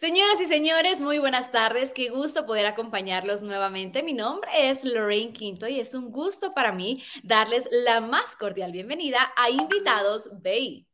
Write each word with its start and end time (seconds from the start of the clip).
Señoras 0.00 0.40
y 0.40 0.46
señores, 0.46 1.02
muy 1.02 1.18
buenas 1.18 1.52
tardes. 1.52 1.92
Qué 1.92 2.08
gusto 2.08 2.46
poder 2.46 2.64
acompañarlos 2.64 3.42
nuevamente. 3.42 4.02
Mi 4.02 4.14
nombre 4.14 4.50
es 4.70 4.82
Lorraine 4.82 5.34
Quinto 5.34 5.68
y 5.68 5.78
es 5.78 5.92
un 5.92 6.10
gusto 6.10 6.54
para 6.54 6.72
mí 6.72 7.04
darles 7.22 7.68
la 7.70 8.00
más 8.00 8.34
cordial 8.34 8.72
bienvenida 8.72 9.30
a 9.36 9.50
Invitados 9.50 10.30
BI. 10.40 10.86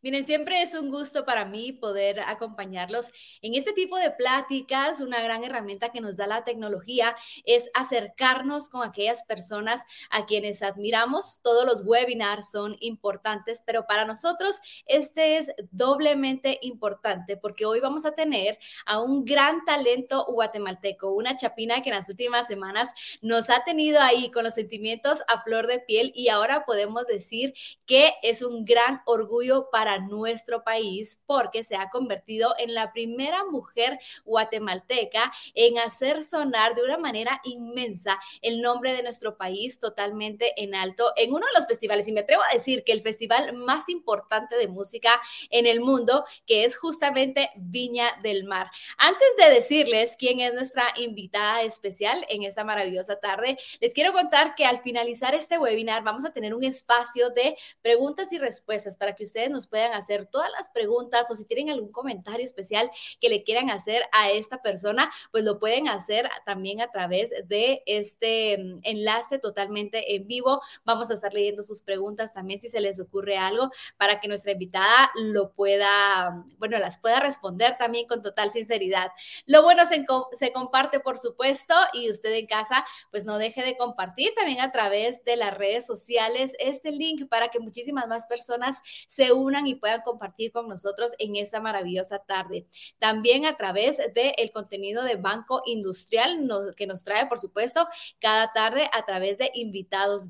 Miren, 0.00 0.24
siempre 0.24 0.62
es 0.62 0.74
un 0.74 0.90
gusto 0.90 1.24
para 1.24 1.44
mí 1.44 1.72
poder 1.72 2.20
acompañarlos 2.20 3.10
en 3.42 3.54
este 3.54 3.72
tipo 3.72 3.96
de 3.96 4.12
pláticas. 4.12 5.00
Una 5.00 5.20
gran 5.20 5.42
herramienta 5.42 5.88
que 5.88 6.00
nos 6.00 6.16
da 6.16 6.28
la 6.28 6.44
tecnología 6.44 7.16
es 7.44 7.68
acercarnos 7.74 8.68
con 8.68 8.86
aquellas 8.86 9.24
personas 9.24 9.82
a 10.10 10.24
quienes 10.24 10.62
admiramos. 10.62 11.40
Todos 11.42 11.64
los 11.64 11.82
webinars 11.84 12.48
son 12.48 12.76
importantes, 12.78 13.60
pero 13.66 13.88
para 13.88 14.04
nosotros 14.04 14.54
este 14.86 15.36
es 15.36 15.50
doblemente 15.72 16.60
importante 16.62 17.36
porque 17.36 17.66
hoy 17.66 17.80
vamos 17.80 18.06
a 18.06 18.12
tener 18.12 18.56
a 18.86 19.00
un 19.00 19.24
gran 19.24 19.64
talento 19.64 20.26
guatemalteco, 20.28 21.10
una 21.10 21.34
chapina 21.34 21.82
que 21.82 21.90
en 21.90 21.96
las 21.96 22.08
últimas 22.08 22.46
semanas 22.46 22.88
nos 23.20 23.50
ha 23.50 23.64
tenido 23.64 24.00
ahí 24.00 24.30
con 24.30 24.44
los 24.44 24.54
sentimientos 24.54 25.22
a 25.26 25.42
flor 25.42 25.66
de 25.66 25.80
piel 25.80 26.12
y 26.14 26.28
ahora 26.28 26.64
podemos 26.64 27.04
decir 27.08 27.52
que 27.84 28.12
es 28.22 28.42
un 28.42 28.64
gran 28.64 29.02
orgullo 29.04 29.70
para 29.72 29.87
nuestro 29.96 30.62
país 30.62 31.22
porque 31.24 31.62
se 31.62 31.76
ha 31.76 31.88
convertido 31.88 32.54
en 32.58 32.74
la 32.74 32.92
primera 32.92 33.44
mujer 33.46 33.98
guatemalteca 34.26 35.32
en 35.54 35.78
hacer 35.78 36.22
sonar 36.22 36.74
de 36.74 36.82
una 36.82 36.98
manera 36.98 37.40
inmensa 37.44 38.18
el 38.42 38.60
nombre 38.60 38.92
de 38.92 39.02
nuestro 39.02 39.38
país 39.38 39.78
totalmente 39.78 40.52
en 40.62 40.74
alto 40.74 41.12
en 41.16 41.32
uno 41.32 41.46
de 41.46 41.58
los 41.58 41.66
festivales. 41.66 42.06
Y 42.08 42.12
me 42.12 42.20
atrevo 42.20 42.42
a 42.42 42.52
decir 42.52 42.84
que 42.84 42.92
el 42.92 43.02
festival 43.02 43.54
más 43.54 43.88
importante 43.88 44.56
de 44.56 44.68
música 44.68 45.20
en 45.50 45.66
el 45.66 45.80
mundo, 45.80 46.24
que 46.46 46.64
es 46.64 46.76
justamente 46.76 47.50
Viña 47.56 48.18
del 48.22 48.44
Mar. 48.44 48.70
Antes 48.96 49.28
de 49.38 49.50
decirles 49.50 50.16
quién 50.18 50.40
es 50.40 50.52
nuestra 50.52 50.92
invitada 50.96 51.62
especial 51.62 52.26
en 52.28 52.42
esta 52.42 52.64
maravillosa 52.64 53.18
tarde, 53.20 53.58
les 53.80 53.94
quiero 53.94 54.12
contar 54.12 54.54
que 54.54 54.64
al 54.64 54.80
finalizar 54.80 55.34
este 55.34 55.58
webinar 55.58 56.02
vamos 56.02 56.24
a 56.24 56.32
tener 56.32 56.54
un 56.54 56.64
espacio 56.64 57.30
de 57.30 57.56
preguntas 57.82 58.32
y 58.32 58.38
respuestas 58.38 58.96
para 58.96 59.14
que 59.14 59.24
ustedes 59.24 59.50
nos 59.50 59.66
puedan 59.66 59.77
puedan 59.78 59.94
hacer 59.94 60.26
todas 60.26 60.50
las 60.58 60.70
preguntas 60.70 61.30
o 61.30 61.36
si 61.36 61.46
tienen 61.46 61.70
algún 61.70 61.92
comentario 61.92 62.44
especial 62.44 62.90
que 63.20 63.28
le 63.28 63.44
quieran 63.44 63.70
hacer 63.70 64.02
a 64.10 64.28
esta 64.32 64.60
persona, 64.60 65.08
pues 65.30 65.44
lo 65.44 65.60
pueden 65.60 65.86
hacer 65.86 66.28
también 66.44 66.80
a 66.80 66.90
través 66.90 67.30
de 67.46 67.84
este 67.86 68.58
mm, 68.58 68.80
enlace 68.82 69.38
totalmente 69.38 70.16
en 70.16 70.26
vivo. 70.26 70.60
Vamos 70.84 71.10
a 71.10 71.14
estar 71.14 71.32
leyendo 71.32 71.62
sus 71.62 71.82
preguntas 71.82 72.34
también 72.34 72.58
si 72.58 72.68
se 72.68 72.80
les 72.80 72.98
ocurre 72.98 73.38
algo 73.38 73.70
para 73.96 74.18
que 74.18 74.26
nuestra 74.26 74.50
invitada 74.50 75.12
lo 75.14 75.52
pueda, 75.52 76.44
bueno, 76.58 76.76
las 76.78 76.98
pueda 76.98 77.20
responder 77.20 77.76
también 77.78 78.08
con 78.08 78.20
total 78.20 78.50
sinceridad. 78.50 79.12
Lo 79.46 79.62
bueno 79.62 79.84
se, 79.86 80.04
se 80.32 80.52
comparte, 80.52 80.98
por 80.98 81.18
supuesto, 81.18 81.74
y 81.92 82.10
usted 82.10 82.32
en 82.32 82.48
casa, 82.48 82.84
pues 83.12 83.24
no 83.24 83.38
deje 83.38 83.62
de 83.62 83.76
compartir 83.76 84.32
también 84.34 84.60
a 84.60 84.72
través 84.72 85.22
de 85.22 85.36
las 85.36 85.56
redes 85.56 85.86
sociales 85.86 86.54
este 86.58 86.90
link 86.90 87.28
para 87.28 87.50
que 87.50 87.60
muchísimas 87.60 88.08
más 88.08 88.26
personas 88.26 88.82
se 89.06 89.32
unan 89.32 89.67
y 89.68 89.74
puedan 89.76 90.02
compartir 90.02 90.52
con 90.52 90.68
nosotros 90.68 91.12
en 91.18 91.36
esta 91.36 91.60
maravillosa 91.60 92.18
tarde. 92.20 92.66
También 92.98 93.46
a 93.46 93.56
través 93.56 93.98
del 94.14 94.32
el 94.36 94.52
contenido 94.52 95.04
de 95.04 95.16
Banco 95.16 95.62
Industrial 95.66 96.38
que 96.76 96.86
nos 96.86 97.02
trae, 97.02 97.26
por 97.26 97.38
supuesto, 97.38 97.86
cada 98.20 98.52
tarde 98.52 98.88
a 98.92 99.04
través 99.04 99.38
de 99.38 99.50
invitados 99.54 100.28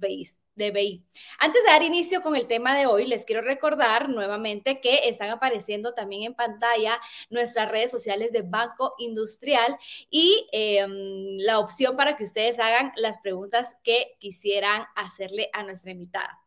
de 0.59 0.71
BI. 0.71 1.05
Antes 1.39 1.63
de 1.63 1.71
dar 1.71 1.83
inicio 1.83 2.21
con 2.21 2.37
el 2.37 2.47
tema 2.47 2.77
de 2.77 2.87
hoy, 2.87 3.07
les 3.07 3.25
quiero 3.25 3.43
recordar 3.43 4.09
nuevamente 4.09 4.81
que 4.81 5.09
están 5.09 5.31
apareciendo 5.31 5.95
también 5.95 6.25
en 6.25 6.35
pantalla 6.35 7.01
nuestras 7.31 7.71
redes 7.71 7.91
sociales 7.91 8.33
de 8.33 8.43
Banco 8.43 8.95
Industrial 8.99 9.79
y 10.11 10.49
em, 10.53 11.39
la 11.39 11.61
opción 11.61 11.97
para 11.97 12.17
que 12.17 12.25
ustedes 12.25 12.59
hagan 12.59 12.93
las 12.97 13.19
preguntas 13.19 13.77
que 13.85 14.17
quisieran 14.19 14.85
hacerle 14.97 15.49
a 15.53 15.63
nuestra 15.63 15.93
invitada. 15.93 16.41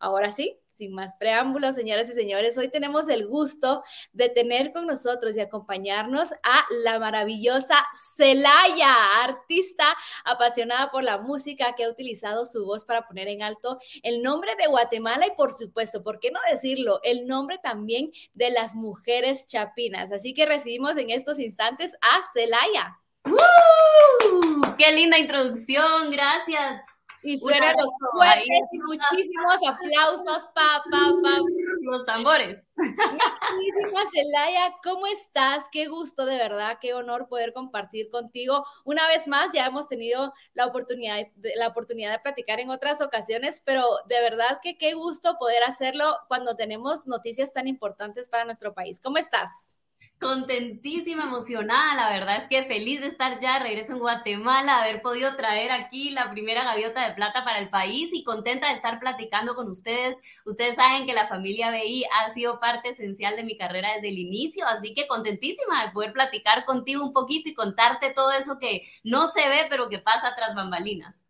Ahora 0.00 0.30
sí, 0.30 0.58
sin 0.78 0.92
más 0.94 1.16
preámbulos, 1.16 1.74
señoras 1.74 2.08
y 2.08 2.12
señores, 2.12 2.56
hoy 2.56 2.70
tenemos 2.70 3.08
el 3.08 3.26
gusto 3.26 3.82
de 4.12 4.28
tener 4.28 4.72
con 4.72 4.86
nosotros 4.86 5.36
y 5.36 5.40
acompañarnos 5.40 6.32
a 6.44 6.64
la 6.84 7.00
maravillosa 7.00 7.84
Celaya, 8.16 8.94
artista 9.24 9.84
apasionada 10.24 10.92
por 10.92 11.02
la 11.02 11.18
música 11.18 11.74
que 11.74 11.82
ha 11.82 11.90
utilizado 11.90 12.46
su 12.46 12.64
voz 12.64 12.84
para 12.84 13.06
poner 13.06 13.26
en 13.26 13.42
alto 13.42 13.80
el 14.04 14.22
nombre 14.22 14.54
de 14.54 14.68
Guatemala 14.68 15.26
y 15.26 15.32
por 15.36 15.52
supuesto, 15.52 16.04
¿por 16.04 16.20
qué 16.20 16.30
no 16.30 16.38
decirlo? 16.48 17.00
El 17.02 17.26
nombre 17.26 17.58
también 17.60 18.12
de 18.34 18.50
las 18.50 18.76
mujeres 18.76 19.48
chapinas. 19.48 20.12
Así 20.12 20.32
que 20.32 20.46
recibimos 20.46 20.96
en 20.96 21.10
estos 21.10 21.40
instantes 21.40 21.96
a 22.00 22.20
Celaya. 22.32 22.98
¡Qué 24.78 24.92
linda 24.92 25.18
introducción! 25.18 26.10
Gracias. 26.12 26.97
Y 27.28 27.38
suenan 27.38 27.76
los 27.76 27.90
fuertes 28.10 28.72
y 28.72 28.78
muchísimos 28.78 29.56
aplausos, 29.66 30.48
pa, 30.54 30.82
pa, 30.90 31.12
pa. 31.22 31.38
Los 31.82 32.06
tambores. 32.06 32.62
Muchísimas, 32.76 34.10
Celaya, 34.10 34.74
¿cómo 34.82 35.06
estás? 35.06 35.64
Qué 35.70 35.88
gusto, 35.88 36.24
de 36.24 36.36
verdad, 36.36 36.78
qué 36.80 36.94
honor 36.94 37.28
poder 37.28 37.52
compartir 37.52 38.08
contigo. 38.08 38.64
Una 38.84 39.06
vez 39.08 39.28
más, 39.28 39.52
ya 39.52 39.66
hemos 39.66 39.88
tenido 39.88 40.32
la 40.54 40.66
oportunidad, 40.66 41.18
la 41.56 41.68
oportunidad 41.68 42.12
de 42.12 42.20
platicar 42.20 42.60
en 42.60 42.70
otras 42.70 43.02
ocasiones, 43.02 43.62
pero 43.62 43.84
de 44.06 44.20
verdad 44.22 44.60
que 44.62 44.78
qué 44.78 44.94
gusto 44.94 45.36
poder 45.38 45.62
hacerlo 45.64 46.16
cuando 46.28 46.56
tenemos 46.56 47.06
noticias 47.06 47.52
tan 47.52 47.68
importantes 47.68 48.28
para 48.30 48.46
nuestro 48.46 48.72
país. 48.72 49.00
¿Cómo 49.02 49.18
estás? 49.18 49.77
Contentísima, 50.20 51.24
emocionada, 51.24 51.94
la 51.94 52.10
verdad 52.10 52.42
es 52.42 52.48
que 52.48 52.64
feliz 52.64 53.00
de 53.00 53.06
estar 53.06 53.38
ya, 53.40 53.60
regreso 53.60 53.92
en 53.92 54.00
Guatemala, 54.00 54.82
haber 54.82 55.00
podido 55.00 55.36
traer 55.36 55.70
aquí 55.70 56.10
la 56.10 56.32
primera 56.32 56.64
gaviota 56.64 57.06
de 57.06 57.14
plata 57.14 57.44
para 57.44 57.60
el 57.60 57.68
país 57.70 58.10
y 58.12 58.24
contenta 58.24 58.68
de 58.68 58.74
estar 58.74 58.98
platicando 58.98 59.54
con 59.54 59.68
ustedes. 59.68 60.16
Ustedes 60.44 60.74
saben 60.74 61.06
que 61.06 61.14
la 61.14 61.28
familia 61.28 61.70
BI 61.70 62.04
ha 62.16 62.34
sido 62.34 62.58
parte 62.58 62.88
esencial 62.90 63.36
de 63.36 63.44
mi 63.44 63.56
carrera 63.56 63.94
desde 63.94 64.08
el 64.08 64.18
inicio, 64.18 64.66
así 64.66 64.92
que 64.92 65.06
contentísima 65.06 65.84
de 65.84 65.92
poder 65.92 66.12
platicar 66.12 66.64
contigo 66.64 67.04
un 67.04 67.12
poquito 67.12 67.48
y 67.48 67.54
contarte 67.54 68.10
todo 68.10 68.32
eso 68.32 68.58
que 68.58 68.82
no 69.04 69.28
se 69.28 69.48
ve, 69.48 69.66
pero 69.70 69.88
que 69.88 70.00
pasa 70.00 70.34
tras 70.34 70.52
bambalinas. 70.56 71.27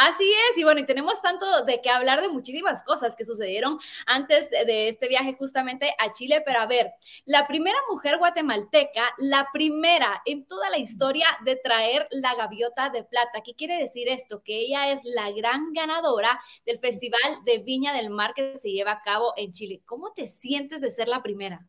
Así 0.00 0.32
es, 0.32 0.56
y 0.56 0.62
bueno, 0.62 0.78
y 0.78 0.86
tenemos 0.86 1.20
tanto 1.20 1.64
de 1.64 1.82
qué 1.82 1.90
hablar 1.90 2.20
de 2.22 2.28
muchísimas 2.28 2.84
cosas 2.84 3.16
que 3.16 3.24
sucedieron 3.24 3.80
antes 4.06 4.48
de 4.48 4.86
este 4.86 5.08
viaje 5.08 5.34
justamente 5.36 5.92
a 5.98 6.12
Chile, 6.12 6.40
pero 6.46 6.60
a 6.60 6.66
ver, 6.66 6.92
la 7.24 7.48
primera 7.48 7.76
mujer 7.90 8.16
guatemalteca, 8.18 9.12
la 9.18 9.48
primera 9.52 10.22
en 10.24 10.46
toda 10.46 10.70
la 10.70 10.78
historia 10.78 11.26
de 11.44 11.56
traer 11.56 12.06
la 12.12 12.36
gaviota 12.36 12.90
de 12.90 13.02
plata. 13.02 13.42
¿Qué 13.44 13.56
quiere 13.56 13.76
decir 13.76 14.08
esto? 14.08 14.40
Que 14.44 14.60
ella 14.60 14.92
es 14.92 15.00
la 15.02 15.32
gran 15.32 15.72
ganadora 15.72 16.40
del 16.64 16.78
Festival 16.78 17.42
de 17.44 17.58
Viña 17.58 17.92
del 17.92 18.10
Mar 18.10 18.34
que 18.36 18.54
se 18.54 18.70
lleva 18.70 18.92
a 18.92 19.02
cabo 19.02 19.32
en 19.36 19.52
Chile. 19.52 19.82
¿Cómo 19.84 20.12
te 20.12 20.28
sientes 20.28 20.80
de 20.80 20.92
ser 20.92 21.08
la 21.08 21.24
primera? 21.24 21.66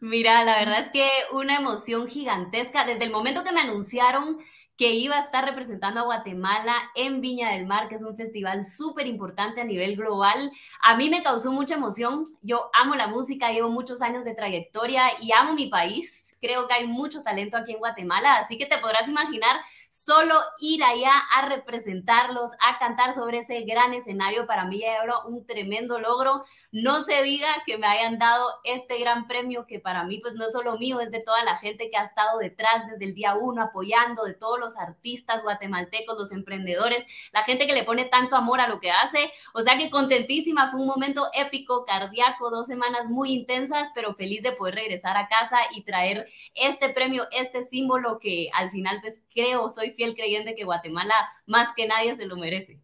Mira, 0.00 0.42
la 0.44 0.58
verdad 0.58 0.86
es 0.86 0.90
que 0.90 1.06
una 1.32 1.56
emoción 1.56 2.08
gigantesca. 2.08 2.86
Desde 2.86 3.04
el 3.04 3.10
momento 3.10 3.44
que 3.44 3.52
me 3.52 3.60
anunciaron 3.60 4.38
que 4.82 4.90
iba 4.90 5.16
a 5.16 5.20
estar 5.20 5.44
representando 5.44 6.00
a 6.00 6.02
Guatemala 6.02 6.74
en 6.96 7.20
Viña 7.20 7.50
del 7.50 7.66
Mar, 7.66 7.88
que 7.88 7.94
es 7.94 8.02
un 8.02 8.16
festival 8.16 8.64
súper 8.64 9.06
importante 9.06 9.60
a 9.60 9.64
nivel 9.64 9.94
global. 9.94 10.50
A 10.82 10.96
mí 10.96 11.08
me 11.08 11.22
causó 11.22 11.52
mucha 11.52 11.76
emoción. 11.76 12.36
Yo 12.42 12.68
amo 12.72 12.96
la 12.96 13.06
música, 13.06 13.52
llevo 13.52 13.70
muchos 13.70 14.02
años 14.02 14.24
de 14.24 14.34
trayectoria 14.34 15.04
y 15.20 15.30
amo 15.30 15.54
mi 15.54 15.68
país. 15.68 16.34
Creo 16.40 16.66
que 16.66 16.74
hay 16.74 16.88
mucho 16.88 17.22
talento 17.22 17.56
aquí 17.56 17.70
en 17.70 17.78
Guatemala, 17.78 18.38
así 18.38 18.58
que 18.58 18.66
te 18.66 18.78
podrás 18.78 19.06
imaginar 19.06 19.54
solo 19.92 20.40
ir 20.58 20.82
allá 20.82 21.12
a 21.36 21.48
representarlos, 21.50 22.50
a 22.66 22.78
cantar 22.78 23.12
sobre 23.12 23.40
ese 23.40 23.60
gran 23.60 23.92
escenario, 23.92 24.46
para 24.46 24.64
mí 24.64 24.82
era 24.82 25.18
un 25.26 25.44
tremendo 25.46 25.98
logro. 25.98 26.42
No 26.70 27.04
se 27.04 27.22
diga 27.22 27.46
que 27.66 27.76
me 27.76 27.86
hayan 27.86 28.18
dado 28.18 28.48
este 28.64 28.98
gran 28.98 29.26
premio 29.26 29.66
que 29.66 29.80
para 29.80 30.04
mí 30.04 30.18
pues 30.20 30.32
no 30.32 30.48
solo 30.48 30.78
mío, 30.78 30.98
es 31.00 31.10
de 31.10 31.20
toda 31.20 31.44
la 31.44 31.58
gente 31.58 31.90
que 31.90 31.98
ha 31.98 32.04
estado 32.04 32.38
detrás 32.38 32.86
desde 32.90 33.04
el 33.04 33.14
día 33.14 33.34
uno 33.34 33.60
apoyando, 33.60 34.24
de 34.24 34.32
todos 34.32 34.58
los 34.58 34.78
artistas 34.78 35.42
guatemaltecos, 35.42 36.18
los 36.18 36.32
emprendedores, 36.32 37.06
la 37.30 37.44
gente 37.44 37.66
que 37.66 37.74
le 37.74 37.84
pone 37.84 38.06
tanto 38.06 38.34
amor 38.34 38.62
a 38.62 38.68
lo 38.68 38.80
que 38.80 38.90
hace. 38.90 39.30
O 39.52 39.60
sea 39.60 39.76
que 39.76 39.90
contentísima, 39.90 40.70
fue 40.70 40.80
un 40.80 40.86
momento 40.86 41.28
épico, 41.34 41.84
cardíaco, 41.84 42.48
dos 42.48 42.66
semanas 42.66 43.08
muy 43.10 43.30
intensas, 43.32 43.90
pero 43.94 44.14
feliz 44.14 44.42
de 44.42 44.52
poder 44.52 44.76
regresar 44.76 45.18
a 45.18 45.28
casa 45.28 45.58
y 45.74 45.82
traer 45.82 46.26
este 46.54 46.88
premio, 46.88 47.24
este 47.30 47.68
símbolo 47.68 48.18
que 48.18 48.48
al 48.54 48.70
final 48.70 48.98
pues 49.02 49.22
creo, 49.34 49.70
soy 49.70 49.81
fiel 49.90 50.14
creyente 50.14 50.54
que 50.54 50.64
Guatemala 50.64 51.14
más 51.46 51.74
que 51.74 51.86
nadie 51.86 52.14
se 52.14 52.26
lo 52.26 52.36
merece. 52.36 52.80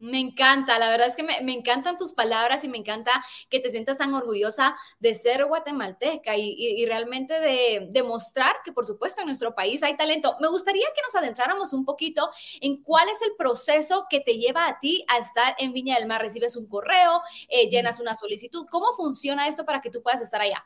Me 0.00 0.20
encanta, 0.20 0.78
la 0.78 0.90
verdad 0.90 1.08
es 1.08 1.16
que 1.16 1.24
me, 1.24 1.52
encantan 1.52 1.96
tus 1.96 2.12
palabras 2.12 2.62
y 2.62 2.68
me 2.68 2.78
encanta 2.78 3.24
que 3.50 3.58
te 3.58 3.68
sientas 3.68 3.98
tan 3.98 4.14
orgullosa 4.14 4.76
de 5.00 5.12
ser 5.12 5.44
guatemalteca 5.46 6.36
y, 6.36 6.86
realmente 6.86 7.40
de 7.40 7.88
demostrar 7.90 8.54
que, 8.64 8.72
por 8.72 8.86
supuesto, 8.86 9.22
en 9.22 9.26
nuestro 9.26 9.56
país 9.56 9.82
hay 9.82 9.96
talento. 9.96 10.36
Me 10.40 10.46
gustaría 10.48 10.86
que 10.94 11.02
nos 11.02 11.16
adentráramos 11.16 11.72
un 11.72 11.84
poquito 11.84 12.30
en 12.60 12.80
cuál 12.84 13.08
es 13.08 13.20
el 13.22 13.34
proceso 13.36 14.06
que 14.08 14.20
te 14.20 14.38
lleva 14.38 14.68
a 14.68 14.78
ti 14.78 15.04
a 15.08 15.18
estar 15.18 15.56
en 15.58 15.72
Viña 15.72 15.96
del 15.96 16.06
Mar. 16.06 16.20
Recibes 16.22 16.54
un 16.54 16.68
correo, 16.68 17.20
eh, 17.48 17.68
llenas 17.68 17.98
una 17.98 18.14
solicitud. 18.14 18.66
¿Cómo 18.70 18.92
funciona 18.92 19.48
esto 19.48 19.64
para 19.64 19.80
que 19.80 19.90
tú 19.90 20.00
puedas 20.00 20.22
estar 20.22 20.40
allá? 20.40 20.64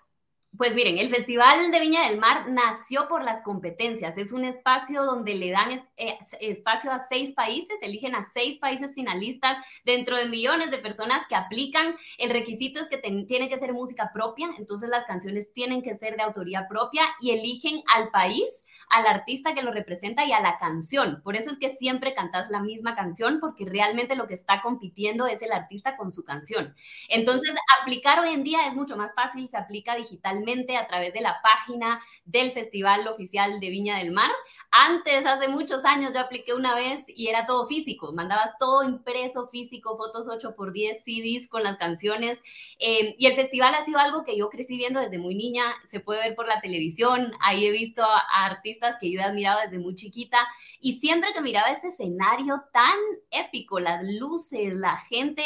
Pues 0.58 0.74
miren, 0.74 0.98
el 0.98 1.08
Festival 1.08 1.70
de 1.70 1.80
Viña 1.80 2.06
del 2.06 2.18
Mar 2.18 2.46
nació 2.50 3.08
por 3.08 3.24
las 3.24 3.40
competencias. 3.40 4.18
Es 4.18 4.32
un 4.32 4.44
espacio 4.44 5.02
donde 5.02 5.34
le 5.34 5.50
dan 5.50 5.70
eh, 5.70 6.18
espacio 6.40 6.92
a 6.92 7.06
seis 7.08 7.32
países, 7.32 7.78
eligen 7.80 8.14
a 8.14 8.26
seis 8.34 8.58
países 8.58 8.92
finalistas 8.92 9.56
dentro 9.86 10.18
de 10.18 10.28
millones 10.28 10.70
de 10.70 10.76
personas 10.76 11.22
que 11.26 11.36
aplican. 11.36 11.96
El 12.18 12.28
requisito 12.28 12.80
es 12.80 12.88
que 12.88 12.98
tiene 12.98 13.48
que 13.48 13.58
ser 13.58 13.72
música 13.72 14.10
propia, 14.12 14.50
entonces 14.58 14.90
las 14.90 15.06
canciones 15.06 15.50
tienen 15.54 15.80
que 15.80 15.96
ser 15.96 16.16
de 16.16 16.22
autoría 16.22 16.68
propia 16.68 17.02
y 17.20 17.30
eligen 17.30 17.82
al 17.94 18.10
país 18.10 18.62
al 18.92 19.06
artista 19.06 19.54
que 19.54 19.62
lo 19.62 19.72
representa 19.72 20.26
y 20.26 20.32
a 20.32 20.40
la 20.40 20.58
canción. 20.58 21.22
Por 21.24 21.34
eso 21.34 21.50
es 21.50 21.56
que 21.56 21.74
siempre 21.74 22.12
cantas 22.12 22.50
la 22.50 22.60
misma 22.60 22.94
canción, 22.94 23.40
porque 23.40 23.64
realmente 23.64 24.16
lo 24.16 24.26
que 24.26 24.34
está 24.34 24.60
compitiendo 24.60 25.26
es 25.26 25.40
el 25.40 25.50
artista 25.50 25.96
con 25.96 26.12
su 26.12 26.24
canción. 26.24 26.74
Entonces, 27.08 27.50
aplicar 27.80 28.20
hoy 28.20 28.34
en 28.34 28.44
día 28.44 28.66
es 28.68 28.74
mucho 28.74 28.98
más 28.98 29.12
fácil, 29.14 29.48
se 29.48 29.56
aplica 29.56 29.96
digitalmente 29.96 30.76
a 30.76 30.86
través 30.86 31.14
de 31.14 31.22
la 31.22 31.40
página 31.42 32.02
del 32.26 32.52
Festival 32.52 33.08
Oficial 33.08 33.60
de 33.60 33.70
Viña 33.70 33.96
del 33.96 34.10
Mar. 34.10 34.30
Antes, 34.70 35.24
hace 35.24 35.48
muchos 35.48 35.86
años, 35.86 36.12
yo 36.12 36.20
apliqué 36.20 36.52
una 36.52 36.74
vez 36.74 37.02
y 37.08 37.28
era 37.28 37.46
todo 37.46 37.66
físico, 37.66 38.12
mandabas 38.12 38.58
todo 38.58 38.84
impreso 38.84 39.48
físico, 39.48 39.96
fotos 39.96 40.28
8x10, 40.28 41.02
CDs 41.02 41.48
con 41.48 41.62
las 41.62 41.78
canciones. 41.78 42.38
Eh, 42.78 43.14
y 43.18 43.24
el 43.24 43.36
festival 43.36 43.74
ha 43.74 43.86
sido 43.86 43.98
algo 43.98 44.22
que 44.22 44.36
yo 44.36 44.50
crecí 44.50 44.76
viendo 44.76 45.00
desde 45.00 45.16
muy 45.16 45.34
niña, 45.34 45.64
se 45.88 46.00
puede 46.00 46.20
ver 46.20 46.34
por 46.34 46.46
la 46.46 46.60
televisión, 46.60 47.32
ahí 47.40 47.66
he 47.66 47.70
visto 47.70 48.02
a 48.04 48.44
artistas 48.44 48.81
que 49.00 49.10
yo 49.10 49.20
he 49.20 49.24
admirado 49.24 49.60
desde 49.62 49.78
muy 49.78 49.94
chiquita 49.94 50.38
y 50.80 51.00
siempre 51.00 51.32
que 51.32 51.40
miraba 51.40 51.68
este 51.68 51.88
escenario 51.88 52.62
tan 52.72 52.98
épico, 53.30 53.80
las 53.80 54.02
luces, 54.04 54.74
la 54.74 54.96
gente, 54.96 55.44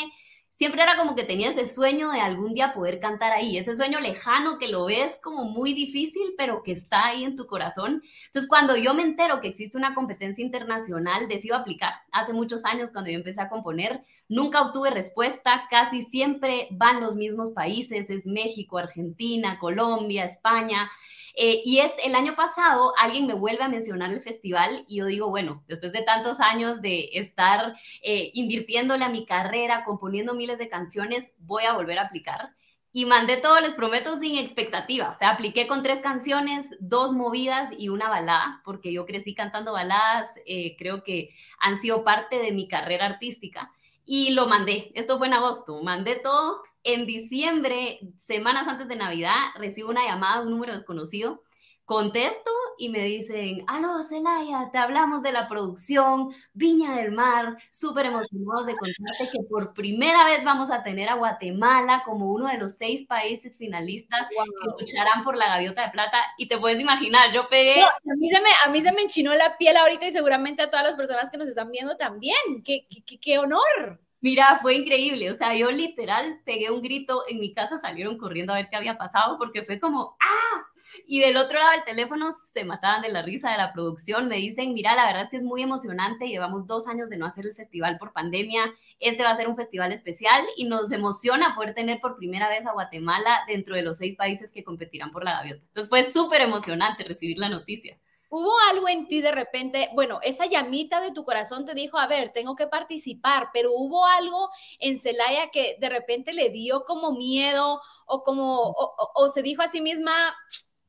siempre 0.56 0.82
era 0.82 0.96
como 0.96 1.14
que 1.14 1.24
tenía 1.24 1.50
ese 1.50 1.66
sueño 1.66 2.10
de 2.10 2.20
algún 2.20 2.54
día 2.54 2.72
poder 2.72 2.98
cantar 2.98 3.32
ahí, 3.32 3.58
ese 3.58 3.76
sueño 3.76 4.00
lejano 4.00 4.58
que 4.58 4.68
lo 4.68 4.86
ves 4.86 5.20
como 5.22 5.44
muy 5.44 5.74
difícil, 5.74 6.34
pero 6.38 6.62
que 6.62 6.72
está 6.72 7.08
ahí 7.08 7.24
en 7.24 7.36
tu 7.36 7.46
corazón. 7.46 8.02
Entonces, 8.24 8.48
cuando 8.48 8.74
yo 8.74 8.94
me 8.94 9.02
entero 9.02 9.42
que 9.42 9.48
existe 9.48 9.76
una 9.76 9.94
competencia 9.94 10.42
internacional, 10.42 11.28
decido 11.28 11.56
aplicar. 11.56 11.92
Hace 12.10 12.32
muchos 12.32 12.64
años, 12.64 12.90
cuando 12.90 13.10
yo 13.10 13.18
empecé 13.18 13.42
a 13.42 13.50
componer, 13.50 14.02
nunca 14.28 14.62
obtuve 14.62 14.88
respuesta, 14.90 15.66
casi 15.70 16.06
siempre 16.06 16.68
van 16.70 17.02
los 17.02 17.16
mismos 17.16 17.50
países, 17.50 18.08
es 18.08 18.24
México, 18.24 18.78
Argentina, 18.78 19.58
Colombia, 19.58 20.24
España. 20.24 20.90
Eh, 21.38 21.60
y 21.66 21.80
es 21.80 21.92
el 22.02 22.14
año 22.14 22.34
pasado, 22.34 22.94
alguien 22.98 23.26
me 23.26 23.34
vuelve 23.34 23.62
a 23.62 23.68
mencionar 23.68 24.10
el 24.10 24.22
festival 24.22 24.86
y 24.88 24.96
yo 24.96 25.04
digo, 25.04 25.28
bueno, 25.28 25.62
después 25.68 25.92
de 25.92 26.00
tantos 26.00 26.40
años 26.40 26.80
de 26.80 27.10
estar 27.12 27.74
eh, 28.00 28.30
invirtiéndole 28.32 29.04
a 29.04 29.10
mi 29.10 29.26
carrera, 29.26 29.84
componiendo 29.84 30.32
de 30.54 30.68
canciones, 30.68 31.32
voy 31.38 31.64
a 31.64 31.72
volver 31.72 31.98
a 31.98 32.02
aplicar. 32.02 32.54
Y 32.92 33.04
mandé 33.04 33.36
todo, 33.36 33.60
les 33.60 33.74
prometo, 33.74 34.18
sin 34.18 34.38
expectativa. 34.38 35.10
O 35.10 35.14
sea, 35.14 35.30
apliqué 35.30 35.66
con 35.66 35.82
tres 35.82 36.00
canciones, 36.00 36.66
dos 36.80 37.12
movidas 37.12 37.70
y 37.76 37.90
una 37.90 38.08
balada, 38.08 38.62
porque 38.64 38.92
yo 38.92 39.04
crecí 39.04 39.34
cantando 39.34 39.72
baladas, 39.72 40.30
eh, 40.46 40.76
creo 40.78 41.02
que 41.02 41.34
han 41.58 41.78
sido 41.80 42.04
parte 42.04 42.38
de 42.38 42.52
mi 42.52 42.68
carrera 42.68 43.06
artística. 43.06 43.70
Y 44.06 44.30
lo 44.30 44.46
mandé. 44.46 44.92
Esto 44.94 45.18
fue 45.18 45.26
en 45.26 45.34
agosto. 45.34 45.82
Mandé 45.82 46.14
todo 46.16 46.62
en 46.84 47.04
diciembre, 47.04 47.98
semanas 48.16 48.68
antes 48.68 48.86
de 48.86 48.94
Navidad, 48.94 49.34
recibo 49.56 49.90
una 49.90 50.04
llamada, 50.04 50.42
un 50.42 50.50
número 50.50 50.72
desconocido. 50.72 51.42
Contesto 51.86 52.50
y 52.78 52.88
me 52.88 53.04
dicen, 53.04 53.64
aló, 53.68 54.02
Celaya, 54.02 54.70
te 54.72 54.78
hablamos 54.78 55.22
de 55.22 55.30
la 55.30 55.48
producción 55.48 56.34
Viña 56.52 56.96
del 56.96 57.12
Mar, 57.12 57.56
súper 57.70 58.06
emocionados 58.06 58.66
de 58.66 58.76
contarte 58.76 59.30
que 59.32 59.44
por 59.48 59.72
primera 59.72 60.24
vez 60.24 60.42
vamos 60.42 60.68
a 60.72 60.82
tener 60.82 61.08
a 61.08 61.14
Guatemala 61.14 62.02
como 62.04 62.32
uno 62.32 62.48
de 62.48 62.58
los 62.58 62.76
seis 62.76 63.06
países 63.06 63.56
finalistas 63.56 64.26
que 64.28 64.36
lucharán 64.80 65.22
por 65.22 65.36
la 65.36 65.46
gaviota 65.46 65.86
de 65.86 65.92
plata. 65.92 66.18
Y 66.36 66.48
te 66.48 66.58
puedes 66.58 66.80
imaginar, 66.80 67.32
yo 67.32 67.46
pegué... 67.46 67.80
a, 67.80 67.92
mí 68.16 68.30
se 68.30 68.40
me, 68.40 68.50
a 68.64 68.68
mí 68.68 68.80
se 68.80 68.90
me 68.90 69.02
enchinó 69.02 69.32
la 69.36 69.56
piel 69.56 69.76
ahorita 69.76 70.08
y 70.08 70.10
seguramente 70.10 70.62
a 70.62 70.70
todas 70.70 70.84
las 70.84 70.96
personas 70.96 71.30
que 71.30 71.38
nos 71.38 71.46
están 71.46 71.70
viendo 71.70 71.96
también. 71.96 72.34
¡Qué, 72.64 72.88
qué, 73.06 73.18
qué 73.18 73.38
honor! 73.38 74.00
Mira, 74.20 74.58
fue 74.60 74.74
increíble. 74.74 75.30
O 75.30 75.34
sea, 75.34 75.54
yo 75.54 75.70
literal 75.70 76.40
pegué 76.44 76.68
un 76.68 76.82
grito. 76.82 77.22
En 77.28 77.38
mi 77.38 77.54
casa 77.54 77.78
salieron 77.80 78.18
corriendo 78.18 78.52
a 78.52 78.56
ver 78.56 78.68
qué 78.68 78.76
había 78.76 78.98
pasado 78.98 79.38
porque 79.38 79.62
fue 79.62 79.78
como, 79.78 80.16
¡ah! 80.20 80.66
Y 81.06 81.20
del 81.20 81.36
otro 81.36 81.58
lado 81.58 81.72
del 81.72 81.84
teléfono 81.84 82.30
se 82.32 82.64
mataban 82.64 83.02
de 83.02 83.10
la 83.10 83.22
risa 83.22 83.50
de 83.50 83.58
la 83.58 83.72
producción. 83.72 84.28
Me 84.28 84.36
dicen, 84.36 84.74
mira, 84.74 84.94
la 84.94 85.06
verdad 85.06 85.24
es 85.24 85.30
que 85.30 85.36
es 85.38 85.42
muy 85.42 85.62
emocionante. 85.62 86.28
Llevamos 86.28 86.66
dos 86.66 86.86
años 86.86 87.08
de 87.08 87.16
no 87.16 87.26
hacer 87.26 87.46
el 87.46 87.54
festival 87.54 87.98
por 87.98 88.12
pandemia. 88.12 88.74
Este 89.00 89.22
va 89.22 89.30
a 89.30 89.36
ser 89.36 89.48
un 89.48 89.56
festival 89.56 89.92
especial 89.92 90.44
y 90.56 90.64
nos 90.64 90.90
emociona 90.92 91.54
poder 91.54 91.74
tener 91.74 92.00
por 92.00 92.16
primera 92.16 92.48
vez 92.48 92.66
a 92.66 92.72
Guatemala 92.72 93.40
dentro 93.46 93.74
de 93.76 93.82
los 93.82 93.96
seis 93.96 94.16
países 94.16 94.50
que 94.50 94.64
competirán 94.64 95.10
por 95.10 95.24
la 95.24 95.32
gaviota. 95.32 95.62
Entonces 95.66 95.88
fue 95.88 96.04
súper 96.04 96.40
emocionante 96.40 97.04
recibir 97.04 97.38
la 97.38 97.48
noticia. 97.48 97.98
¿Hubo 98.28 98.52
algo 98.70 98.88
en 98.88 99.06
ti 99.06 99.20
de 99.20 99.30
repente, 99.30 99.88
bueno, 99.94 100.18
esa 100.22 100.46
llamita 100.46 101.00
de 101.00 101.12
tu 101.12 101.24
corazón 101.24 101.64
te 101.64 101.74
dijo, 101.74 101.96
a 101.96 102.08
ver, 102.08 102.32
tengo 102.32 102.56
que 102.56 102.66
participar, 102.66 103.50
pero 103.52 103.72
hubo 103.72 104.04
algo 104.04 104.50
en 104.80 104.98
Celaya 104.98 105.50
que 105.52 105.76
de 105.80 105.88
repente 105.88 106.32
le 106.32 106.50
dio 106.50 106.84
como 106.84 107.12
miedo 107.12 107.80
o 108.04 108.24
como, 108.24 108.74
o, 109.14 109.28
se 109.28 109.42
dijo 109.42 109.62
a 109.62 109.68
sí 109.68 109.80
misma, 109.80 110.36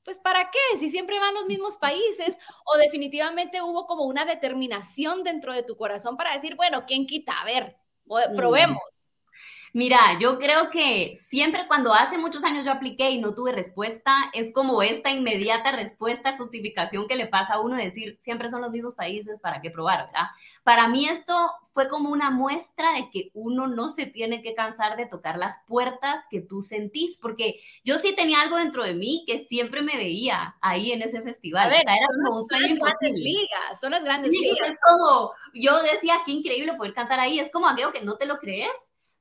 pues 0.08 0.20
¿para 0.20 0.50
qué? 0.52 0.78
Si 0.80 0.90
siempre 0.90 1.20
van 1.20 1.34
los 1.34 1.48
mismos 1.48 1.76
países, 1.76 2.38
o 2.64 2.78
definitivamente 2.78 3.62
hubo 3.62 3.86
como 3.86 4.06
una 4.06 4.24
determinación 4.24 5.22
dentro 5.22 5.54
de 5.54 5.64
tu 5.64 5.76
corazón 5.76 6.16
para 6.16 6.32
decir, 6.32 6.56
bueno, 6.56 6.86
¿quién 6.88 7.06
quita? 7.06 7.34
A 7.34 7.44
ver, 7.44 7.76
mm. 8.06 8.78
Mira, 9.78 10.00
yo 10.20 10.40
creo 10.40 10.72
que 10.72 11.20
siempre 11.30 11.68
cuando 11.68 11.94
hace 11.94 12.18
muchos 12.18 12.44
años 12.44 12.66
yo 12.66 12.72
apliqué 12.72 13.12
y 13.12 13.22
no 13.22 13.36
tuve 13.36 13.52
respuesta, 13.52 14.12
es 14.34 14.52
como 14.52 14.82
esta 14.82 15.12
inmediata 15.12 15.72
respuesta, 15.72 16.36
justificación 16.36 17.08
que 17.08 17.16
le 17.16 17.28
pasa 17.28 17.54
a 17.54 17.60
uno 17.60 17.76
de 17.76 17.84
decir, 17.84 18.18
siempre 18.20 18.50
son 18.50 18.62
los 18.62 18.72
mismos 18.72 18.96
países, 18.96 19.40
¿para 19.40 19.62
qué 19.62 19.70
probar, 19.70 20.08
verdad? 20.08 20.30
Para 20.64 20.88
mí 20.88 21.08
esto 21.08 21.36
fue 21.76 21.90
como 21.90 22.10
una 22.10 22.32
muestra 22.32 22.92
de 22.94 23.12
que 23.12 23.30
uno 23.36 23.68
no 23.68 23.90
se 23.90 24.08
tiene 24.08 24.42
que 24.42 24.56
cansar 24.56 24.98
de 24.98 25.06
tocar 25.06 25.38
las 25.38 25.60
puertas 25.68 26.24
que 26.32 26.42
tú 26.42 26.64
sentís, 26.64 27.20
porque 27.22 27.60
yo 27.84 28.00
sí 28.00 28.16
tenía 28.16 28.42
algo 28.42 28.58
dentro 28.58 28.84
de 28.84 28.96
mí 28.96 29.26
que 29.28 29.46
siempre 29.46 29.84
me 29.84 29.96
veía 29.96 30.58
ahí 30.60 30.92
en 30.92 31.04
ese 31.04 31.22
festival. 31.22 31.68
A 31.68 31.70
ver, 31.70 31.82
o 31.82 31.84
sea, 31.84 31.98
era 31.98 32.08
como 32.08 32.38
un 32.38 32.44
sueño 32.44 32.68
imposible. 32.68 33.14
Ligas, 33.14 33.80
son 33.80 33.92
las 33.92 34.04
grandes 34.04 34.32
ligas. 34.32 34.72
Es 34.72 34.78
como, 34.84 35.34
yo 35.54 35.80
decía, 35.84 36.16
qué 36.26 36.32
increíble 36.32 36.74
poder 36.74 36.94
cantar 36.94 37.20
ahí, 37.20 37.40
es 37.40 37.52
como 37.52 37.68
aquello 37.68 37.94
que 37.94 38.02
no 38.02 38.18
te 38.18 38.26
lo 38.26 38.40
crees, 38.40 38.72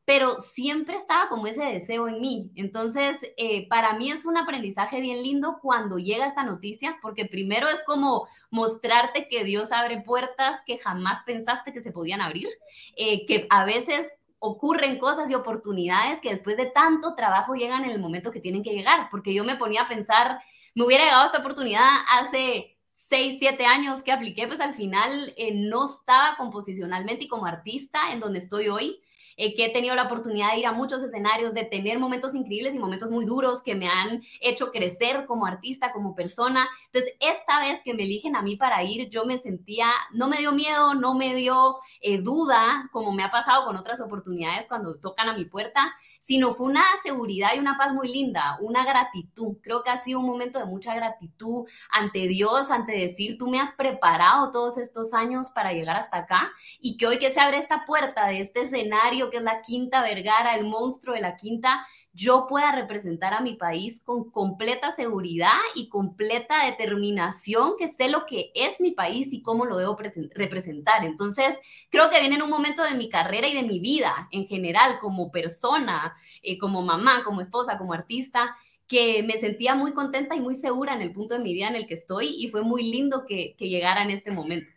pero 0.06 0.38
siempre 0.38 0.96
estaba 0.96 1.28
como 1.28 1.48
ese 1.48 1.64
deseo 1.64 2.06
en 2.06 2.20
mí. 2.20 2.52
Entonces, 2.54 3.16
eh, 3.36 3.68
para 3.68 3.94
mí 3.94 4.12
es 4.12 4.24
un 4.24 4.38
aprendizaje 4.38 5.00
bien 5.00 5.20
lindo 5.20 5.58
cuando 5.60 5.98
llega 5.98 6.28
esta 6.28 6.44
noticia, 6.44 6.96
porque 7.02 7.26
primero 7.26 7.68
es 7.68 7.82
como 7.82 8.28
mostrarte 8.50 9.26
que 9.28 9.42
Dios 9.42 9.72
abre 9.72 10.00
puertas 10.00 10.60
que 10.64 10.78
jamás 10.78 11.24
pensaste 11.26 11.72
que 11.72 11.82
se 11.82 11.90
podían 11.90 12.20
abrir, 12.20 12.48
eh, 12.96 13.26
que 13.26 13.48
a 13.50 13.64
veces 13.64 14.12
ocurren 14.38 14.98
cosas 15.00 15.28
y 15.28 15.34
oportunidades 15.34 16.20
que 16.20 16.30
después 16.30 16.56
de 16.56 16.66
tanto 16.66 17.16
trabajo 17.16 17.54
llegan 17.54 17.84
en 17.84 17.90
el 17.90 17.98
momento 17.98 18.30
que 18.30 18.40
tienen 18.40 18.62
que 18.62 18.74
llegar, 18.74 19.08
porque 19.10 19.34
yo 19.34 19.42
me 19.42 19.56
ponía 19.56 19.82
a 19.82 19.88
pensar, 19.88 20.38
me 20.76 20.84
hubiera 20.84 21.02
llegado 21.02 21.26
esta 21.26 21.38
oportunidad 21.38 21.88
hace 22.20 22.78
seis, 22.94 23.38
siete 23.40 23.66
años 23.66 24.02
que 24.02 24.12
apliqué, 24.12 24.46
pues 24.46 24.60
al 24.60 24.74
final 24.74 25.34
eh, 25.36 25.52
no 25.52 25.86
estaba 25.86 26.36
composicionalmente 26.36 27.24
y 27.24 27.28
como 27.28 27.46
artista 27.46 28.12
en 28.12 28.20
donde 28.20 28.38
estoy 28.38 28.68
hoy. 28.68 29.00
Eh, 29.36 29.54
que 29.54 29.66
he 29.66 29.72
tenido 29.72 29.94
la 29.94 30.04
oportunidad 30.04 30.52
de 30.52 30.60
ir 30.60 30.66
a 30.66 30.72
muchos 30.72 31.02
escenarios, 31.02 31.52
de 31.52 31.64
tener 31.64 31.98
momentos 31.98 32.34
increíbles 32.34 32.74
y 32.74 32.78
momentos 32.78 33.10
muy 33.10 33.26
duros 33.26 33.62
que 33.62 33.74
me 33.74 33.86
han 33.86 34.22
hecho 34.40 34.70
crecer 34.72 35.26
como 35.26 35.44
artista, 35.44 35.92
como 35.92 36.14
persona. 36.14 36.66
Entonces, 36.86 37.12
esta 37.20 37.60
vez 37.60 37.80
que 37.84 37.92
me 37.92 38.04
eligen 38.04 38.34
a 38.34 38.42
mí 38.42 38.56
para 38.56 38.82
ir, 38.82 39.10
yo 39.10 39.26
me 39.26 39.36
sentía, 39.36 39.88
no 40.12 40.28
me 40.28 40.38
dio 40.38 40.52
miedo, 40.52 40.94
no 40.94 41.14
me 41.14 41.34
dio 41.34 41.76
eh, 42.00 42.18
duda, 42.18 42.88
como 42.92 43.12
me 43.12 43.24
ha 43.24 43.30
pasado 43.30 43.66
con 43.66 43.76
otras 43.76 44.00
oportunidades 44.00 44.66
cuando 44.66 44.98
tocan 44.98 45.28
a 45.28 45.36
mi 45.36 45.44
puerta, 45.44 45.94
sino 46.20 46.54
fue 46.54 46.66
una 46.66 46.84
seguridad 47.04 47.50
y 47.54 47.58
una 47.58 47.76
paz 47.78 47.94
muy 47.94 48.08
linda, 48.08 48.58
una 48.60 48.84
gratitud. 48.84 49.56
Creo 49.62 49.82
que 49.82 49.90
ha 49.90 50.02
sido 50.02 50.20
un 50.20 50.26
momento 50.26 50.58
de 50.58 50.66
mucha 50.66 50.94
gratitud 50.94 51.68
ante 51.90 52.28
Dios, 52.28 52.70
ante 52.70 52.92
decir, 52.92 53.38
tú 53.38 53.48
me 53.48 53.60
has 53.60 53.72
preparado 53.72 54.50
todos 54.50 54.78
estos 54.78 55.14
años 55.14 55.50
para 55.50 55.72
llegar 55.72 55.96
hasta 55.96 56.18
acá 56.18 56.52
y 56.80 56.96
que 56.96 57.06
hoy 57.06 57.18
que 57.18 57.32
se 57.32 57.40
abre 57.40 57.58
esta 57.58 57.84
puerta 57.84 58.26
de 58.28 58.40
este 58.40 58.62
escenario 58.62 59.30
que 59.30 59.38
es 59.38 59.42
la 59.42 59.60
Quinta 59.62 60.02
Vergara, 60.02 60.54
el 60.54 60.64
monstruo 60.64 61.14
de 61.14 61.20
la 61.20 61.36
Quinta, 61.36 61.86
yo 62.16 62.46
pueda 62.48 62.72
representar 62.72 63.34
a 63.34 63.42
mi 63.42 63.56
país 63.56 64.00
con 64.02 64.30
completa 64.30 64.90
seguridad 64.90 65.60
y 65.74 65.90
completa 65.90 66.64
determinación, 66.64 67.72
que 67.78 67.88
sé 67.88 68.08
lo 68.08 68.24
que 68.24 68.52
es 68.54 68.80
mi 68.80 68.92
país 68.92 69.34
y 69.34 69.42
cómo 69.42 69.66
lo 69.66 69.76
debo 69.76 69.98
representar. 70.34 71.04
Entonces, 71.04 71.58
creo 71.90 72.08
que 72.08 72.20
viene 72.20 72.36
en 72.36 72.42
un 72.42 72.48
momento 72.48 72.82
de 72.82 72.94
mi 72.94 73.10
carrera 73.10 73.48
y 73.48 73.54
de 73.54 73.64
mi 73.64 73.80
vida 73.80 74.28
en 74.32 74.46
general, 74.46 74.98
como 74.98 75.30
persona, 75.30 76.16
eh, 76.42 76.56
como 76.56 76.80
mamá, 76.80 77.22
como 77.22 77.42
esposa, 77.42 77.76
como 77.76 77.92
artista, 77.92 78.56
que 78.88 79.22
me 79.22 79.38
sentía 79.38 79.74
muy 79.74 79.92
contenta 79.92 80.34
y 80.34 80.40
muy 80.40 80.54
segura 80.54 80.94
en 80.94 81.02
el 81.02 81.12
punto 81.12 81.34
de 81.34 81.42
mi 81.42 81.52
vida 81.52 81.68
en 81.68 81.76
el 81.76 81.86
que 81.86 81.94
estoy 81.94 82.28
y 82.28 82.48
fue 82.48 82.62
muy 82.62 82.84
lindo 82.84 83.26
que, 83.26 83.56
que 83.58 83.68
llegara 83.68 84.02
en 84.02 84.10
este 84.10 84.30
momento. 84.30 84.70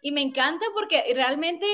Y 0.00 0.12
me 0.12 0.20
encanta 0.20 0.64
porque 0.74 1.02
realmente 1.12 1.66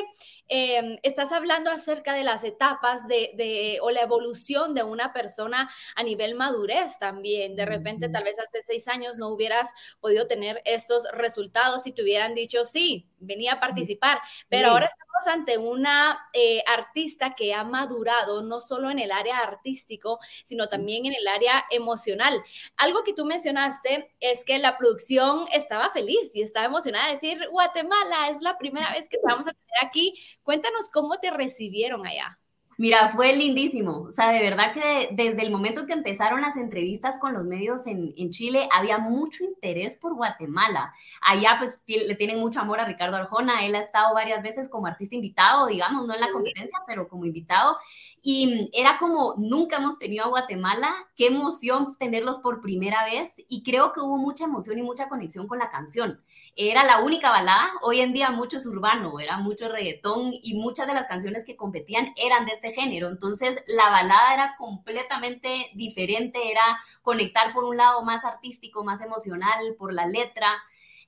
Em, 0.50 0.98
estás 1.02 1.30
hablando 1.32 1.70
acerca 1.70 2.14
de 2.14 2.24
las 2.24 2.42
etapas 2.42 3.06
de, 3.06 3.78
o 3.82 3.90
la 3.90 4.00
evolución 4.00 4.74
de 4.74 4.82
una 4.82 5.12
persona 5.12 5.70
a 5.94 6.02
nivel 6.02 6.34
madurez 6.34 6.98
también. 6.98 7.54
De 7.54 7.66
repente, 7.66 8.08
tal 8.08 8.24
vez 8.24 8.38
hace 8.38 8.62
seis 8.62 8.88
años 8.88 9.18
no 9.18 9.28
hubieras 9.28 9.70
podido 10.00 10.26
tener 10.26 10.62
estos 10.64 11.06
resultados 11.12 11.82
si 11.82 11.92
te 11.92 12.02
hubieran 12.02 12.34
dicho, 12.34 12.64
sí, 12.64 13.06
venía 13.18 13.54
a 13.54 13.60
participar, 13.60 14.20
pero 14.48 14.70
ahora 14.70 14.86
estamos 14.86 15.26
ante 15.26 15.58
una 15.58 16.18
eh, 16.32 16.62
artista 16.66 17.34
que 17.34 17.52
ha 17.52 17.64
madurado 17.64 18.42
no 18.42 18.60
solo 18.60 18.90
en 18.90 18.98
el 18.98 19.10
área 19.10 19.38
artístico, 19.38 20.18
sino 20.44 20.68
también 20.68 21.06
en 21.06 21.14
el 21.14 21.26
área 21.26 21.64
emocional. 21.70 22.42
Algo 22.76 23.02
que 23.04 23.12
tú 23.12 23.24
mencionaste 23.24 24.10
es 24.20 24.44
que 24.44 24.58
la 24.58 24.78
producción 24.78 25.46
estaba 25.52 25.90
feliz 25.90 26.34
y 26.34 26.42
estaba 26.42 26.66
emocionada 26.66 27.06
de 27.06 27.14
decir, 27.14 27.38
Guatemala 27.50 28.30
es 28.30 28.40
la 28.40 28.56
primera 28.56 28.92
vez 28.92 29.08
que 29.08 29.18
te 29.18 29.26
vamos 29.26 29.48
a 29.48 29.52
tener 29.52 29.86
aquí 29.86 30.14
Cuéntanos 30.48 30.88
cómo 30.90 31.18
te 31.18 31.30
recibieron 31.30 32.06
allá. 32.06 32.38
Mira, 32.78 33.10
fue 33.10 33.36
lindísimo. 33.36 34.06
O 34.08 34.12
sea, 34.12 34.30
de 34.30 34.40
verdad 34.40 34.72
que 34.72 35.10
desde 35.12 35.42
el 35.42 35.50
momento 35.50 35.84
que 35.84 35.92
empezaron 35.92 36.40
las 36.40 36.56
entrevistas 36.56 37.18
con 37.18 37.34
los 37.34 37.44
medios 37.44 37.86
en, 37.86 38.30
Chile, 38.30 38.66
había 38.72 38.96
mucho 38.96 39.44
interés 39.44 39.96
por 39.96 40.14
Guatemala. 40.14 40.94
Allá 41.20 41.56
pues 41.58 41.78
le 41.86 42.14
tienen 42.14 42.40
mucho 42.40 42.60
amor 42.60 42.80
a 42.80 42.86
Ricardo 42.86 43.18
Arjona. 43.18 43.66
Él 43.66 43.74
ha 43.74 43.80
estado 43.80 44.14
varias 44.14 44.42
veces 44.42 44.70
como 44.70 44.86
artista 44.86 45.16
invitado, 45.16 45.66
digamos, 45.66 46.06
no 46.06 46.14
en 46.14 46.20
la 46.20 46.32
competencia, 46.32 46.78
pero 46.86 47.08
como 47.08 47.26
invitado. 47.26 47.76
Y 48.22 48.70
era 48.72 48.96
como, 48.98 49.34
nunca 49.36 49.76
hemos 49.76 49.98
tenido 49.98 50.24
a 50.24 50.28
Guatemala. 50.28 50.94
Qué 51.14 51.26
emoción 51.26 51.94
tenerlos 51.98 52.38
por 52.38 52.62
primera 52.62 53.04
vez. 53.04 53.34
Y 53.50 53.62
creo 53.64 53.92
que 53.92 54.00
hubo 54.00 54.16
mucha 54.16 54.44
emoción 54.44 54.78
y 54.78 54.82
mucha 54.82 55.10
conexión 55.10 55.46
con 55.46 55.58
la 55.58 55.68
canción 55.68 56.22
era 56.56 56.84
la 56.84 57.00
única 57.00 57.30
balada. 57.30 57.72
Hoy 57.82 58.00
en 58.00 58.12
día 58.12 58.30
mucho 58.30 58.56
es 58.56 58.66
urbano, 58.66 59.20
era 59.20 59.36
mucho 59.38 59.68
reggaetón 59.68 60.32
y 60.42 60.54
muchas 60.54 60.86
de 60.86 60.94
las 60.94 61.06
canciones 61.06 61.44
que 61.44 61.56
competían 61.56 62.12
eran 62.16 62.46
de 62.46 62.52
este 62.52 62.72
género. 62.72 63.08
Entonces 63.08 63.62
la 63.66 63.90
balada 63.90 64.34
era 64.34 64.56
completamente 64.56 65.70
diferente, 65.74 66.50
era 66.50 66.78
conectar 67.02 67.52
por 67.52 67.64
un 67.64 67.76
lado 67.76 68.02
más 68.02 68.24
artístico, 68.24 68.84
más 68.84 69.00
emocional, 69.00 69.74
por 69.78 69.92
la 69.92 70.06
letra. 70.06 70.48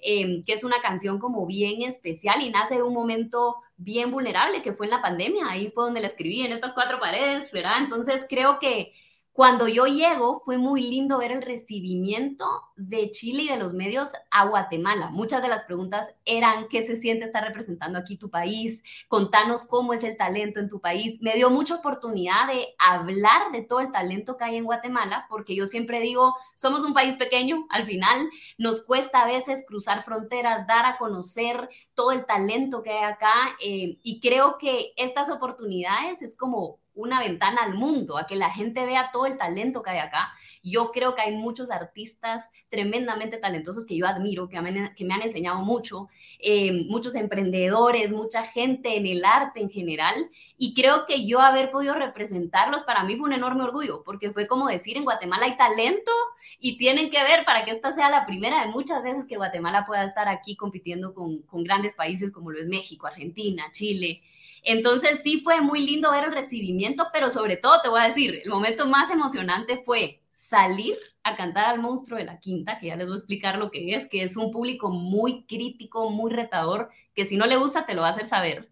Em, 0.03 0.43
que 0.43 0.55
es 0.55 0.65
una 0.65 0.81
canción 0.81 1.19
como 1.19 1.47
bien 1.47 1.83
especial 1.83 2.41
y 2.41 2.49
nace 2.49 2.77
de 2.77 2.83
un 2.83 2.95
momento 2.95 3.57
bien 3.77 4.11
vulnerable 4.11 4.63
que 4.63 4.73
fue 4.73 4.87
en 4.87 4.93
la 4.93 5.03
pandemia. 5.03 5.45
Ahí 5.49 5.71
fue 5.75 5.85
donde 5.85 6.01
la 6.01 6.07
escribí 6.07 6.41
en 6.41 6.53
estas 6.53 6.73
cuatro 6.73 6.99
paredes, 6.99 7.53
¿verdad? 7.53 7.79
Entonces 7.81 8.25
creo 8.29 8.59
que 8.59 8.95
cuando 9.41 9.69
yo 9.69 9.87
llego, 9.87 10.43
fue 10.45 10.59
muy 10.59 10.83
lindo 10.83 11.17
ver 11.17 11.33
el 11.33 11.41
recibimiento 11.41 12.45
de 12.77 13.11
Chile 13.11 13.45
y 13.45 13.49
de 13.49 13.57
los 13.57 13.73
medios 13.73 14.11
a 14.31 14.45
Guatemala. 14.45 15.09
Muchas 15.09 15.41
de 15.41 15.49
las 15.49 15.63
preguntas 15.63 16.15
eran, 16.27 16.69
¿qué 16.69 16.87
se 16.87 16.97
siente 16.97 17.25
estar 17.25 17.43
representando 17.45 17.99
aquí 17.99 18.19
tu 18.19 18.29
país? 18.29 18.83
Contanos 19.09 19.65
cómo 19.65 19.95
es 19.95 20.05
el 20.05 20.19
talento 20.19 20.61
en 20.61 20.69
tu 20.69 20.79
país. 20.83 21.23
Me 21.23 21.37
dio 21.37 21.49
mucha 21.49 21.77
oportunidad 21.77 22.49
de 22.49 22.75
hablar 22.79 23.51
de 23.51 23.63
todo 23.63 23.81
el 23.81 23.93
talento 23.93 24.37
que 24.37 24.45
hay 24.45 24.57
en 24.57 24.65
Guatemala, 24.65 25.25
porque 25.31 25.57
yo 25.57 25.67
siempre 25.67 26.01
digo, 26.01 26.35
somos 26.55 26.85
un 26.85 26.93
país 26.93 27.17
pequeño, 27.17 27.67
al 27.71 27.87
final 27.87 28.19
nos 28.59 28.83
cuesta 28.83 29.23
a 29.23 29.27
veces 29.27 29.65
cruzar 29.67 30.05
fronteras, 30.05 30.67
dar 30.67 30.85
a 30.85 30.99
conocer 30.99 31.71
todo 31.95 32.13
el 32.13 32.27
talento 32.27 32.83
que 32.83 32.91
hay 32.91 33.05
acá, 33.05 33.33
eh, 33.65 33.97
y 34.03 34.21
creo 34.21 34.59
que 34.59 34.93
estas 34.99 35.31
oportunidades 35.31 36.21
es 36.21 36.37
como 36.37 36.80
una 36.95 37.21
ventana 37.21 37.63
al 37.63 37.75
mundo, 37.75 38.19
a 38.19 38.27
que 38.27 38.37
la 38.37 38.51
gente 38.51 38.85
vea 38.85 39.11
todo 39.13 39.27
el 39.27 39.39
talento 39.39 39.83
que 39.83 39.91
hay 39.91 39.99
acá. 39.99 40.33
Yo 40.63 40.91
creo 40.93 41.15
que 41.15 41.23
hay 41.23 41.35
muchos 41.35 41.71
artistas 41.71 42.49
tremendamente 42.69 43.39
talentosos 43.39 43.87
que 43.87 43.97
yo 43.97 44.07
admiro, 44.07 44.49
que 44.49 44.61
me, 44.61 45.15
han 45.15 45.23
enseñado 45.23 45.61
mucho, 45.61 46.09
eh, 46.41 46.87
muchos 46.89 47.15
emprendedores, 47.15 48.13
mucha 48.13 48.43
gente 48.43 48.97
en 48.97 49.07
el 49.07 49.25
arte 49.25 49.61
en 49.61 49.71
general, 49.71 50.15
y 50.57 50.75
creo 50.75 51.07
que 51.07 51.27
yo 51.27 51.41
haber 51.41 51.71
podido 51.71 51.95
representarlos 51.95 52.85
para 52.85 53.05
mí 53.05 53.17
fue 53.17 53.29
un 53.29 53.35
enorme 53.35 53.65
orgullo, 53.65 54.03
porque 54.05 54.33
fue 54.33 54.47
como 54.47 54.69
decir, 54.69 54.97
en 54.97 55.05
Guatemala 55.05 55.47
hay 55.47 55.57
talento 55.57 56.13
y 56.59 56.77
tienen 56.77 57.11
que 57.11 57.23
ver 57.23 57.45
para 57.45 57.65
que 57.65 57.71
esta 57.71 57.93
sea 57.93 58.11
la 58.11 58.27
primera 58.27 58.61
de 58.61 58.71
muchas 58.71 59.03
veces 59.03 59.27
que 59.27 59.37
Guatemala 59.37 59.87
pueda 59.87 60.05
estar 60.05 60.29
aquí 60.29 60.57
compitiendo 60.57 61.15
con, 61.15 61.39
con 61.43 61.65
grandes 61.65 61.95
países 61.95 62.31
como 62.33 62.51
lo 62.51 62.61
es 62.61 62.67
México, 62.67 63.07
Argentina, 63.07 63.65
Chile. 63.73 64.23
Entonces 64.63 65.21
sí 65.23 65.41
fue 65.41 65.61
muy 65.61 65.87
lindo 65.87 66.11
ver 66.11 66.25
el 66.25 66.33
recibimiento, 66.33 67.09
pero 67.13 67.31
sobre 67.31 67.57
todo 67.57 67.81
te 67.83 67.89
voy 67.89 68.01
a 68.01 68.09
decir, 68.09 68.41
el 68.45 68.51
momento 68.51 68.87
más 68.87 69.11
emocionante 69.11 69.83
fue 69.85 70.23
salir 70.33 70.99
a 71.23 71.37
cantar 71.37 71.67
al 71.67 71.81
monstruo 71.81 72.19
de 72.19 72.25
la 72.25 72.41
quinta, 72.41 72.79
que 72.79 72.89
ya 72.89 72.97
les 72.97 73.07
voy 73.07 73.15
a 73.15 73.19
explicar 73.19 73.59
lo 73.59 73.71
que 73.71 73.95
es, 73.95 74.09
que 74.09 74.23
es 74.23 74.37
un 74.37 74.51
público 74.51 74.91
muy 74.91 75.45
crítico, 75.45 76.11
muy 76.11 76.33
retador, 76.33 76.91
que 77.15 77.25
si 77.25 77.37
no 77.37 77.47
le 77.47 77.57
gusta 77.57 77.87
te 77.87 77.95
lo 77.95 78.03
va 78.03 78.09
a 78.09 78.13
hacer 78.13 78.27
saber. 78.27 78.71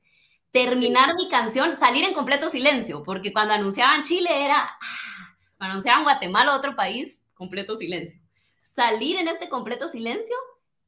Terminar 0.51 1.15
mi 1.15 1.29
canción, 1.29 1.77
salir 1.77 2.05
en 2.05 2.15
completo 2.15 2.49
silencio, 2.49 3.03
porque 3.03 3.33
cuando 3.33 3.55
anunciaban 3.55 4.03
Chile 4.03 4.45
era, 4.45 4.65
ah, 4.65 5.37
cuando 5.59 5.73
anunciaban 5.73 6.05
Guatemala, 6.05 6.57
otro 6.57 6.75
país, 6.75 7.23
completo 7.35 7.77
silencio. 7.77 8.21
Salir 8.63 9.17
en 9.19 9.29
este 9.29 9.49
completo 9.49 9.89
silencio 9.89 10.37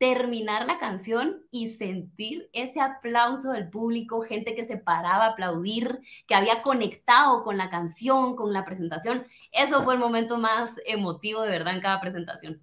terminar 0.00 0.66
la 0.66 0.78
canción 0.78 1.44
y 1.50 1.68
sentir 1.74 2.48
ese 2.54 2.80
aplauso 2.80 3.52
del 3.52 3.68
público, 3.68 4.22
gente 4.22 4.54
que 4.54 4.64
se 4.64 4.78
paraba 4.78 5.26
a 5.26 5.28
aplaudir, 5.32 6.00
que 6.26 6.34
había 6.34 6.62
conectado 6.62 7.44
con 7.44 7.58
la 7.58 7.68
canción, 7.68 8.34
con 8.34 8.54
la 8.54 8.64
presentación. 8.64 9.26
Eso 9.52 9.84
fue 9.84 9.94
el 9.94 10.00
momento 10.00 10.38
más 10.38 10.74
emotivo 10.86 11.42
de 11.42 11.50
verdad 11.50 11.74
en 11.74 11.82
cada 11.82 12.00
presentación. 12.00 12.62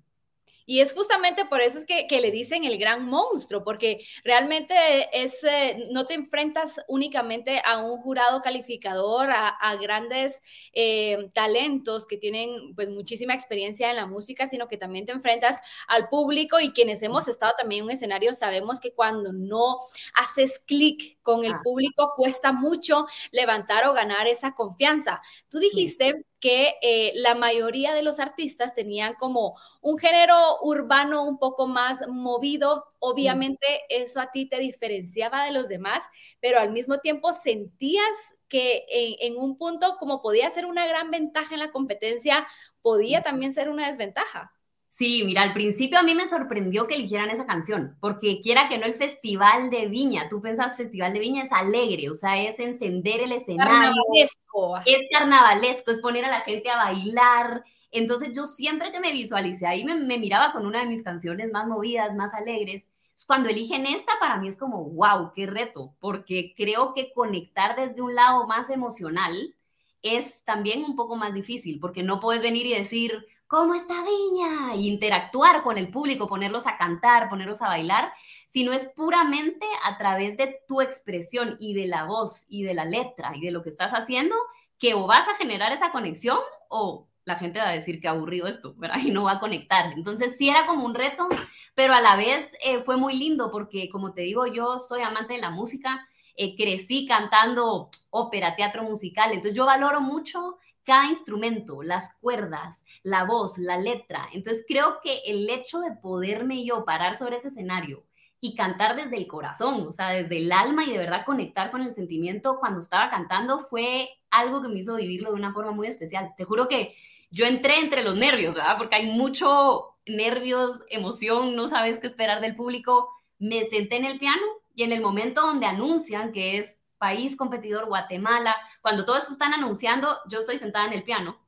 Y 0.69 0.81
es 0.81 0.93
justamente 0.93 1.45
por 1.45 1.61
eso 1.61 1.79
es 1.79 1.85
que, 1.85 2.05
le 2.19 2.29
dicen 2.29 2.65
el 2.65 2.77
gran 2.77 3.05
monstruo, 3.05 3.63
porque 3.63 4.05
realmente 4.25 4.75
es, 5.13 5.41
eh, 5.45 5.85
no 5.91 6.05
te 6.05 6.13
enfrentas 6.13 6.81
únicamente 6.89 7.61
a 7.63 7.77
un 7.77 8.01
jurado 8.01 8.41
calificador, 8.41 9.29
a, 9.31 9.75
grandes 9.77 10.41
eh, 10.73 11.29
talentos 11.33 12.05
que 12.05 12.17
tienen 12.17 12.75
pues 12.75 12.89
muchísima 12.89 13.33
experiencia 13.33 13.89
en 13.89 13.95
la 13.95 14.07
música, 14.07 14.45
sino 14.45 14.67
que 14.67 14.75
también 14.75 15.05
te 15.05 15.13
enfrentas 15.13 15.61
al 15.87 16.09
público 16.09 16.59
y 16.59 16.73
quienes 16.73 17.01
hemos 17.01 17.29
estado 17.29 17.53
también 17.57 17.79
en 17.79 17.85
un 17.85 17.91
escenario 17.91 18.33
sabemos 18.33 18.81
que 18.81 18.91
cuando 18.91 19.31
no 19.31 19.79
haces 20.15 20.59
clic 20.59 21.17
con 21.21 21.45
el 21.45 21.53
ah. 21.53 21.61
público 21.63 22.11
cuesta 22.17 22.51
mucho 22.51 23.07
levantar 23.31 23.87
o 23.87 23.93
ganar 23.93 24.27
esa 24.27 24.53
confianza. 24.53 25.21
Tú 25.49 25.59
dijiste 25.59 26.25
que 26.47 26.75
eh, 26.81 27.11
la 27.15 27.35
mayoría 27.35 27.93
de 27.93 28.03
los 28.03 28.21
artistas 28.21 28.73
tenían 28.73 29.15
como 29.15 29.57
un 29.81 29.97
género 29.97 30.61
urbano 30.61 31.25
un 31.25 31.39
poco 31.39 31.67
más 31.67 32.07
movido. 32.07 32.85
Obviamente 32.99 33.67
eso 33.89 34.21
a 34.21 34.31
ti 34.31 34.47
te 34.47 34.57
diferenciaba 34.57 35.43
de 35.43 35.51
los 35.51 35.67
demás, 35.67 36.05
pero 36.39 36.61
al 36.61 36.71
mismo 36.71 36.99
tiempo 36.99 37.33
sentías 37.33 38.15
que 38.47 38.85
en, 38.87 39.33
en 39.33 39.37
un 39.37 39.57
punto 39.57 39.97
como 39.99 40.21
podía 40.21 40.49
ser 40.49 40.65
una 40.65 40.87
gran 40.87 41.11
ventaja 41.11 41.53
en 41.53 41.59
la 41.59 41.71
competencia, 41.73 42.47
podía 42.81 43.23
también 43.23 43.51
ser 43.51 43.69
una 43.69 43.87
desventaja. 43.87 44.56
Sí, 44.97 45.21
mira, 45.23 45.43
al 45.43 45.53
principio 45.53 45.99
a 45.99 46.01
mí 46.01 46.15
me 46.15 46.27
sorprendió 46.27 46.87
que 46.87 46.95
eligieran 46.95 47.29
esa 47.29 47.45
canción, 47.45 47.95
porque 47.99 48.41
quiera 48.41 48.67
que 48.67 48.79
no 48.79 48.87
el 48.87 48.95
Festival 48.95 49.69
de 49.69 49.85
Viña, 49.85 50.27
tú 50.27 50.41
pensás 50.41 50.75
Festival 50.75 51.13
de 51.13 51.19
Viña 51.19 51.43
es 51.43 51.51
alegre, 51.51 52.09
o 52.09 52.15
sea, 52.15 52.41
es 52.41 52.57
encender 52.57 53.21
el 53.21 53.31
escenario, 53.31 53.71
carnavalesco. 53.71 54.77
es 54.87 54.97
carnavalesco, 55.11 55.91
es 55.91 56.01
poner 56.01 56.25
a 56.25 56.31
la 56.31 56.41
gente 56.41 56.71
a 56.71 56.77
bailar. 56.77 57.63
Entonces 57.91 58.31
yo 58.35 58.47
siempre 58.47 58.91
que 58.91 58.99
me 58.99 59.11
visualicé 59.11 59.67
ahí 59.67 59.85
me, 59.85 59.93
me 59.93 60.17
miraba 60.17 60.51
con 60.51 60.65
una 60.65 60.79
de 60.79 60.87
mis 60.87 61.03
canciones 61.03 61.51
más 61.51 61.67
movidas, 61.67 62.15
más 62.15 62.33
alegres. 62.33 62.87
Cuando 63.27 63.49
eligen 63.49 63.85
esta, 63.85 64.13
para 64.19 64.37
mí 64.37 64.47
es 64.47 64.57
como, 64.57 64.83
wow, 64.83 65.31
qué 65.35 65.45
reto, 65.45 65.93
porque 65.99 66.55
creo 66.57 66.95
que 66.95 67.13
conectar 67.13 67.75
desde 67.75 68.01
un 68.01 68.15
lado 68.15 68.47
más 68.47 68.71
emocional 68.71 69.53
es 70.01 70.43
también 70.43 70.83
un 70.83 70.95
poco 70.95 71.15
más 71.15 71.35
difícil, 71.35 71.79
porque 71.79 72.01
no 72.01 72.19
puedes 72.19 72.41
venir 72.41 72.65
y 72.65 72.73
decir, 72.73 73.27
¿cómo 73.47 73.73
está 73.73 74.03
Viña? 74.03 74.75
Y 74.75 74.87
interactuar 74.87 75.63
con 75.63 75.77
el 75.77 75.89
público, 75.89 76.27
ponerlos 76.27 76.67
a 76.67 76.77
cantar, 76.77 77.29
ponerlos 77.29 77.61
a 77.61 77.67
bailar, 77.67 78.11
sino 78.47 78.73
es 78.73 78.85
puramente 78.85 79.65
a 79.85 79.97
través 79.97 80.37
de 80.37 80.59
tu 80.67 80.81
expresión 80.81 81.57
y 81.59 81.73
de 81.73 81.87
la 81.87 82.03
voz 82.03 82.45
y 82.49 82.63
de 82.63 82.73
la 82.73 82.85
letra 82.85 83.31
y 83.35 83.41
de 83.41 83.51
lo 83.51 83.63
que 83.63 83.69
estás 83.69 83.91
haciendo, 83.91 84.35
que 84.77 84.93
o 84.93 85.07
vas 85.07 85.27
a 85.27 85.35
generar 85.35 85.71
esa 85.71 85.91
conexión 85.91 86.37
o 86.69 87.07
la 87.23 87.35
gente 87.35 87.59
va 87.59 87.69
a 87.69 87.73
decir 87.73 87.99
que 87.99 88.07
aburrido 88.07 88.47
esto, 88.47 88.73
¿verdad? 88.77 88.99
Y 89.03 89.11
no 89.11 89.23
va 89.23 89.33
a 89.33 89.39
conectar. 89.39 89.91
Entonces 89.93 90.35
sí 90.37 90.49
era 90.49 90.65
como 90.65 90.85
un 90.85 90.95
reto, 90.95 91.27
pero 91.75 91.93
a 91.93 92.01
la 92.01 92.15
vez 92.15 92.49
eh, 92.63 92.81
fue 92.83 92.95
muy 92.95 93.17
lindo 93.17 93.51
porque, 93.51 93.89
como 93.89 94.13
te 94.13 94.21
digo, 94.21 94.47
yo 94.47 94.79
soy 94.79 95.01
amante 95.01 95.33
de 95.33 95.41
la 95.41 95.49
música, 95.49 96.07
eh, 96.37 96.55
crecí 96.55 97.05
cantando 97.05 97.89
ópera, 98.11 98.55
teatro 98.55 98.83
musical, 98.83 99.31
entonces 99.31 99.57
yo 99.57 99.65
valoro 99.65 100.01
mucho 100.01 100.57
cada 100.87 101.07
instrumento, 101.07 101.83
las 101.83 102.15
cuerdas, 102.21 102.85
la 103.03 103.25
voz, 103.25 103.57
la 103.57 103.77
letra. 103.77 104.21
Entonces 104.31 104.63
creo 104.65 104.99
que 105.03 105.19
el 105.25 105.49
hecho 105.49 105.79
de 105.81 105.91
poderme 105.91 106.63
yo 106.63 106.85
parar 106.85 107.17
sobre 107.17 107.35
ese 107.35 107.49
escenario 107.49 108.05
y 108.39 108.55
cantar 108.55 108.95
desde 108.95 109.17
el 109.17 109.27
corazón, 109.27 109.85
o 109.85 109.91
sea, 109.91 110.11
desde 110.11 110.37
el 110.37 110.49
alma 110.49 110.85
y 110.85 110.91
de 110.91 110.97
verdad 110.99 111.25
conectar 111.25 111.71
con 111.71 111.81
el 111.81 111.91
sentimiento 111.91 112.57
cuando 112.61 112.79
estaba 112.79 113.09
cantando 113.09 113.59
fue 113.59 114.07
algo 114.31 114.61
que 114.61 114.69
me 114.69 114.79
hizo 114.79 114.95
vivirlo 114.95 115.31
de 115.31 115.35
una 115.35 115.51
forma 115.51 115.73
muy 115.73 115.87
especial. 115.87 116.33
Te 116.37 116.45
juro 116.45 116.69
que 116.69 116.95
yo 117.31 117.45
entré 117.45 117.79
entre 117.79 118.01
los 118.01 118.15
nervios, 118.15 118.55
¿verdad? 118.55 118.77
Porque 118.77 118.95
hay 118.95 119.07
mucho 119.07 119.97
nervios, 120.05 120.79
emoción, 120.89 121.53
no 121.57 121.67
sabes 121.67 121.99
qué 121.99 122.07
esperar 122.07 122.39
del 122.39 122.55
público. 122.55 123.09
Me 123.39 123.65
senté 123.65 123.97
en 123.97 124.05
el 124.05 124.19
piano 124.19 124.45
y 124.73 124.83
en 124.83 124.93
el 124.93 125.01
momento 125.01 125.41
donde 125.41 125.65
anuncian 125.65 126.31
que 126.31 126.59
es 126.59 126.79
país 126.97 127.35
competidor 127.35 127.85
Guatemala, 127.85 128.55
cuando 128.81 129.05
todo 129.05 129.17
esto 129.17 129.31
están 129.31 129.53
anunciando, 129.53 130.17
yo 130.29 130.39
estoy 130.39 130.57
sentada 130.57 130.87
en 130.87 130.93
el 130.93 131.03
piano 131.03 131.39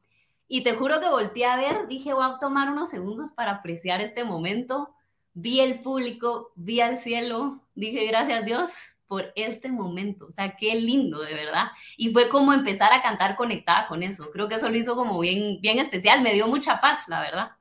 y 0.51 0.63
te 0.63 0.73
juro 0.73 0.99
que 0.99 1.07
volteé 1.07 1.45
a 1.45 1.55
ver, 1.55 1.87
dije, 1.87 2.11
voy 2.11 2.25
a 2.25 2.39
tomar 2.39 2.69
unos 2.71 2.89
segundos 2.89 3.31
para 3.31 3.51
apreciar 3.51 4.01
este 4.01 4.23
momento. 4.23 4.89
Vi 5.33 5.59
el 5.59 5.83
público, 5.83 6.51
vi 6.55 6.81
al 6.81 6.97
cielo, 6.97 7.61
dije, 7.75 8.07
gracias 8.07 8.43
Dios 8.45 8.95
por 9.07 9.31
este 9.35 9.71
momento. 9.71 10.25
O 10.25 10.31
sea, 10.31 10.55
qué 10.57 10.73
lindo, 10.73 11.21
de 11.21 11.35
verdad. 11.35 11.67
Y 11.97 12.11
fue 12.11 12.29
como 12.29 12.51
empezar 12.51 12.91
a 12.91 13.01
cantar 13.03 13.35
conectada 13.35 13.87
con 13.87 14.01
eso. 14.01 14.31
Creo 14.31 14.49
que 14.49 14.55
eso 14.55 14.69
lo 14.69 14.77
hizo 14.77 14.95
como 14.95 15.19
bien, 15.19 15.61
bien 15.61 15.77
especial, 15.77 16.23
me 16.23 16.33
dio 16.33 16.47
mucha 16.47 16.81
paz, 16.81 17.07
la 17.07 17.21
verdad. 17.21 17.51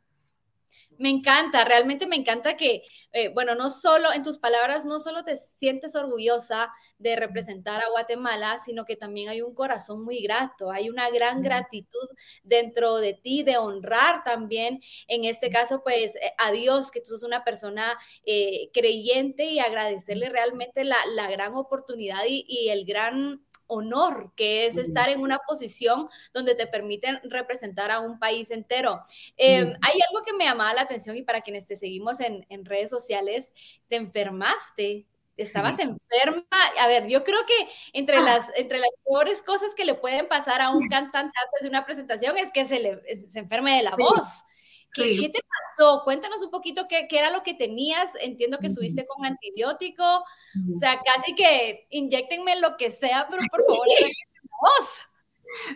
Me 0.99 1.11
encanta, 1.11 1.64
realmente 1.64 2.09
me 2.09 2.17
encanta 2.17 2.57
que, 2.57 2.83
eh, 3.12 3.28
bueno, 3.28 3.55
no 3.55 3.71
solo 3.71 4.12
en 4.12 4.25
tus 4.25 4.38
palabras, 4.38 4.85
no 4.85 4.99
solo 4.99 5.23
te 5.23 5.37
sientes 5.37 5.95
orgullosa 5.95 6.73
de 6.99 7.14
representar 7.14 7.81
a 7.83 7.88
Guatemala, 7.90 8.59
sino 8.59 8.85
que 8.85 8.97
también 8.97 9.28
hay 9.28 9.40
un 9.40 9.55
corazón 9.55 10.05
muy 10.05 10.21
grato, 10.21 10.73
hay 10.73 10.90
una 10.90 11.09
gran 11.11 11.40
gratitud 11.43 12.09
dentro 12.43 12.97
de 12.97 13.14
ti, 13.14 13.45
de 13.45 13.59
honrar 13.59 14.25
también, 14.25 14.81
en 15.07 15.25
este 15.25 15.50
caso, 15.50 15.83
pues 15.85 16.17
eh, 16.17 16.33
a 16.37 16.50
Dios, 16.50 16.90
que 16.90 17.00
tú 17.00 17.11
sos 17.11 17.23
una 17.23 17.45
persona 17.45 17.97
eh, 18.25 18.71
creyente 18.73 19.45
y 19.45 19.61
agradecerle 19.61 20.31
realmente 20.31 20.83
la, 20.85 20.99
gran 21.31 21.55
oportunidad 21.55 22.25
y 22.26 22.71
el 22.71 22.85
gran 22.87 23.40
honor, 23.68 24.32
que 24.34 24.66
es 24.66 24.76
estar 24.76 25.08
en 25.08 25.20
una 25.20 25.38
posición 25.38 26.08
donde 26.32 26.54
te 26.54 26.66
permiten 26.66 27.20
representar 27.25 27.90
a 27.90 28.00
un 28.00 28.18
país 28.18 28.50
entero. 28.50 29.00
Em, 29.37 29.75
hay 29.80 30.00
algo 30.08 30.25
que 30.25 30.32
me 30.32 30.44
llamaba 30.44 30.75
la 30.75 30.82
atención 30.82 31.16
y 31.16 31.22
para 31.22 31.42
quienes 31.42 31.66
te 31.66 31.76
seguimos 31.76 32.18
en, 32.20 32.44
redes 32.64 32.90
sociales, 32.90 33.52
te 33.87 33.96
enfermaste. 33.96 35.06
Estabas 35.37 35.78
enferma. 35.78 36.44
A 36.80 36.88
ver, 36.88 37.06
yo 37.06 37.22
creo 37.22 37.46
que 37.46 37.68
entre, 37.92 38.16
ah. 38.16 38.22
las, 38.22 38.50
entre 38.56 38.78
las 38.78 38.90
peores 39.04 39.40
cosas 39.42 39.72
que 39.76 39.84
le 39.84 39.94
pueden 39.94 40.26
pasar 40.26 40.60
a 40.60 40.70
un 40.70 40.80
cantante 40.88 41.38
antes 41.44 41.62
de 41.62 41.68
una 41.68 41.87
presentación 41.87 42.37
es 42.37 42.50
que 42.50 42.64
se, 42.64 42.80
le, 42.80 43.00
se 43.14 43.38
enferme 43.38 43.76
de 43.76 43.84
la 43.84 43.94
voz. 43.94 44.44
¿Qué, 44.92 45.30
te 45.33 45.40
pasó? 45.40 46.02
Cuéntanos 46.04 46.42
un 46.42 46.50
poquito 46.50 46.87
qué, 46.88 47.07
era 47.11 47.30
lo 47.30 47.42
que 47.42 47.54
tenías. 47.54 48.12
Entiendo 48.21 48.59
que 48.59 48.66
estuviste 48.66 49.07
con 49.07 49.25
antibiótico. 49.25 50.04
O 50.04 50.76
sea, 50.76 51.00
casi 51.00 51.35
que 51.35 51.87
inyectenme 51.90 52.59
lo 52.61 52.76
que 52.76 52.90
sea, 52.90 53.26
pero 53.30 53.42
por 53.50 53.61
favor, 53.64 53.87
voz. 54.42 55.09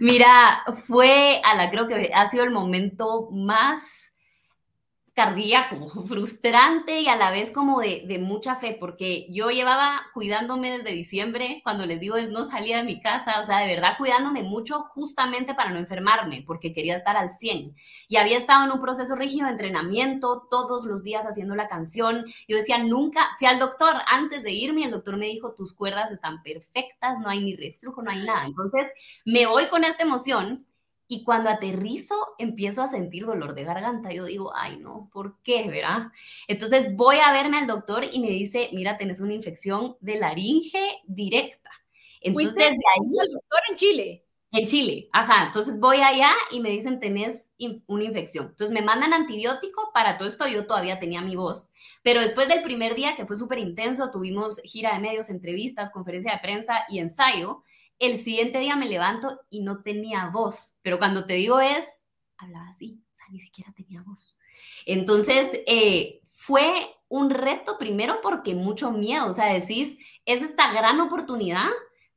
Mira, 0.00 0.64
fue 0.86 1.40
a 1.44 1.54
la, 1.54 1.70
creo 1.70 1.88
que 1.88 2.10
ha 2.12 2.30
sido 2.30 2.44
el 2.44 2.50
momento 2.50 3.28
más 3.30 4.01
cardíaco, 5.14 5.88
frustrante 6.06 7.00
y 7.00 7.08
a 7.08 7.16
la 7.16 7.30
vez 7.30 7.50
como 7.50 7.80
de, 7.80 8.18
mucha 8.20 8.56
fe, 8.56 8.76
porque 8.78 9.26
yo 9.30 9.50
llevaba 9.50 10.00
cuidándome 10.14 10.78
desde 10.78 10.94
diciembre, 10.94 11.60
cuando 11.64 11.86
les 11.86 12.00
digo 12.00 12.16
es 12.16 12.30
no 12.30 12.48
salía 12.48 12.78
de 12.78 12.84
mi 12.84 13.00
casa, 13.00 13.40
o 13.40 13.44
sea, 13.44 13.58
de 13.58 13.66
verdad 13.66 13.96
cuidándome 13.98 14.42
mucho 14.42 14.84
justamente 14.94 15.54
para 15.54 15.70
no 15.70 15.78
enfermarme, 15.78 16.44
porque 16.46 16.72
quería 16.72 16.96
estar 16.96 17.16
al 17.16 17.30
100. 17.30 17.74
Y 18.08 18.16
había 18.16 18.38
estado 18.38 18.64
en 18.64 18.72
un 18.72 18.80
proceso 18.80 19.14
rígido 19.14 19.46
de 19.46 19.52
entrenamiento, 19.52 20.46
todos 20.50 20.86
los 20.86 21.02
días 21.02 21.24
haciendo 21.24 21.54
la 21.54 21.68
canción. 21.68 22.24
Yo 22.48 22.56
decía, 22.56 22.78
nunca, 22.78 23.20
fui 23.38 23.46
al 23.48 23.58
doctor 23.58 23.94
antes 24.06 24.42
de 24.42 24.52
irme, 24.52 24.84
el 24.84 24.90
doctor 24.90 25.16
me 25.16 25.26
dijo, 25.26 25.54
tus 25.54 25.74
cuerdas 25.74 26.10
están 26.10 26.42
perfectas, 26.42 27.18
no 27.18 27.28
hay 27.28 27.40
ni 27.44 27.56
reflujo, 27.56 28.02
no 28.02 28.10
hay 28.10 28.24
nada. 28.24 28.44
Entonces, 28.44 28.86
me 29.24 29.46
voy 29.46 29.68
con 29.68 29.84
esta 29.84 30.04
emoción 30.04 30.66
y 31.12 31.24
cuando 31.24 31.50
aterrizo, 31.50 32.14
empiezo 32.38 32.80
a 32.80 32.88
sentir 32.88 33.26
dolor 33.26 33.54
de 33.54 33.64
garganta. 33.64 34.10
Yo 34.12 34.24
digo, 34.24 34.50
ay, 34.56 34.78
no, 34.78 35.10
¿por 35.12 35.36
qué, 35.42 35.68
verdad? 35.68 36.10
Entonces 36.48 36.96
voy 36.96 37.16
a 37.16 37.30
verme 37.32 37.58
al 37.58 37.66
doctor 37.66 38.02
y 38.10 38.18
me 38.18 38.30
dice, 38.30 38.70
mira, 38.72 38.96
tenés 38.96 39.20
una 39.20 39.34
infección 39.34 39.94
de 40.00 40.16
laringe 40.16 41.02
directa. 41.04 41.70
Entonces, 42.22 42.54
desde 42.54 42.70
ahí. 42.70 43.18
al 43.20 43.30
doctor 43.30 43.60
en 43.68 43.74
Chile? 43.76 44.24
En 44.52 44.66
Chile, 44.66 45.10
ajá. 45.12 45.48
Entonces 45.48 45.78
voy 45.78 45.98
allá 45.98 46.30
y 46.50 46.60
me 46.60 46.70
dicen, 46.70 46.98
tenés 46.98 47.42
una 47.88 48.04
infección. 48.04 48.46
Entonces 48.46 48.72
me 48.72 48.80
mandan 48.80 49.12
antibiótico, 49.12 49.90
para 49.92 50.16
todo 50.16 50.28
esto 50.28 50.48
yo 50.48 50.66
todavía 50.66 50.98
tenía 50.98 51.20
mi 51.20 51.36
voz, 51.36 51.68
pero 52.02 52.22
después 52.22 52.48
del 52.48 52.62
primer 52.62 52.94
día, 52.94 53.16
que 53.16 53.26
fue 53.26 53.36
súper 53.36 53.58
intenso, 53.58 54.10
tuvimos 54.10 54.62
gira 54.64 54.94
de 54.94 55.00
medios, 55.00 55.28
entrevistas, 55.28 55.90
conferencia 55.90 56.32
de 56.32 56.38
prensa 56.38 56.86
y 56.88 57.00
ensayo, 57.00 57.64
el 58.02 58.18
siguiente 58.22 58.58
día 58.58 58.74
me 58.74 58.88
levanto 58.88 59.40
y 59.48 59.60
no 59.60 59.82
tenía 59.82 60.26
voz, 60.26 60.74
pero 60.82 60.98
cuando 60.98 61.24
te 61.24 61.34
digo 61.34 61.60
es, 61.60 61.84
hablaba 62.36 62.68
así, 62.68 63.00
o 63.12 63.14
sea, 63.14 63.26
ni 63.30 63.38
siquiera 63.38 63.72
tenía 63.76 64.02
voz. 64.02 64.36
Entonces, 64.86 65.60
eh, 65.68 66.20
fue 66.26 66.68
un 67.08 67.30
reto 67.30 67.78
primero 67.78 68.18
porque 68.20 68.56
mucho 68.56 68.90
miedo, 68.90 69.26
o 69.28 69.32
sea, 69.32 69.52
decís, 69.52 69.96
es 70.26 70.42
esta 70.42 70.72
gran 70.72 71.00
oportunidad, 71.00 71.68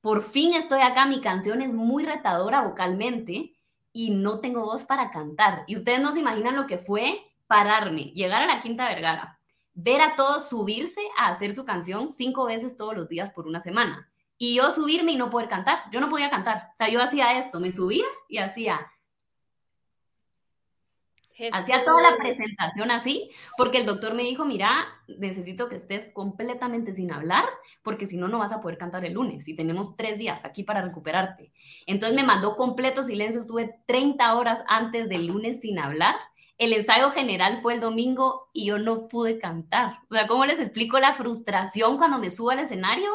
por 0.02 0.24
fin 0.24 0.56
estoy 0.56 0.82
acá, 0.82 1.06
mi 1.06 1.22
canción 1.22 1.62
es 1.62 1.72
muy 1.72 2.04
retadora 2.04 2.62
vocalmente 2.62 3.56
y 3.94 4.10
no 4.10 4.40
tengo 4.40 4.66
voz 4.66 4.86
para 4.86 5.12
cantar. 5.12 5.66
Y 5.68 5.76
ustedes 5.76 6.00
no 6.00 6.14
se 6.14 6.20
imaginan 6.20 6.56
lo 6.56 6.66
que 6.66 6.80
fue 6.80 7.22
pararme, 7.46 8.06
llegar 8.16 8.42
a 8.42 8.48
la 8.48 8.60
Quinta 8.60 8.88
Vergara, 8.88 9.40
ver 9.74 10.02
a 10.02 10.16
todos 10.16 10.50
subirse 10.50 11.02
a 11.16 11.28
hacer 11.28 11.54
su 11.54 11.64
canción 11.64 12.10
cinco 12.10 12.46
veces 12.46 12.76
todos 12.76 12.96
los 12.96 13.08
días 13.08 13.30
por 13.30 13.46
una 13.46 13.62
semana 13.62 14.10
y 14.38 14.56
yo 14.56 14.72
subirme 14.72 15.14
y 15.14 15.18
no 15.18 15.30
poder 15.30 15.48
cantar. 15.48 15.80
Yo 15.92 16.00
no 16.00 16.10
podía 16.10 16.30
cantar. 16.30 16.72
O 16.74 16.78
sea, 16.78 16.90
yo 16.90 17.02
hacía 17.02 17.38
esto, 17.40 17.60
me 17.60 17.72
subía 17.72 18.06
y 18.28 18.38
hacía. 18.38 18.92
Hacía 21.52 21.84
toda 21.84 22.02
la 22.02 22.18
presentación 22.18 22.92
así, 22.92 23.30
porque 23.58 23.80
el 23.80 23.86
doctor 23.86 24.14
me 24.14 24.24
dijo, 24.24 24.46
mira, 24.46 24.70
necesito 25.20 25.68
que 25.68 25.76
estés 25.76 26.10
completamente 26.14 26.94
sin 26.94 27.12
hablar, 27.12 27.44
porque 27.84 28.08
si 28.08 28.16
no, 28.16 28.30
no 28.30 28.40
vas 28.40 28.54
a 28.54 28.62
poder 28.62 28.78
cantar 28.78 29.04
el 29.04 29.14
lunes 29.14 29.46
y 29.50 29.56
tenemos 29.56 29.98
tres 29.98 30.18
días 30.18 30.40
aquí 30.46 30.64
para 30.64 30.82
recuperarte. 30.82 31.52
Entonces 31.88 32.16
me 32.16 32.26
mandó 32.26 32.56
completo 32.56 33.04
silencio, 33.04 33.42
estuve 33.42 33.74
30 33.86 34.34
horas 34.34 34.64
antes 34.68 35.10
del 35.10 35.28
lunes 35.28 35.60
sin 35.62 35.78
hablar. 35.78 36.16
El 36.58 36.72
ensayo 36.72 37.12
general 37.12 37.60
fue 37.62 37.74
el 37.74 37.82
domingo 37.82 38.50
y 38.54 38.68
yo 38.68 38.78
no 38.78 39.10
pude 39.10 39.38
cantar. 39.38 40.00
O 40.10 40.16
sea, 40.16 40.28
¿cómo 40.28 40.46
les 40.46 40.62
explico 40.62 41.00
la 41.00 41.14
frustración 41.14 41.98
cuando 41.98 42.18
me 42.18 42.32
subo 42.32 42.52
al 42.52 42.60
escenario? 42.60 43.10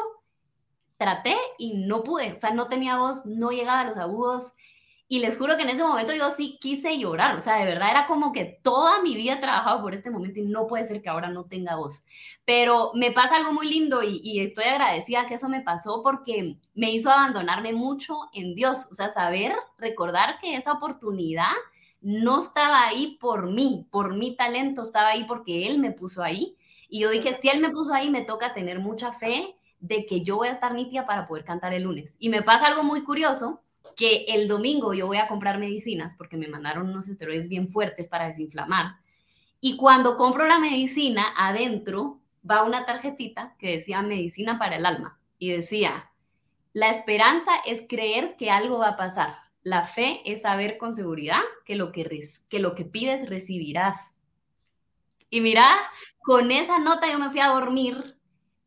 Traté 1.01 1.35
y 1.57 1.73
no 1.77 2.03
pude, 2.03 2.33
o 2.33 2.39
sea, 2.39 2.51
no 2.51 2.67
tenía 2.67 2.97
voz, 2.97 3.25
no 3.25 3.49
llegaba 3.49 3.79
a 3.79 3.85
los 3.85 3.97
agudos. 3.97 4.53
Y 5.07 5.19
les 5.19 5.35
juro 5.35 5.57
que 5.57 5.63
en 5.63 5.69
ese 5.69 5.83
momento 5.83 6.13
yo 6.13 6.29
sí 6.29 6.57
quise 6.61 6.97
llorar, 6.97 7.35
o 7.35 7.39
sea, 7.39 7.55
de 7.57 7.65
verdad 7.65 7.89
era 7.89 8.07
como 8.07 8.31
que 8.31 8.59
toda 8.61 9.01
mi 9.01 9.15
vida 9.15 9.33
he 9.33 9.37
trabajado 9.37 9.81
por 9.81 9.95
este 9.95 10.11
momento 10.11 10.39
y 10.39 10.43
no 10.43 10.67
puede 10.67 10.87
ser 10.87 11.01
que 11.01 11.09
ahora 11.09 11.29
no 11.29 11.45
tenga 11.45 11.75
voz. 11.75 12.03
Pero 12.45 12.91
me 12.93 13.11
pasa 13.11 13.35
algo 13.35 13.51
muy 13.51 13.67
lindo 13.67 14.03
y, 14.03 14.21
y 14.23 14.41
estoy 14.41 14.65
agradecida 14.65 15.25
que 15.25 15.33
eso 15.33 15.49
me 15.49 15.61
pasó 15.61 16.03
porque 16.03 16.57
me 16.75 16.91
hizo 16.91 17.09
abandonarme 17.09 17.73
mucho 17.73 18.15
en 18.33 18.53
Dios, 18.53 18.87
o 18.91 18.93
sea, 18.93 19.11
saber, 19.11 19.53
recordar 19.79 20.39
que 20.39 20.55
esa 20.55 20.73
oportunidad 20.73 21.51
no 21.99 22.39
estaba 22.39 22.87
ahí 22.87 23.17
por 23.19 23.51
mí, 23.51 23.87
por 23.91 24.15
mi 24.15 24.35
talento, 24.35 24.83
estaba 24.83 25.09
ahí 25.09 25.25
porque 25.25 25.67
Él 25.67 25.79
me 25.79 25.91
puso 25.91 26.21
ahí. 26.23 26.57
Y 26.87 26.99
yo 26.99 27.09
dije, 27.09 27.37
si 27.41 27.49
Él 27.49 27.59
me 27.59 27.71
puso 27.71 27.91
ahí, 27.91 28.11
me 28.11 28.21
toca 28.21 28.53
tener 28.53 28.79
mucha 28.79 29.11
fe 29.11 29.57
de 29.81 30.05
que 30.05 30.21
yo 30.21 30.37
voy 30.37 30.47
a 30.47 30.53
estar 30.53 30.73
nítida 30.73 31.05
para 31.05 31.27
poder 31.27 31.43
cantar 31.43 31.73
el 31.73 31.83
lunes. 31.83 32.15
Y 32.19 32.29
me 32.29 32.43
pasa 32.43 32.67
algo 32.67 32.83
muy 32.83 33.03
curioso, 33.03 33.61
que 33.95 34.25
el 34.29 34.47
domingo 34.47 34.93
yo 34.93 35.07
voy 35.07 35.17
a 35.17 35.27
comprar 35.27 35.57
medicinas 35.57 36.15
porque 36.15 36.37
me 36.37 36.47
mandaron 36.47 36.89
unos 36.89 37.09
esteroides 37.09 37.49
bien 37.49 37.67
fuertes 37.67 38.07
para 38.07 38.27
desinflamar. 38.27 38.95
Y 39.59 39.75
cuando 39.75 40.17
compro 40.17 40.47
la 40.47 40.59
medicina, 40.59 41.25
adentro 41.35 42.19
va 42.49 42.63
una 42.63 42.85
tarjetita 42.85 43.55
que 43.59 43.77
decía 43.77 44.01
medicina 44.01 44.57
para 44.57 44.77
el 44.77 44.85
alma. 44.85 45.19
Y 45.37 45.51
decía, 45.51 46.11
la 46.73 46.89
esperanza 46.89 47.51
es 47.65 47.83
creer 47.87 48.37
que 48.37 48.49
algo 48.49 48.79
va 48.79 48.89
a 48.89 48.97
pasar. 48.97 49.37
La 49.63 49.83
fe 49.83 50.21
es 50.25 50.41
saber 50.41 50.77
con 50.77 50.93
seguridad 50.93 51.41
que 51.65 51.75
lo 51.75 51.91
que, 51.91 52.29
que, 52.49 52.59
lo 52.59 52.73
que 52.73 52.85
pides 52.85 53.29
recibirás. 53.29 54.17
Y 55.29 55.41
mira, 55.41 55.67
con 56.19 56.51
esa 56.51 56.79
nota 56.79 57.11
yo 57.11 57.19
me 57.19 57.29
fui 57.29 57.39
a 57.39 57.49
dormir 57.49 58.17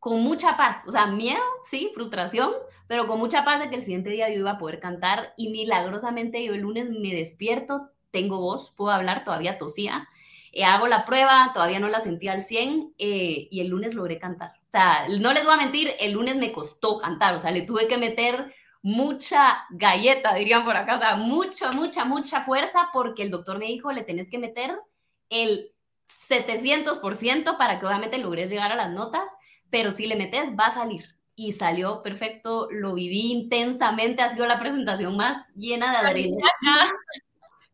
con 0.05 0.21
mucha 0.21 0.55
paz, 0.55 0.83
o 0.85 0.91
sea, 0.91 1.07
miedo, 1.07 1.41
sí, 1.67 1.89
frustración, 1.95 2.51
pero 2.85 3.07
con 3.07 3.17
mucha 3.17 3.43
paz 3.43 3.59
de 3.59 3.71
que 3.71 3.77
el 3.77 3.81
siguiente 3.81 4.11
día 4.11 4.29
yo 4.29 4.37
iba 4.37 4.51
a 4.51 4.57
poder 4.59 4.79
cantar 4.79 5.33
y 5.35 5.49
milagrosamente 5.49 6.45
yo 6.45 6.53
el 6.53 6.61
lunes 6.61 6.91
me 6.91 7.11
despierto, 7.15 7.89
tengo 8.11 8.39
voz, 8.39 8.71
puedo 8.77 8.91
hablar, 8.91 9.23
todavía 9.23 9.57
tosía, 9.57 10.07
eh, 10.51 10.63
hago 10.63 10.87
la 10.87 11.05
prueba, 11.05 11.49
todavía 11.55 11.79
no 11.79 11.87
la 11.87 12.01
sentía 12.01 12.33
al 12.33 12.43
100 12.43 12.93
eh, 12.99 13.47
y 13.49 13.61
el 13.61 13.69
lunes 13.69 13.95
logré 13.95 14.19
cantar. 14.19 14.51
O 14.67 14.71
sea, 14.71 15.07
no 15.19 15.33
les 15.33 15.43
voy 15.43 15.55
a 15.55 15.57
mentir, 15.57 15.95
el 15.99 16.11
lunes 16.11 16.35
me 16.35 16.51
costó 16.51 16.99
cantar, 16.99 17.33
o 17.33 17.39
sea, 17.39 17.49
le 17.49 17.63
tuve 17.63 17.87
que 17.87 17.97
meter 17.97 18.53
mucha 18.83 19.65
galleta, 19.71 20.35
dirían 20.35 20.65
por 20.65 20.77
acá, 20.77 20.97
o 20.97 20.99
sea, 20.99 21.15
mucha, 21.15 21.71
mucha, 21.71 22.05
mucha 22.05 22.43
fuerza 22.43 22.89
porque 22.93 23.23
el 23.23 23.31
doctor 23.31 23.57
me 23.57 23.65
dijo, 23.65 23.91
le 23.91 24.03
tenés 24.03 24.29
que 24.29 24.37
meter 24.37 24.79
el 25.29 25.71
700% 26.29 27.57
para 27.57 27.79
que 27.79 27.87
obviamente 27.87 28.19
logres 28.19 28.51
llegar 28.51 28.71
a 28.71 28.75
las 28.75 28.91
notas, 28.91 29.27
pero 29.75 29.91
si 29.91 30.07
le 30.07 30.15
metes 30.15 30.51
va 30.57 30.67
a 30.67 30.73
salir. 30.73 31.03
Y 31.35 31.51
salió 31.51 32.01
perfecto, 32.01 32.69
lo 32.71 32.93
viví 32.93 33.29
intensamente, 33.33 34.23
ha 34.23 34.31
sido 34.31 34.47
la 34.47 34.57
presentación 34.57 35.17
más 35.17 35.45
llena 35.53 35.91
de 35.91 35.97
adrenalina. 35.97 36.49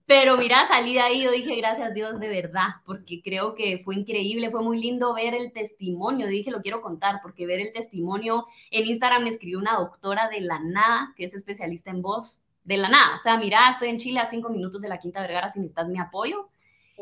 Pero 0.07 0.35
mira, 0.35 0.67
salí 0.67 0.95
de 0.95 0.99
ahí, 0.99 1.21
yo 1.21 1.29
dije, 1.29 1.55
gracias 1.57 1.93
Dios, 1.93 2.19
de 2.19 2.27
verdad, 2.27 2.69
porque 2.87 3.21
creo 3.23 3.53
que 3.53 3.77
fue 3.85 3.93
increíble, 3.97 4.49
fue 4.49 4.63
muy 4.63 4.81
lindo 4.81 5.13
ver 5.13 5.35
el 5.35 5.53
testimonio, 5.53 6.25
dije, 6.25 6.49
lo 6.49 6.63
quiero 6.63 6.81
contar, 6.81 7.19
porque 7.21 7.45
ver 7.45 7.59
el 7.59 7.71
testimonio, 7.71 8.47
en 8.71 8.87
Instagram 8.87 9.23
me 9.23 9.29
escribió 9.29 9.59
una 9.59 9.75
doctora 9.75 10.27
de 10.27 10.41
la 10.41 10.59
nada, 10.59 11.13
que 11.15 11.25
es 11.25 11.35
especialista 11.35 11.91
en 11.91 12.01
voz, 12.01 12.39
de 12.63 12.77
la 12.77 12.89
nada, 12.89 13.15
o 13.15 13.19
sea, 13.19 13.37
mira, 13.37 13.69
estoy 13.69 13.89
en 13.89 13.99
Chile 13.99 14.19
a 14.21 14.29
cinco 14.31 14.49
minutos 14.49 14.81
de 14.81 14.89
la 14.89 14.97
Quinta 14.97 15.21
Vergara, 15.21 15.51
si 15.51 15.59
necesitas 15.59 15.87
mi 15.87 15.99
apoyo. 15.99 16.49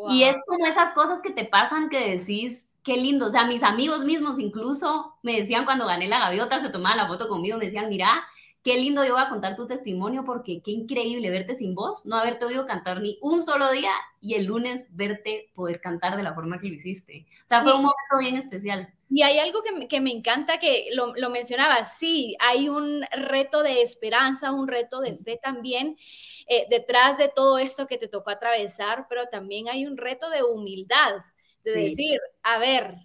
Y 0.10 0.24
es 0.24 0.36
como 0.46 0.66
esas 0.66 0.94
cosas 0.94 1.22
que 1.22 1.32
te 1.32 1.46
pasan 1.46 1.90
que 1.90 2.18
decís, 2.18 2.69
qué 2.84 2.98
lindo, 2.98 3.28
o 3.28 3.30
sea, 3.30 3.46
mis 3.46 3.64
amigos 3.64 4.04
mismos 4.04 4.40
incluso 4.40 5.16
me 5.24 5.40
decían 5.40 5.66
cuando 5.66 5.86
gané 5.86 6.08
la 6.08 6.20
gaviota, 6.20 6.62
se 6.62 6.70
tomaban 6.70 6.98
la 6.98 7.08
foto 7.08 7.28
conmigo, 7.28 7.58
me 7.58 7.66
decían, 7.66 7.90
mira, 7.90 8.26
Qué 8.62 8.78
lindo 8.78 9.06
yo 9.06 9.14
voy 9.14 9.22
a 9.22 9.30
contar 9.30 9.56
tu 9.56 9.68
testimonio 9.68 10.26
porque 10.26 10.62
qué 10.62 10.72
increíble 10.72 11.30
verte 11.30 11.56
sin 11.56 11.76
voz, 11.76 12.06
no 12.06 12.18
haberte 12.18 12.44
oído 12.44 12.66
cantar 12.66 13.00
ni 13.00 13.18
un 13.22 13.42
solo 13.42 13.72
día 13.72 13.92
y 14.20 14.34
el 14.34 14.46
lunes 14.46 14.86
verte 14.90 15.50
poder 15.56 15.80
cantar 15.80 16.18
de 16.18 16.24
la 16.24 16.34
forma 16.34 16.60
que 16.60 16.68
lo 16.68 16.74
hiciste. 16.74 17.26
O 17.46 17.48
sea, 17.48 17.64
fue 17.64 17.72
un 17.72 17.84
momento 17.84 18.18
bien 18.20 18.36
especial. 18.36 18.94
Y 19.10 19.22
hay 19.22 19.40
algo 19.40 19.64
que, 19.64 19.88
que 19.88 20.02
me 20.02 20.12
encanta 20.12 20.60
que 20.60 20.90
lo, 20.94 21.16
lo 21.16 21.30
mencionaba, 21.30 21.86
sí, 21.86 22.36
hay 22.42 22.68
un 22.68 23.06
reto 23.12 23.64
de 23.64 23.82
esperanza, 23.82 24.52
un 24.52 24.68
reto 24.68 25.00
de 25.00 25.16
fe 25.16 25.40
también 25.42 25.98
eh, 26.52 26.68
detrás 26.70 27.18
de 27.18 27.30
todo 27.30 27.60
esto 27.60 27.88
que 27.88 27.98
te 27.98 28.10
tocó 28.10 28.32
atravesar, 28.32 29.06
pero 29.08 29.28
también 29.28 29.70
hay 29.70 29.86
un 29.86 29.96
reto 29.96 30.30
de 30.30 30.44
humildad, 30.44 31.14
de 31.64 31.72
decir, 31.72 32.20
a 32.44 32.58
ver, 32.58 32.96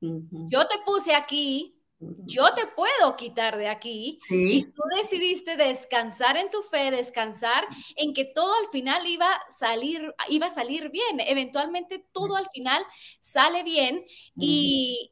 yo 0.00 0.66
te 0.66 0.78
puse 0.84 1.14
aquí 1.14 1.82
yo 2.24 2.52
te 2.54 2.66
puedo 2.66 3.16
quitar 3.16 3.56
de 3.56 3.68
aquí 3.68 4.18
y 4.28 4.64
tú 4.64 4.82
decidiste 4.96 5.56
descansar 5.56 6.36
en 6.36 6.50
tu 6.50 6.60
fe, 6.62 6.90
descansar 6.90 7.64
en 7.96 8.12
que 8.12 8.24
todo 8.24 8.52
al 8.54 8.68
final 8.70 9.06
iba 9.06 9.32
a 9.32 9.50
salir, 9.50 10.14
iba 10.28 10.46
a 10.46 10.50
salir 10.50 10.90
bien. 10.90 11.20
Eventualmente 11.20 12.04
todo 12.12 12.36
al 12.36 12.48
final 12.52 12.82
sale 13.20 13.62
bien 13.62 14.04
y, 14.36 15.10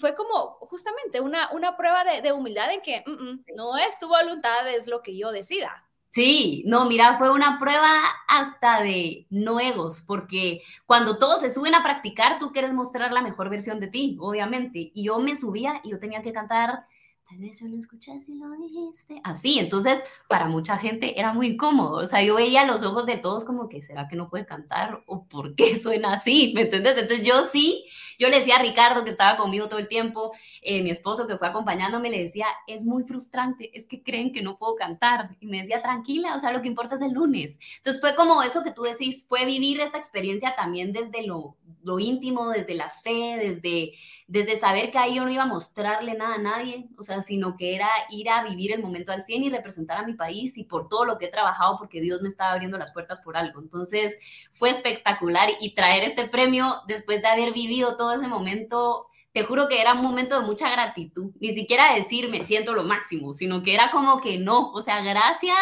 fue 0.00 0.14
como 0.14 0.52
justamente 0.60 1.20
una, 1.20 1.50
una 1.52 1.76
prueba 1.76 2.04
de, 2.04 2.32
humildad 2.32 2.72
en 2.72 2.80
que 2.80 3.02
mm, 3.06 3.10
mm, 3.10 3.44
no 3.56 3.76
es 3.76 3.98
tu 3.98 4.08
voluntad, 4.08 4.68
es 4.72 4.86
lo 4.86 5.02
que 5.02 5.16
yo 5.16 5.32
decida. 5.32 5.89
Sí, 6.12 6.64
no, 6.66 6.86
mira, 6.88 7.18
fue 7.18 7.30
una 7.32 7.58
prueba 7.60 7.88
hasta 8.26 8.82
de 8.82 9.26
nuevos, 9.30 10.02
porque 10.02 10.62
cuando 10.86 11.18
todos 11.18 11.40
se 11.40 11.50
suben 11.54 11.74
a 11.76 11.84
practicar, 11.84 12.40
tú 12.40 12.50
quieres 12.52 12.72
mostrar 12.72 13.12
la 13.12 13.22
mejor 13.22 13.48
versión 13.48 13.78
de 13.78 13.86
ti, 13.86 14.16
obviamente. 14.20 14.90
Y 14.92 15.04
yo 15.04 15.20
me 15.20 15.36
subía 15.36 15.80
y 15.84 15.90
yo 15.90 16.00
tenía 16.00 16.22
que 16.22 16.32
cantar, 16.32 16.84
tal 17.30 17.38
vez 17.38 17.60
yo 17.60 17.68
lo 17.68 17.76
escuché 17.78 18.18
si 18.18 18.34
lo 18.34 18.50
dijiste, 18.50 19.20
así. 19.22 19.60
Entonces, 19.60 20.02
para 20.28 20.46
mucha 20.46 20.76
gente 20.76 21.18
era 21.18 21.32
muy 21.32 21.48
incómodo. 21.48 21.98
O 21.98 22.06
sea, 22.06 22.22
yo 22.22 22.34
veía 22.34 22.64
los 22.64 22.82
ojos 22.82 23.06
de 23.06 23.18
todos 23.18 23.44
como 23.44 23.68
que, 23.68 23.82
¿será 23.82 24.08
que 24.08 24.16
no 24.16 24.28
puede 24.28 24.46
cantar? 24.46 25.04
¿O 25.06 25.24
por 25.26 25.54
qué 25.54 25.78
suena 25.80 26.14
así? 26.14 26.52
¿Me 26.54 26.62
entiendes? 26.62 26.98
Entonces, 26.98 27.24
yo 27.24 27.44
sí 27.44 27.84
yo 28.20 28.28
le 28.28 28.40
decía 28.40 28.56
a 28.56 28.62
Ricardo, 28.62 29.02
que 29.02 29.10
estaba 29.10 29.38
conmigo 29.38 29.66
todo 29.66 29.78
el 29.78 29.88
tiempo, 29.88 30.30
eh, 30.60 30.82
mi 30.82 30.90
esposo 30.90 31.26
que 31.26 31.38
fue 31.38 31.48
acompañándome, 31.48 32.10
le 32.10 32.22
decía, 32.24 32.46
es 32.66 32.84
muy 32.84 33.02
frustrante, 33.02 33.70
es 33.72 33.86
que 33.86 34.02
creen 34.02 34.30
que 34.30 34.42
no 34.42 34.58
puedo 34.58 34.74
cantar. 34.74 35.38
Y 35.40 35.46
me 35.46 35.62
decía, 35.62 35.80
tranquila, 35.80 36.36
o 36.36 36.38
sea, 36.38 36.52
lo 36.52 36.60
que 36.60 36.68
importa 36.68 36.96
es 36.96 37.00
el 37.00 37.12
lunes. 37.12 37.58
Entonces 37.78 37.98
fue 37.98 38.14
como 38.14 38.42
eso 38.42 38.62
que 38.62 38.72
tú 38.72 38.82
decís, 38.82 39.24
fue 39.26 39.46
vivir 39.46 39.80
esta 39.80 39.96
experiencia 39.96 40.54
también 40.54 40.92
desde 40.92 41.26
lo, 41.26 41.56
lo 41.82 41.98
íntimo, 41.98 42.50
desde 42.50 42.74
la 42.74 42.90
fe, 42.90 43.38
desde, 43.38 43.92
desde 44.30 44.60
saber 44.60 44.92
que 44.92 44.98
ahí 44.98 45.16
yo 45.16 45.24
no 45.24 45.32
iba 45.32 45.42
a 45.42 45.46
mostrarle 45.46 46.14
nada 46.14 46.36
a 46.36 46.38
nadie, 46.38 46.88
o 46.96 47.02
sea, 47.02 47.20
sino 47.20 47.56
que 47.56 47.74
era 47.74 47.88
ir 48.10 48.30
a 48.30 48.44
vivir 48.44 48.70
el 48.70 48.80
momento 48.80 49.10
al 49.10 49.24
100 49.24 49.42
y 49.42 49.50
representar 49.50 49.98
a 49.98 50.06
mi 50.06 50.14
país 50.14 50.56
y 50.56 50.62
por 50.62 50.88
todo 50.88 51.04
lo 51.04 51.18
que 51.18 51.26
he 51.26 51.30
trabajado, 51.30 51.76
porque 51.76 52.00
Dios 52.00 52.22
me 52.22 52.28
estaba 52.28 52.52
abriendo 52.52 52.78
las 52.78 52.92
puertas 52.92 53.20
por 53.22 53.36
algo. 53.36 53.60
Entonces 53.60 54.16
fue 54.52 54.70
espectacular 54.70 55.48
y 55.60 55.74
traer 55.74 56.04
este 56.04 56.28
premio 56.28 56.72
después 56.86 57.20
de 57.22 57.26
haber 57.26 57.52
vivido 57.52 57.96
todo 57.96 58.12
ese 58.12 58.28
momento, 58.28 59.08
te 59.32 59.42
juro 59.42 59.66
que 59.66 59.80
era 59.80 59.94
un 59.94 60.02
momento 60.02 60.40
de 60.40 60.46
mucha 60.46 60.70
gratitud. 60.70 61.32
Ni 61.40 61.52
siquiera 61.52 61.96
decir 61.96 62.28
me 62.30 62.40
siento 62.40 62.72
lo 62.72 62.84
máximo, 62.84 63.34
sino 63.34 63.64
que 63.64 63.74
era 63.74 63.90
como 63.90 64.20
que 64.20 64.38
no, 64.38 64.70
o 64.70 64.80
sea, 64.80 65.02
gracias 65.02 65.58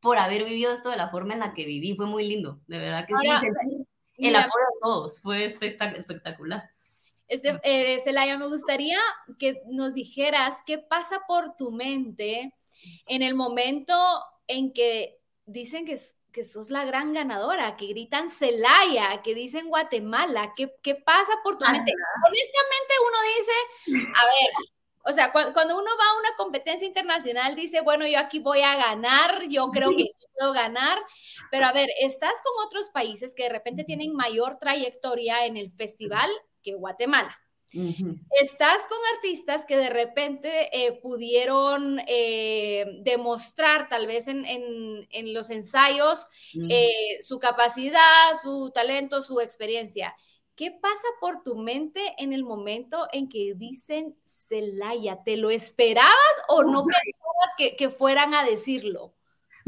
por 0.00 0.16
haber 0.16 0.44
vivido 0.44 0.72
esto 0.72 0.88
de 0.88 0.96
la 0.96 1.10
forma 1.10 1.34
en 1.34 1.40
la 1.40 1.52
que 1.52 1.66
viví. 1.66 1.94
Fue 1.94 2.06
muy 2.06 2.26
lindo, 2.26 2.60
de 2.66 2.78
verdad 2.78 3.06
que 3.06 3.12
sí. 3.20 4.26
el 4.26 4.36
apoyo 4.36 4.64
de 4.72 4.80
todos 4.80 5.20
fue 5.20 5.44
espectacular. 5.44 6.70
Este, 7.28 7.60
eh, 7.64 8.00
Celaya, 8.04 8.38
me 8.38 8.46
gustaría 8.46 8.98
que 9.38 9.60
nos 9.66 9.94
dijeras 9.94 10.62
qué 10.64 10.78
pasa 10.78 11.22
por 11.26 11.56
tu 11.56 11.70
mente 11.70 12.52
en 13.06 13.22
el 13.22 13.34
momento 13.34 13.94
en 14.46 14.72
que 14.72 15.18
dicen 15.44 15.84
que 15.84 15.98
que 16.36 16.44
sos 16.44 16.68
la 16.68 16.84
gran 16.84 17.14
ganadora, 17.14 17.76
que 17.76 17.86
gritan 17.86 18.28
Celaya, 18.28 19.22
que 19.22 19.34
dicen 19.34 19.70
Guatemala, 19.70 20.52
¿qué, 20.54 20.70
qué 20.82 20.94
pasa 20.94 21.32
por 21.42 21.56
tu 21.56 21.64
mente? 21.64 21.90
Honestamente 22.26 22.94
uno 23.08 23.18
dice, 23.38 24.12
a 24.14 24.24
ver, 24.26 24.50
o 25.08 25.12
sea, 25.12 25.32
cuando, 25.32 25.78
uno 25.78 25.90
va 25.98 26.04
a 26.10 26.18
una 26.18 26.36
competencia 26.36 26.86
internacional, 26.86 27.54
dice, 27.54 27.80
bueno, 27.80 28.06
yo 28.06 28.18
aquí 28.18 28.40
voy 28.40 28.60
a 28.60 28.76
ganar, 28.76 29.48
yo 29.48 29.70
creo 29.70 29.88
que 29.92 30.02
sí 30.02 30.26
puedo 30.38 30.52
ganar, 30.52 30.98
pero 31.50 31.64
a 31.64 31.72
ver, 31.72 31.88
estás 32.02 32.34
con 32.44 32.66
otros 32.66 32.90
países 32.90 33.34
que 33.34 33.44
de 33.44 33.48
repente 33.48 33.84
tienen 33.84 34.12
mayor 34.12 34.58
trayectoria 34.58 35.46
en 35.46 35.56
el 35.56 35.72
festival 35.72 36.28
que 36.66 36.74
Guatemala. 36.74 37.40
Estás 38.40 38.80
con 38.88 38.98
artistas 39.14 39.64
que 39.66 39.76
de 39.76 39.90
repente 39.90 40.70
eh, 40.72 40.92
pudieron 41.02 42.00
eh, 42.06 43.00
demostrar 43.02 43.88
tal 43.88 44.06
vez 44.06 44.28
en, 44.28 45.34
los 45.34 45.50
ensayos 45.50 46.26
eh, 46.70 47.18
su 47.20 47.38
capacidad, 47.38 48.32
su 48.42 48.70
talento, 48.74 49.20
su 49.20 49.40
experiencia. 49.40 50.14
¿Qué 50.54 50.70
pasa 50.70 51.06
por 51.20 51.42
tu 51.42 51.56
mente 51.56 52.00
en 52.16 52.32
el 52.32 52.44
momento 52.44 53.08
en 53.12 53.28
que 53.28 53.52
dicen 53.54 54.16
Celaya? 54.24 55.22
¿Te 55.22 55.36
lo 55.36 55.50
esperabas 55.50 56.14
o 56.48 56.62
no 56.62 56.82
pensabas 56.82 57.54
que, 57.58 57.76
que 57.76 57.90
fueran 57.90 58.32
a 58.32 58.42
decirlo? 58.44 59.15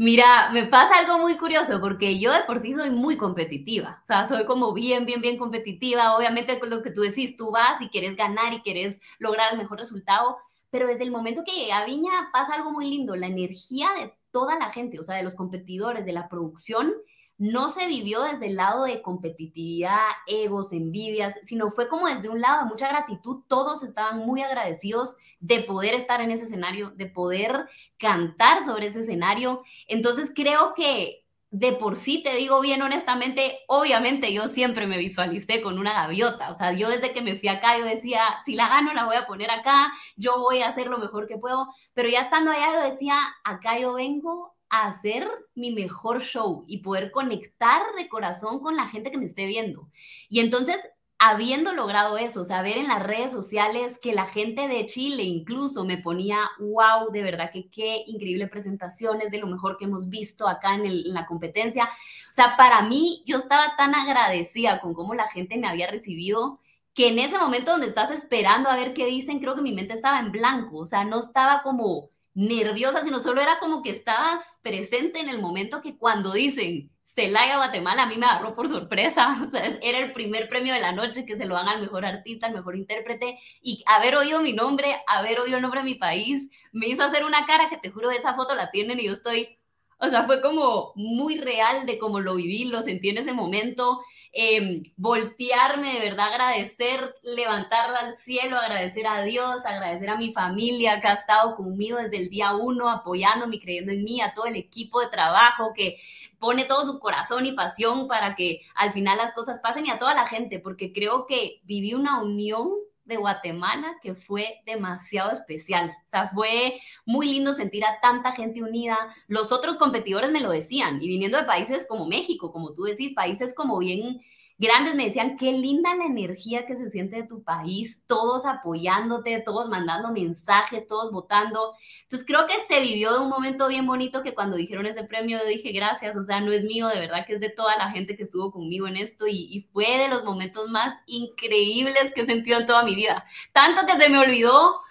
Mira, 0.01 0.49
me 0.53 0.65
pasa 0.65 0.97
algo 0.97 1.17
muy 1.17 1.37
curioso 1.37 1.81
porque 1.81 2.17
yo 2.19 2.31
de 2.31 2.43
por 2.45 2.61
sí 2.61 2.73
soy 2.73 2.89
muy 2.89 3.17
competitiva, 3.17 3.99
o 4.01 4.05
sea, 4.05 4.25
soy 4.25 4.45
como 4.45 4.71
bien, 4.71 5.05
bien, 5.05 5.19
bien 5.19 5.37
competitiva. 5.37 6.15
Obviamente 6.15 6.57
con 6.57 6.69
lo 6.69 6.81
que 6.81 6.91
tú 6.91 7.01
decís, 7.01 7.35
tú 7.35 7.51
vas 7.51 7.81
y 7.81 7.89
quieres 7.89 8.15
ganar 8.15 8.53
y 8.53 8.61
quieres 8.61 8.97
lograr 9.17 9.51
el 9.51 9.57
mejor 9.57 9.77
resultado, 9.77 10.37
pero 10.69 10.87
desde 10.87 11.03
el 11.03 11.11
momento 11.11 11.43
que 11.43 11.51
llegué 11.51 11.73
a 11.73 11.83
Viña 11.83 12.29
pasa 12.31 12.53
algo 12.53 12.71
muy 12.71 12.89
lindo, 12.89 13.17
la 13.17 13.27
energía 13.27 13.89
de 13.99 14.13
toda 14.31 14.57
la 14.57 14.69
gente, 14.69 15.01
o 15.01 15.03
sea, 15.03 15.15
de 15.17 15.23
los 15.23 15.35
competidores, 15.35 16.05
de 16.05 16.13
la 16.13 16.29
producción, 16.29 16.93
no 17.39 17.69
se 17.69 17.87
vivió 17.87 18.21
desde 18.23 18.47
el 18.47 18.57
lado 18.57 18.83
de 18.83 19.01
competitividad, 19.01 19.97
egos, 20.27 20.73
envidias, 20.73 21.35
sino 21.43 21.71
fue 21.71 21.87
como 21.87 22.07
desde 22.07 22.27
un 22.27 22.41
lado 22.41 22.59
de 22.59 22.69
mucha 22.69 22.89
gratitud. 22.89 23.43
Todos 23.47 23.81
estaban 23.81 24.19
muy 24.19 24.41
agradecidos 24.41 25.15
de 25.39 25.61
poder 25.61 25.93
estar 25.93 26.19
en 26.19 26.31
ese 26.31 26.43
escenario, 26.43 26.91
de 26.91 27.05
poder 27.05 27.69
cantar 27.97 28.61
sobre 28.61 28.87
ese 28.87 28.99
escenario. 28.99 29.63
Entonces 29.87 30.31
creo 30.35 30.73
que 30.75 31.23
de 31.51 31.71
por 31.71 31.95
sí, 31.95 32.21
te 32.21 32.35
digo 32.35 32.61
bien 32.61 32.81
honestamente, 32.81 33.59
obviamente 33.67 34.31
yo 34.33 34.47
siempre 34.47 34.85
me 34.85 34.97
visualicé 34.99 35.61
con 35.61 35.79
una 35.79 35.93
gaviota, 35.93 36.51
o 36.51 36.53
sea, 36.53 36.73
yo 36.73 36.89
desde 36.89 37.11
que 37.11 37.23
me 37.23 37.37
fui 37.37 37.49
acá, 37.49 37.75
yo 37.79 37.85
decía, 37.85 38.21
si 38.45 38.53
la 38.53 38.69
gano, 38.69 38.93
la 38.93 39.05
voy 39.05 39.15
a 39.15 39.25
poner 39.25 39.49
acá, 39.49 39.91
yo 40.15 40.39
voy 40.39 40.61
a 40.61 40.67
hacer 40.67 40.87
lo 40.87 40.99
mejor 40.99 41.27
que 41.27 41.39
puedo, 41.39 41.67
pero 41.93 42.07
ya 42.07 42.21
estando 42.21 42.51
allá, 42.51 42.73
yo 42.73 42.91
decía, 42.91 43.15
acá 43.43 43.79
yo 43.79 43.93
vengo 43.93 44.53
hacer 44.69 45.27
mi 45.55 45.71
mejor 45.71 46.21
show 46.21 46.63
y 46.67 46.79
poder 46.79 47.11
conectar 47.11 47.81
de 47.97 48.07
corazón 48.07 48.59
con 48.59 48.75
la 48.75 48.85
gente 48.85 49.11
que 49.11 49.17
me 49.17 49.25
esté 49.25 49.45
viendo. 49.45 49.89
Y 50.29 50.39
entonces, 50.39 50.77
habiendo 51.17 51.73
logrado 51.73 52.17
eso, 52.17 52.45
ver 52.47 52.77
en 52.77 52.87
las 52.87 53.03
redes 53.03 53.31
sociales 53.31 53.99
que 54.01 54.13
la 54.13 54.25
gente 54.25 54.67
de 54.67 54.85
Chile 54.85 55.23
incluso 55.23 55.83
me 55.83 55.97
ponía, 55.97 56.39
wow, 56.59 57.11
de 57.11 57.23
verdad 57.23 57.51
que 57.51 57.69
qué 57.69 58.03
increíble 58.07 58.47
presentaciones 58.47 59.31
de 59.31 59.39
lo 59.39 59.47
mejor 59.47 59.77
que 59.77 59.85
hemos 59.85 60.07
visto 60.07 60.47
acá 60.47 60.75
en, 60.75 60.85
en 60.85 61.13
la 61.13 61.25
competencia. 61.25 61.85
O 61.85 62.33
sea, 62.33 62.55
para 62.55 62.83
mí 62.83 63.23
yo 63.25 63.37
estaba 63.37 63.75
tan 63.75 63.95
agradecida 63.95 64.79
con 64.79 64.93
cómo 64.93 65.13
la 65.13 65.27
gente 65.27 65.57
me 65.57 65.67
había 65.67 65.87
recibido 65.87 66.59
que 66.93 67.09
en 67.09 67.19
ese 67.19 67.37
momento 67.37 67.71
donde 67.71 67.87
estás 67.87 68.11
esperando 68.11 68.69
a 68.69 68.75
ver 68.75 68.93
qué 68.93 69.05
dicen, 69.05 69.39
creo 69.39 69.55
que 69.55 69.61
mi 69.61 69.73
mente 69.73 69.93
estaba 69.93 70.19
en 70.19 70.31
blanco, 70.31 70.79
o 70.79 70.85
sea, 70.85 71.05
no 71.05 71.19
estaba 71.19 71.61
como 71.63 72.09
nerviosa, 72.33 73.03
sino 73.03 73.19
solo 73.19 73.41
era 73.41 73.59
como 73.59 73.81
que 73.81 73.91
estabas 73.91 74.41
presente 74.61 75.19
en 75.19 75.29
el 75.29 75.41
momento 75.41 75.81
que 75.81 75.97
cuando 75.97 76.33
dicen 76.33 76.91
Celaya, 77.19 77.57
Guatemala, 77.57 78.03
a 78.03 78.05
mí 78.07 78.17
me 78.17 78.25
agarró 78.25 78.55
por 78.55 78.69
sorpresa. 78.69 79.37
O 79.53 79.57
era 79.81 79.99
el 79.99 80.13
primer 80.13 80.47
premio 80.47 80.73
de 80.73 80.79
la 80.79 80.91
noche 80.91 81.25
que 81.25 81.35
se 81.35 81.45
lo 81.45 81.55
dan 81.55 81.67
al 81.67 81.81
mejor 81.81 82.05
artista, 82.05 82.47
al 82.47 82.53
mejor 82.53 82.75
intérprete. 82.77 83.39
Y 83.61 83.83
haber 83.87 84.15
oído 84.15 84.41
mi 84.41 84.53
nombre, 84.53 84.95
haber 85.07 85.39
oído 85.39 85.57
el 85.57 85.61
nombre 85.61 85.81
de 85.81 85.85
mi 85.85 85.95
país, 85.95 86.49
me 86.71 86.87
hizo 86.87 87.03
hacer 87.03 87.25
una 87.25 87.45
cara 87.45 87.69
que 87.69 87.77
te 87.77 87.89
juro, 87.89 88.11
esa 88.11 88.35
foto 88.35 88.55
la 88.55 88.71
tienen 88.71 88.99
y 88.99 89.05
yo 89.07 89.13
estoy. 89.13 89.57
O 89.97 90.07
sea, 90.07 90.23
fue 90.23 90.41
como 90.41 90.93
muy 90.95 91.37
real 91.39 91.85
de 91.85 91.97
cómo 91.97 92.21
lo 92.21 92.35
viví, 92.35 92.65
lo 92.65 92.81
sentí 92.81 93.09
en 93.09 93.17
ese 93.17 93.33
momento. 93.33 93.99
Em, 94.31 94.83
voltearme, 94.95 95.93
de 95.93 95.99
verdad 96.01 96.27
agradecer, 96.31 97.15
levantarla 97.23 97.99
al 97.99 98.13
cielo, 98.13 98.57
agradecer 98.57 99.07
a 99.07 99.23
Dios, 99.23 99.65
agradecer 99.65 100.07
a 100.09 100.17
mi 100.17 100.31
familia 100.31 101.01
que 101.01 101.07
ha 101.07 101.13
estado 101.13 101.55
conmigo 101.55 101.97
desde 101.97 102.17
el 102.17 102.29
día 102.29 102.53
uno, 102.53 102.89
apoyándome, 102.89 103.59
creyendo 103.59 103.91
en 103.91 104.03
mí, 104.03 104.21
a 104.21 104.35
todo 104.35 104.45
el 104.45 104.55
equipo 104.55 105.01
de 105.01 105.09
trabajo 105.09 105.73
que 105.73 105.97
pone 106.37 106.65
todo 106.65 106.85
su 106.85 106.99
corazón 106.99 107.45
y 107.47 107.53
pasión 107.53 108.07
para 108.07 108.35
que 108.35 108.61
al 108.75 108.93
final 108.93 109.17
las 109.17 109.33
cosas 109.33 109.59
pasen 109.61 109.87
y 109.87 109.89
a 109.89 109.97
toda 109.97 110.13
la 110.13 110.27
gente, 110.27 110.59
porque 110.59 110.93
creo 110.93 111.25
que 111.25 111.59
viví 111.63 111.95
una 111.95 112.21
unión 112.21 112.69
de 113.09 113.17
Guatemala 113.17 113.97
que 114.01 114.15
fue 114.15 114.61
demasiado 114.65 115.31
especial. 115.31 115.89
O 116.05 116.07
sea, 116.07 116.29
fue 116.29 116.79
muy 117.05 117.27
lindo 117.27 117.51
sentir 117.53 117.83
a 117.83 117.99
tanta 117.99 118.31
gente 118.31 118.63
unida. 118.63 118.97
Los 119.27 119.51
otros 119.51 119.75
competidores 119.75 120.31
me 120.31 120.39
lo 120.39 120.51
decían, 120.51 121.01
y 121.01 121.07
viniendo 121.09 121.37
de 121.37 121.43
países 121.43 121.85
como 121.89 122.07
México, 122.07 122.53
como 122.53 122.73
tú 122.73 122.83
decís, 122.83 123.13
países 123.13 123.53
como 123.53 123.77
bien 123.79 124.21
grandes 124.59 124.93
me 124.93 125.05
decían, 125.05 125.37
qué 125.37 125.53
linda 125.53 125.95
la 125.95 126.03
energía 126.03 126.65
que 126.65 126.75
se 126.75 126.89
siente 126.89 127.15
de 127.15 127.23
tu 127.23 127.43
país, 127.43 128.03
todos 128.07 128.45
apoyándote, 128.45 129.39
todos 129.39 129.69
mandando 129.69 130.11
mensajes, 130.11 130.85
todos 130.85 131.11
votando. 131.11 131.73
Entonces 132.03 132.27
creo 132.27 132.45
que 132.45 132.53
se 132.67 132.81
vivió 132.81 133.23
un 133.23 133.29
momento 133.29 133.69
bien 133.69 133.87
bonito 133.87 134.21
que 134.21 134.35
cuando 134.35 134.57
dijeron 134.57 134.85
ese 134.85 135.05
premio 135.05 135.39
yo 135.39 135.45
dije, 135.45 135.71
gracias, 135.71 136.15
o 136.17 136.21
sea, 136.21 136.41
no 136.41 136.51
es 136.51 136.65
mío, 136.65 136.89
de 136.89 136.99
verdad 136.99 137.25
que 137.25 137.35
es 137.35 137.39
de 137.39 137.49
toda 137.49 137.77
la 137.77 137.89
gente 137.89 138.17
que 138.17 138.23
estuvo 138.23 138.51
conmigo 138.51 138.85
en 138.87 138.97
esto 138.97 139.27
y, 139.27 139.47
y 139.49 139.61
fue 139.71 139.97
de 139.97 140.09
los 140.09 140.25
momentos 140.25 140.69
más 140.69 140.93
increíbles 141.05 142.11
que 142.13 142.21
he 142.21 142.25
sentido 142.25 142.59
en 142.59 142.65
toda 142.65 142.83
mi 142.83 142.95
vida. 142.95 143.25
Tanto 143.53 143.85
que 143.85 143.97
se 143.97 144.09
me 144.09 144.19
olvidó 144.19 144.81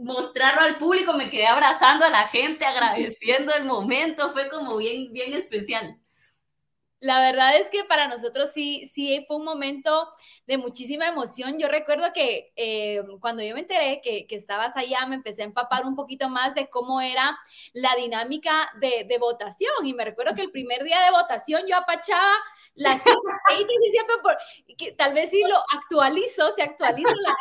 mostrarlo 0.00 0.62
al 0.62 0.76
público, 0.76 1.12
me 1.12 1.30
quedé 1.30 1.46
abrazando 1.46 2.04
a 2.04 2.10
la 2.10 2.26
gente, 2.26 2.66
agradeciendo 2.66 3.52
el 3.54 3.64
momento, 3.64 4.32
fue 4.32 4.48
como 4.48 4.76
bien, 4.76 5.12
bien 5.12 5.32
especial 5.34 6.00
la 7.04 7.20
verdad 7.20 7.54
es 7.58 7.68
que 7.68 7.84
para 7.84 8.08
nosotros 8.08 8.50
sí, 8.50 8.86
sí 8.86 9.22
fue 9.28 9.36
un 9.36 9.44
momento 9.44 10.08
de 10.46 10.56
muchísima 10.56 11.06
emoción. 11.06 11.58
Yo 11.58 11.68
recuerdo 11.68 12.14
que 12.14 12.50
eh, 12.56 13.02
cuando 13.20 13.42
yo 13.42 13.52
me 13.52 13.60
enteré 13.60 14.00
que, 14.02 14.26
que, 14.26 14.36
estabas 14.36 14.74
allá, 14.74 15.04
me 15.04 15.16
empecé 15.16 15.42
a 15.42 15.44
empapar 15.44 15.84
un 15.84 15.96
poquito 15.96 16.30
más 16.30 16.54
de 16.54 16.70
cómo 16.70 17.02
era 17.02 17.38
la 17.74 17.94
dinámica 17.96 18.70
de, 18.80 19.04
de 19.06 19.18
votación. 19.18 19.84
Y 19.84 19.92
me 19.92 20.06
recuerdo 20.06 20.34
que 20.34 20.40
el 20.40 20.50
primer 20.50 20.82
día 20.82 20.98
de 21.02 21.10
votación 21.10 21.64
yo 21.68 21.76
apachaba 21.76 22.32
las 22.74 23.02
siempre 23.02 24.16
por, 24.22 24.36
que 24.76 24.92
tal 24.92 25.14
vez 25.14 25.30
si 25.30 25.42
lo 25.42 25.56
actualizo, 25.76 26.50
se 26.52 26.62
actualiza 26.62 27.10
la 27.22 27.36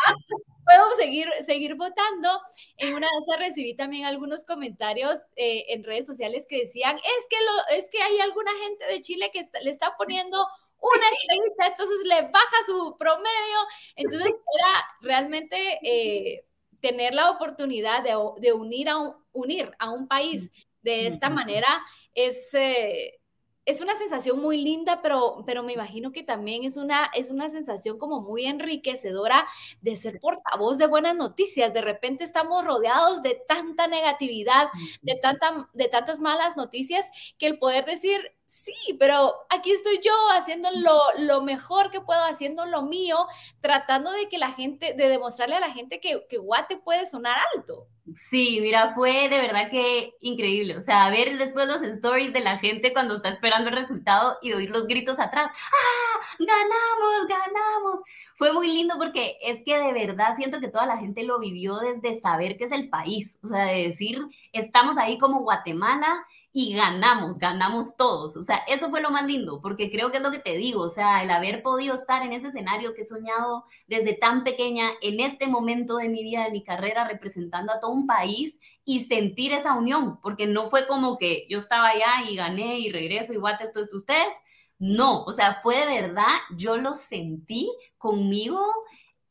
puedo 0.64 0.96
seguir, 0.96 1.30
seguir 1.42 1.76
votando. 1.76 2.30
En 2.78 2.94
una 2.94 3.08
de 3.08 3.18
esas 3.22 3.40
recibí 3.40 3.76
también 3.76 4.06
algunos 4.06 4.46
comentarios 4.46 5.20
eh, 5.36 5.66
en 5.70 5.84
redes 5.84 6.06
sociales 6.06 6.46
que 6.48 6.60
decían, 6.60 6.96
es 6.98 7.28
que, 7.30 7.38
lo, 7.44 7.78
es 7.78 7.90
que 7.90 8.02
hay 8.02 8.20
alguna 8.20 8.52
gente 8.64 8.86
de 8.86 9.02
Chile 9.02 9.32
que 9.34 9.46
le 9.62 9.70
está 9.70 9.96
poniendo 9.98 10.46
una 10.80 11.10
estrellita, 11.10 11.68
entonces 11.68 11.98
le 12.06 12.22
baja 12.30 12.58
su 12.66 12.96
promedio. 12.98 13.58
Entonces 13.96 14.28
era 14.32 14.86
realmente 15.02 15.80
eh, 15.84 16.46
tener 16.80 17.14
la 17.14 17.32
oportunidad 17.32 18.04
de, 18.04 18.16
de, 18.38 18.54
unir, 18.54 18.90
a 18.90 18.98
un, 18.98 19.16
unir 19.32 19.72
a 19.80 19.92
un 19.92 20.08
país 20.08 20.52
de 20.82 21.08
esta 21.08 21.30
manera 21.30 21.82
es... 22.14 22.54
Eh, 22.54 23.20
es 23.66 23.82
una 23.82 23.96
sensación 23.96 24.42
muy 24.42 24.58
linda, 24.62 25.02
pero, 25.02 25.42
pero 25.46 25.64
me 25.64 25.74
imagino 25.74 26.12
que 26.12 26.24
también 26.24 26.64
es 26.64 26.76
una, 26.78 27.06
es 27.14 27.30
una 27.30 27.50
sensación 27.50 27.98
como 27.98 28.22
muy 28.22 28.46
enriquecedora 28.46 29.48
de 29.82 29.96
ser 29.96 30.20
portavoz 30.20 30.78
de 30.78 30.88
buenas 30.88 31.16
noticias. 31.16 31.74
De 31.74 31.82
repente 31.82 32.24
estamos 32.24 32.66
rodeados 32.66 33.22
de 33.22 33.42
tanta 33.48 33.88
negatividad, 33.88 34.68
de, 35.02 35.16
tanta, 35.22 35.70
de 35.74 35.88
tantas 35.88 36.20
malas 36.20 36.58
noticias, 36.58 37.10
que 37.38 37.48
el 37.48 37.58
poder 37.58 37.86
decir, 37.86 38.34
sí, 38.54 38.96
pero 39.00 39.34
aquí 39.50 39.72
estoy 39.72 40.00
yo 40.04 40.12
haciendo 40.38 40.70
lo, 40.72 41.00
lo, 41.18 41.42
mejor 41.42 41.90
que 41.90 42.02
puedo, 42.02 42.24
haciendo 42.24 42.66
lo 42.66 42.84
mío, 42.84 43.26
tratando 43.62 44.12
de 44.12 44.30
que 44.30 44.38
la 44.38 44.52
gente, 44.52 44.94
de 44.94 45.10
demostrarle 45.10 45.56
a 45.56 45.60
la 45.60 45.72
gente 45.72 46.00
que, 46.00 46.26
que 46.30 46.38
Guate 46.38 46.78
puede 46.78 47.06
sonar 47.06 47.38
alto. 47.56 47.88
Sí, 48.16 48.60
mira, 48.62 48.94
fue 48.94 49.30
de 49.30 49.38
verdad 49.40 49.72
que 49.72 50.14
increíble. 50.20 50.78
O 50.78 50.82
sea, 50.82 51.10
ver 51.10 51.38
después 51.38 51.68
los 51.68 51.82
stories 51.82 52.34
de 52.34 52.42
la 52.42 52.60
gente 52.60 52.94
cuando 52.94 53.16
está 53.16 53.30
esperando 53.30 53.70
el 53.70 53.76
resultado 53.76 54.38
y 54.42 54.54
oír 54.54 54.70
los 54.70 54.88
gritos 54.88 55.20
atrás. 55.20 55.50
¡Ah! 55.52 56.20
¡Ganamos! 56.38 57.28
¡Ganamos! 57.28 58.02
Fue 58.36 58.54
muy 58.54 58.68
lindo 58.68 58.96
porque 58.98 59.38
es 59.42 59.64
que 59.66 59.78
de 59.78 59.94
verdad 59.94 60.36
siento 60.36 60.60
que 60.60 60.68
toda 60.68 60.86
la 60.86 60.98
gente 60.98 61.24
lo 61.24 61.40
vivió 61.40 61.78
desde 61.80 62.20
saber 62.20 62.58
que 62.58 62.66
es 62.66 62.72
el 62.72 62.90
país. 62.90 63.40
O 63.42 63.48
sea, 63.48 63.66
de 63.66 63.88
decir, 63.88 64.22
estamos 64.52 64.98
ahí 64.98 65.18
como 65.18 65.42
Guatemala 65.42 66.26
y 66.56 66.76
ganamos, 66.76 67.40
ganamos 67.40 67.98
todos. 67.98 68.38
O 68.38 68.44
sea, 68.44 68.58
eso 68.68 68.92
fue 68.92 69.02
lo 69.02 69.10
más 69.10 69.26
lindo, 69.26 69.60
porque 69.60 69.90
creo 69.92 70.12
que 70.12 70.18
es 70.18 70.24
lo 70.24 70.32
que 70.32 70.38
te 70.38 70.56
digo, 70.56 70.84
o 70.84 70.90
sea, 70.90 71.24
el 71.24 71.32
haber 71.32 71.64
podido 71.64 71.96
estar 71.96 72.24
en 72.24 72.32
ese 72.32 72.50
escenario 72.50 72.94
que 72.94 73.02
he 73.02 73.06
soñado 73.08 73.66
desde 73.88 74.14
tan 74.14 74.44
pequeña, 74.44 74.92
en 75.02 75.20
este 75.20 75.48
momento 75.48 75.98
de 75.98 76.10
mi 76.10 76.24
vida, 76.24 76.44
de 76.46 76.52
mi 76.52 76.64
carrera, 76.64 77.08
representando 77.08 77.74
a 77.74 77.80
todo 77.80 77.92
un 77.92 78.06
país 78.06 78.60
y 78.86 79.04
sentir 79.06 79.52
esa 79.52 79.74
unión, 79.74 80.20
porque 80.22 80.46
no 80.46 80.68
fue 80.70 80.86
como 80.86 81.18
que 81.18 81.48
yo 81.50 81.58
estaba 81.58 81.90
allá 81.90 82.30
y 82.30 82.36
gané 82.36 82.80
y 82.80 82.92
regreso 82.92 83.34
y 83.34 83.38
guate 83.38 83.64
esto 83.64 83.80
es 83.80 83.92
ustedes. 83.92 84.34
No, 84.78 85.24
o 85.24 85.32
sea, 85.32 85.60
fue 85.64 85.78
de 85.78 86.02
verdad, 86.02 86.28
yo 86.56 86.78
lo 86.78 86.94
sentí 86.94 87.72
conmigo 87.98 88.62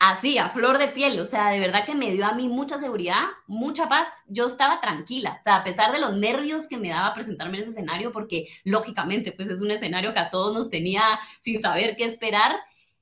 así, 0.02 0.36
a 0.36 0.48
flor 0.48 0.78
de 0.78 0.88
piel, 0.88 1.20
o 1.20 1.24
sea, 1.24 1.50
de 1.50 1.60
verdad 1.60 1.86
que 1.86 1.94
me 1.94 2.10
dio 2.10 2.26
a 2.26 2.32
mí 2.32 2.48
mucha 2.48 2.76
seguridad, 2.76 3.22
mucha 3.46 3.88
paz, 3.88 4.08
yo 4.26 4.46
estaba 4.46 4.80
tranquila, 4.80 5.36
o 5.38 5.42
sea, 5.44 5.56
a 5.56 5.64
pesar 5.64 5.92
de 5.92 6.00
los 6.00 6.16
nervios 6.16 6.66
que 6.66 6.76
me 6.76 6.88
daba 6.88 7.14
presentarme 7.14 7.58
en 7.58 7.62
ese 7.62 7.70
escenario, 7.70 8.10
porque 8.10 8.48
lógicamente, 8.64 9.30
pues 9.30 9.48
es 9.48 9.60
un 9.60 9.70
escenario 9.70 10.12
que 10.12 10.18
a 10.18 10.30
todos 10.30 10.52
nos 10.52 10.70
tenía 10.70 11.02
sin 11.40 11.62
saber 11.62 11.94
qué 11.94 12.04
esperar, 12.04 12.56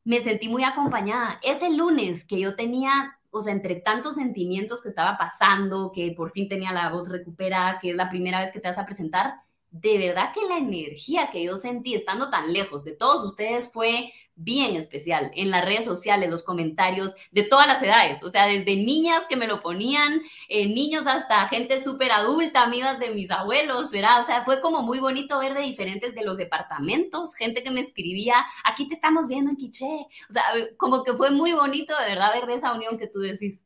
me 0.05 0.21
sentí 0.21 0.51
muy 0.51 0.63
acompañada. 0.63 1.41
Ese 1.43 1.71
lunes 1.71 2.27
que 2.27 2.39
yo 2.39 2.55
tenía, 2.55 3.17
o 3.31 3.41
sea, 3.43 3.55
entre 3.55 3.77
tantos 3.77 4.17
sentimientos 4.17 4.83
que 4.83 4.91
estaba 4.91 5.17
pasando, 5.17 5.93
que 5.93 6.13
por 6.15 6.31
fin 6.33 6.51
tenía 6.51 6.73
la 6.73 6.91
voz 6.91 7.09
recuperada, 7.09 7.79
que 7.81 7.91
es 7.91 7.97
la 7.97 8.11
primera 8.11 8.41
vez 8.41 8.51
que 8.51 8.61
te 8.61 8.69
vas 8.69 8.79
a 8.79 8.85
presentar, 8.85 9.37
de 9.71 9.99
verdad 9.99 10.33
que 10.35 10.45
la 10.47 10.59
energía 10.59 11.31
que 11.31 11.45
yo 11.45 11.57
sentí 11.57 11.95
estando 11.95 12.29
tan 12.29 12.53
lejos 12.53 12.85
de 12.85 12.93
todos 12.93 13.25
ustedes 13.25 13.71
fue 13.71 14.13
bien 14.35 14.75
especial 14.75 15.31
en 15.35 15.51
las 15.51 15.65
redes 15.65 15.85
sociales, 15.85 16.31
los 16.31 16.43
comentarios 16.43 17.15
de 17.31 17.43
todas 17.43 17.67
las 17.67 17.83
edades, 17.83 18.23
o 18.23 18.31
sea, 18.31 18.47
desde 18.47 18.77
niñas 18.77 19.25
que 19.29 19.37
me 19.37 19.47
lo 19.47 19.61
ponían, 19.61 20.23
eh, 20.49 20.67
niños 20.67 21.07
hasta 21.07 21.47
gente 21.49 21.83
súper 21.83 22.11
adulta, 22.11 22.63
amigas 22.63 22.99
de 22.99 23.11
mis 23.11 23.31
abuelos, 23.31 23.91
¿verdad? 23.91 24.23
O 24.23 24.27
sea, 24.27 24.45
fue 24.45 24.61
como 24.61 24.83
muy 24.83 24.99
bonito 24.99 25.39
ver 25.39 25.55
de 25.55 25.61
diferentes 25.61 26.15
de 26.15 26.25
los 26.25 26.37
departamentos, 26.37 27.35
gente 27.35 27.63
que 27.63 27.71
me 27.71 27.83
escribía, 27.83 28.35
aquí 28.65 28.89
te 28.89 28.95
estamos 28.95 29.29
viendo 29.29 29.51
en 29.51 29.57
Quiché, 29.57 30.07
o 30.31 30.33
sea, 30.33 30.43
como 30.79 31.05
que 31.05 31.13
fue 31.13 31.31
muy 31.31 31.53
bonito 31.53 31.95
de 31.99 32.07
verdad 32.07 32.33
ver 32.35 32.51
esa 32.51 32.73
unión 32.73 32.99
que 32.99 33.09
tú 33.09 33.21
decís. 33.21 33.65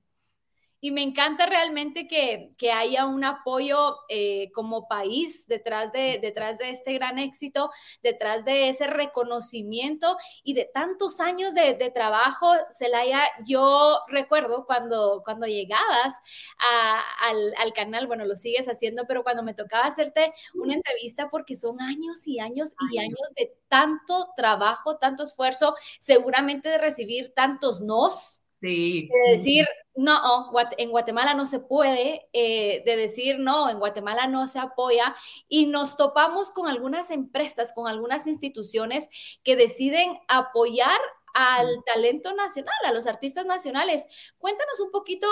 Y 0.85 0.91
me 0.91 1.03
encanta 1.03 1.47
realmente 1.47 2.07
que, 2.07 2.53
que 2.59 2.71
haya 2.71 3.07
un 3.07 3.25
apoyo 3.25 4.01
eh, 4.11 4.53
como 4.53 4.87
país 4.87 5.49
detrás 5.49 5.91
de, 5.93 6.19
detrás 6.21 6.59
de 6.59 6.69
este 6.69 6.93
gran 6.93 7.19
éxito, 7.19 7.71
detrás 8.03 8.45
de 8.45 8.69
ese 8.69 8.87
reconocimiento 8.87 10.19
y 10.43 10.53
de 10.53 10.67
tantos 10.67 11.21
años 11.21 11.55
de, 11.55 11.73
de 11.73 11.91
trabajo. 11.91 12.53
Celaya, 12.69 13.23
yo 13.47 13.99
recuerdo 14.09 14.67
cuando, 14.67 15.23
cuando 15.25 15.47
llegabas 15.47 16.13
a, 16.59 17.01
al, 17.31 17.55
al, 17.61 17.73
canal, 17.73 18.07
bueno, 18.07 18.27
lo 18.27 18.37
sigues 18.37 18.69
haciendo, 18.69 19.07
pero 19.09 19.23
cuando 19.23 19.43
me 19.43 19.55
tocaba 19.55 19.87
hacerte 19.87 20.35
una 20.53 20.75
entrevista, 20.75 21.31
porque 21.31 21.57
son 21.57 21.81
años 21.81 22.27
y 22.27 22.41
años 22.41 22.75
y 22.93 22.99
años 22.99 23.33
de 23.35 23.57
tanto 23.69 24.35
trabajo, 24.37 24.99
tanto 24.99 25.23
esfuerzo, 25.23 25.75
seguramente 25.99 26.69
de 26.69 26.77
recibir 26.77 27.33
tantos 27.33 27.81
nos 27.81 28.44
Sí. 28.65 29.11
De 29.13 29.37
decir, 29.37 29.67
no, 29.95 30.51
en 30.79 30.91
Guatemala 30.91 31.35
no 31.35 31.45
se 31.45 31.61
puede, 31.61 32.27
eh, 32.33 32.83
de 32.87 32.97
decir, 32.97 33.39
no, 33.39 33.69
en 33.69 33.79
Guatemala 33.79 34.27
no 34.27 34.47
se 34.47 34.59
apoya. 34.59 35.15
Y 35.49 35.67
nos 35.67 35.97
topamos 35.97 36.51
con 36.51 36.67
algunas 36.67 37.11
empresas, 37.11 37.75
con 37.75 37.89
algunas 37.89 38.27
instituciones 38.27 39.09
que 39.43 39.55
deciden 39.55 40.19
apoyar 40.29 40.99
al 41.35 41.67
talento 41.85 42.33
nacional, 42.35 42.75
a 42.87 42.93
los 42.93 43.07
artistas 43.07 43.45
nacionales. 43.45 44.07
Cuéntanos 44.39 44.81
un 44.81 44.91
poquito 44.91 45.29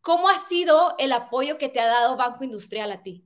cómo 0.00 0.30
ha 0.30 0.38
sido 0.38 0.94
el 0.98 1.12
apoyo 1.12 1.58
que 1.58 1.68
te 1.68 1.80
ha 1.80 1.86
dado 1.86 2.16
Banco 2.16 2.44
Industrial 2.44 2.90
a 2.92 3.02
ti. 3.02 3.25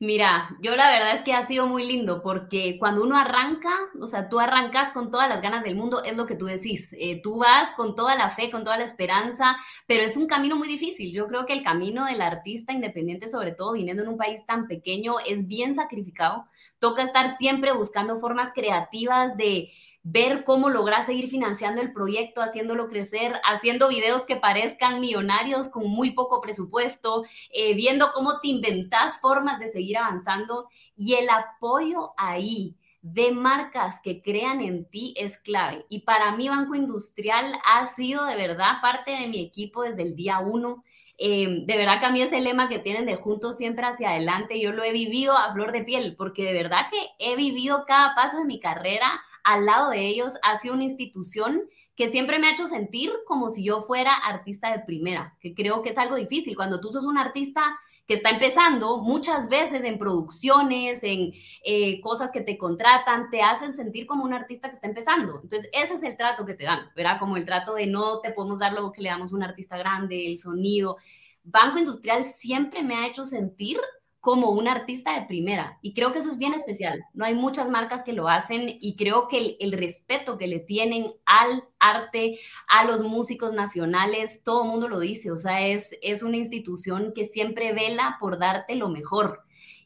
Mira, 0.00 0.56
yo 0.60 0.74
la 0.76 0.90
verdad 0.90 1.14
es 1.14 1.22
que 1.22 1.32
ha 1.32 1.46
sido 1.46 1.66
muy 1.66 1.86
lindo 1.86 2.22
porque 2.22 2.76
cuando 2.78 3.02
uno 3.02 3.16
arranca, 3.16 3.70
o 4.00 4.06
sea, 4.06 4.28
tú 4.28 4.40
arrancas 4.40 4.90
con 4.92 5.10
todas 5.10 5.28
las 5.28 5.40
ganas 5.40 5.62
del 5.62 5.76
mundo, 5.76 6.02
es 6.04 6.16
lo 6.16 6.26
que 6.26 6.36
tú 6.36 6.46
decís, 6.46 6.94
eh, 6.98 7.22
tú 7.22 7.38
vas 7.38 7.72
con 7.76 7.94
toda 7.94 8.16
la 8.16 8.30
fe, 8.30 8.50
con 8.50 8.64
toda 8.64 8.76
la 8.76 8.84
esperanza, 8.84 9.56
pero 9.86 10.02
es 10.02 10.16
un 10.16 10.26
camino 10.26 10.56
muy 10.56 10.68
difícil. 10.68 11.12
Yo 11.12 11.26
creo 11.28 11.46
que 11.46 11.52
el 11.52 11.62
camino 11.62 12.04
del 12.06 12.20
artista 12.22 12.72
independiente, 12.72 13.28
sobre 13.28 13.52
todo 13.52 13.72
viniendo 13.72 14.02
en 14.02 14.08
un 14.08 14.18
país 14.18 14.44
tan 14.46 14.66
pequeño, 14.66 15.14
es 15.26 15.46
bien 15.46 15.74
sacrificado. 15.76 16.46
Toca 16.78 17.02
estar 17.02 17.36
siempre 17.36 17.72
buscando 17.72 18.18
formas 18.18 18.52
creativas 18.52 19.36
de 19.36 19.70
ver 20.04 20.44
cómo 20.44 20.68
logras 20.68 21.06
seguir 21.06 21.28
financiando 21.30 21.80
el 21.80 21.92
proyecto, 21.92 22.42
haciéndolo 22.42 22.88
crecer, 22.88 23.40
haciendo 23.42 23.88
videos 23.88 24.22
que 24.22 24.36
parezcan 24.36 25.00
millonarios 25.00 25.68
con 25.68 25.88
muy 25.90 26.12
poco 26.12 26.42
presupuesto, 26.42 27.24
eh, 27.50 27.74
viendo 27.74 28.12
cómo 28.12 28.38
te 28.40 28.48
inventas 28.48 29.18
formas 29.18 29.58
de 29.58 29.72
seguir 29.72 29.96
avanzando 29.96 30.68
y 30.94 31.14
el 31.14 31.28
apoyo 31.30 32.12
ahí 32.18 32.76
de 33.00 33.32
marcas 33.32 33.96
que 34.02 34.22
crean 34.22 34.60
en 34.60 34.84
ti 34.88 35.14
es 35.16 35.38
clave. 35.38 35.86
Y 35.88 36.00
para 36.00 36.32
mí 36.36 36.48
Banco 36.50 36.74
Industrial 36.74 37.46
ha 37.64 37.86
sido 37.94 38.24
de 38.26 38.36
verdad 38.36 38.80
parte 38.82 39.10
de 39.10 39.26
mi 39.26 39.40
equipo 39.40 39.82
desde 39.82 40.02
el 40.02 40.16
día 40.16 40.38
uno. 40.38 40.84
Eh, 41.18 41.64
de 41.64 41.76
verdad 41.76 42.00
que 42.00 42.06
a 42.06 42.10
mí 42.10 42.20
ese 42.20 42.40
lema 42.40 42.68
que 42.68 42.78
tienen 42.78 43.06
de 43.06 43.16
juntos 43.16 43.56
siempre 43.56 43.86
hacia 43.86 44.10
adelante, 44.10 44.60
yo 44.60 44.72
lo 44.72 44.82
he 44.82 44.92
vivido 44.92 45.36
a 45.36 45.52
flor 45.52 45.72
de 45.72 45.84
piel, 45.84 46.14
porque 46.16 46.44
de 46.44 46.52
verdad 46.52 46.88
que 46.90 46.98
he 47.18 47.36
vivido 47.36 47.84
cada 47.86 48.14
paso 48.14 48.38
de 48.38 48.46
mi 48.46 48.58
carrera 48.58 49.22
al 49.44 49.66
lado 49.66 49.90
de 49.90 50.06
ellos 50.06 50.34
ha 50.42 50.58
sido 50.58 50.74
una 50.74 50.84
institución 50.84 51.62
que 51.96 52.10
siempre 52.10 52.38
me 52.38 52.48
ha 52.48 52.52
hecho 52.52 52.66
sentir 52.66 53.12
como 53.26 53.50
si 53.50 53.64
yo 53.64 53.82
fuera 53.82 54.12
artista 54.12 54.72
de 54.72 54.84
primera, 54.84 55.36
que 55.40 55.54
creo 55.54 55.82
que 55.82 55.90
es 55.90 55.98
algo 55.98 56.16
difícil. 56.16 56.56
Cuando 56.56 56.80
tú 56.80 56.92
sos 56.92 57.04
un 57.04 57.18
artista 57.18 57.78
que 58.06 58.14
está 58.14 58.30
empezando, 58.30 58.98
muchas 58.98 59.48
veces 59.48 59.82
en 59.84 59.98
producciones, 59.98 60.98
en 61.02 61.32
eh, 61.64 62.00
cosas 62.00 62.30
que 62.32 62.42
te 62.42 62.58
contratan, 62.58 63.30
te 63.30 63.40
hacen 63.40 63.74
sentir 63.74 64.06
como 64.06 64.24
un 64.24 64.34
artista 64.34 64.68
que 64.68 64.74
está 64.74 64.88
empezando. 64.88 65.40
Entonces, 65.42 65.70
ese 65.72 65.94
es 65.94 66.02
el 66.02 66.16
trato 66.16 66.44
que 66.44 66.54
te 66.54 66.64
dan, 66.64 66.90
¿verdad? 66.94 67.18
Como 67.18 67.36
el 67.36 67.44
trato 67.44 67.74
de 67.74 67.86
no 67.86 68.20
te 68.20 68.32
podemos 68.32 68.58
dar 68.58 68.72
lo 68.72 68.92
que 68.92 69.02
le 69.02 69.08
damos 69.08 69.32
a 69.32 69.36
un 69.36 69.42
artista 69.42 69.78
grande, 69.78 70.26
el 70.26 70.38
sonido. 70.38 70.98
Banco 71.44 71.78
Industrial 71.78 72.24
siempre 72.24 72.82
me 72.82 72.94
ha 72.94 73.06
hecho 73.06 73.24
sentir 73.24 73.78
como 74.24 74.52
un 74.52 74.68
artista 74.68 75.20
de 75.20 75.26
primera. 75.26 75.78
Y 75.82 75.92
creo 75.92 76.10
que 76.10 76.20
eso 76.20 76.30
es 76.30 76.38
bien 76.38 76.54
especial. 76.54 77.04
No 77.12 77.26
hay 77.26 77.34
muchas 77.34 77.68
marcas 77.68 78.02
que 78.04 78.14
lo 78.14 78.26
hacen 78.26 78.78
y 78.80 78.96
creo 78.96 79.28
que 79.28 79.58
el, 79.60 79.72
respeto 79.72 80.38
que 80.38 80.46
le 80.46 80.60
tienen 80.60 81.12
al 81.26 81.64
arte, 81.78 82.40
a 82.66 82.84
los 82.84 83.02
músicos 83.02 83.52
nacionales, 83.52 84.42
todo 84.42 84.64
el 84.64 84.70
mundo 84.70 84.88
lo 84.88 84.98
dice. 84.98 85.30
O 85.30 85.36
sea, 85.36 85.66
es, 85.66 85.90
es 86.00 86.22
una 86.22 86.38
institución 86.38 87.12
que 87.14 87.28
siempre 87.28 87.74
vela 87.74 88.16
por 88.18 88.38
darte 88.38 88.76
lo 88.76 88.88
mejor. 88.88 89.42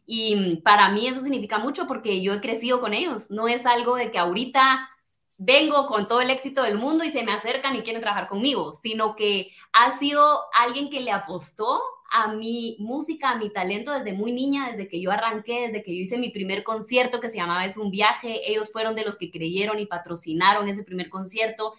Y 0.07 0.59
para 0.59 0.89
mí 0.91 1.09
eso 1.09 1.21
significa 1.21 1.59
mucho 1.59 1.89
porque 1.89 2.23
yo 2.23 2.33
he 2.33 2.41
crecido 2.41 2.81
con 2.81 2.95
ellos. 2.95 3.33
No 3.33 3.49
es 3.49 3.67
algo 3.67 3.97
de 3.97 4.13
que 4.13 4.21
ahorita 4.21 4.89
vengo 5.37 5.89
con 5.89 6.07
todo 6.07 6.21
el 6.21 6.31
éxito 6.31 6.63
del 6.63 6.79
mundo 6.79 7.03
y 7.03 7.11
se 7.11 7.25
me 7.25 7.33
acercan 7.33 7.75
y 7.75 7.83
quieren 7.83 8.03
trabajar 8.03 8.29
conmigo, 8.29 8.73
sino 8.81 9.17
que 9.17 9.51
ha 9.73 9.99
sido 9.99 10.43
alguien 10.53 10.91
que 10.91 11.01
le 11.01 11.11
apostó 11.11 11.83
a 12.11 12.33
mi 12.33 12.77
música, 12.79 13.31
a 13.31 13.37
mi 13.37 13.51
talento 13.51 13.93
desde 13.93 14.15
muy 14.15 14.33
niña, 14.33 14.71
desde 14.71 14.89
que 14.89 15.01
yo 15.01 15.11
arranqué, 15.11 15.69
desde 15.69 15.83
que 15.83 15.95
yo 15.95 16.03
hice 16.03 16.19
mi 16.19 16.31
primer 16.31 16.65
concierto 16.65 17.21
que 17.21 17.31
se 17.31 17.37
llamaba 17.37 17.65
Es 17.65 17.77
un 17.77 17.91
viaje, 17.91 18.51
ellos 18.51 18.71
fueron 18.73 18.95
de 18.95 19.05
los 19.05 19.17
que 19.17 19.31
creyeron 19.31 19.79
y 19.79 19.87
patrocinaron 19.87 20.69
ese 20.69 20.85
primer 20.85 21.11
concierto. 21.11 21.75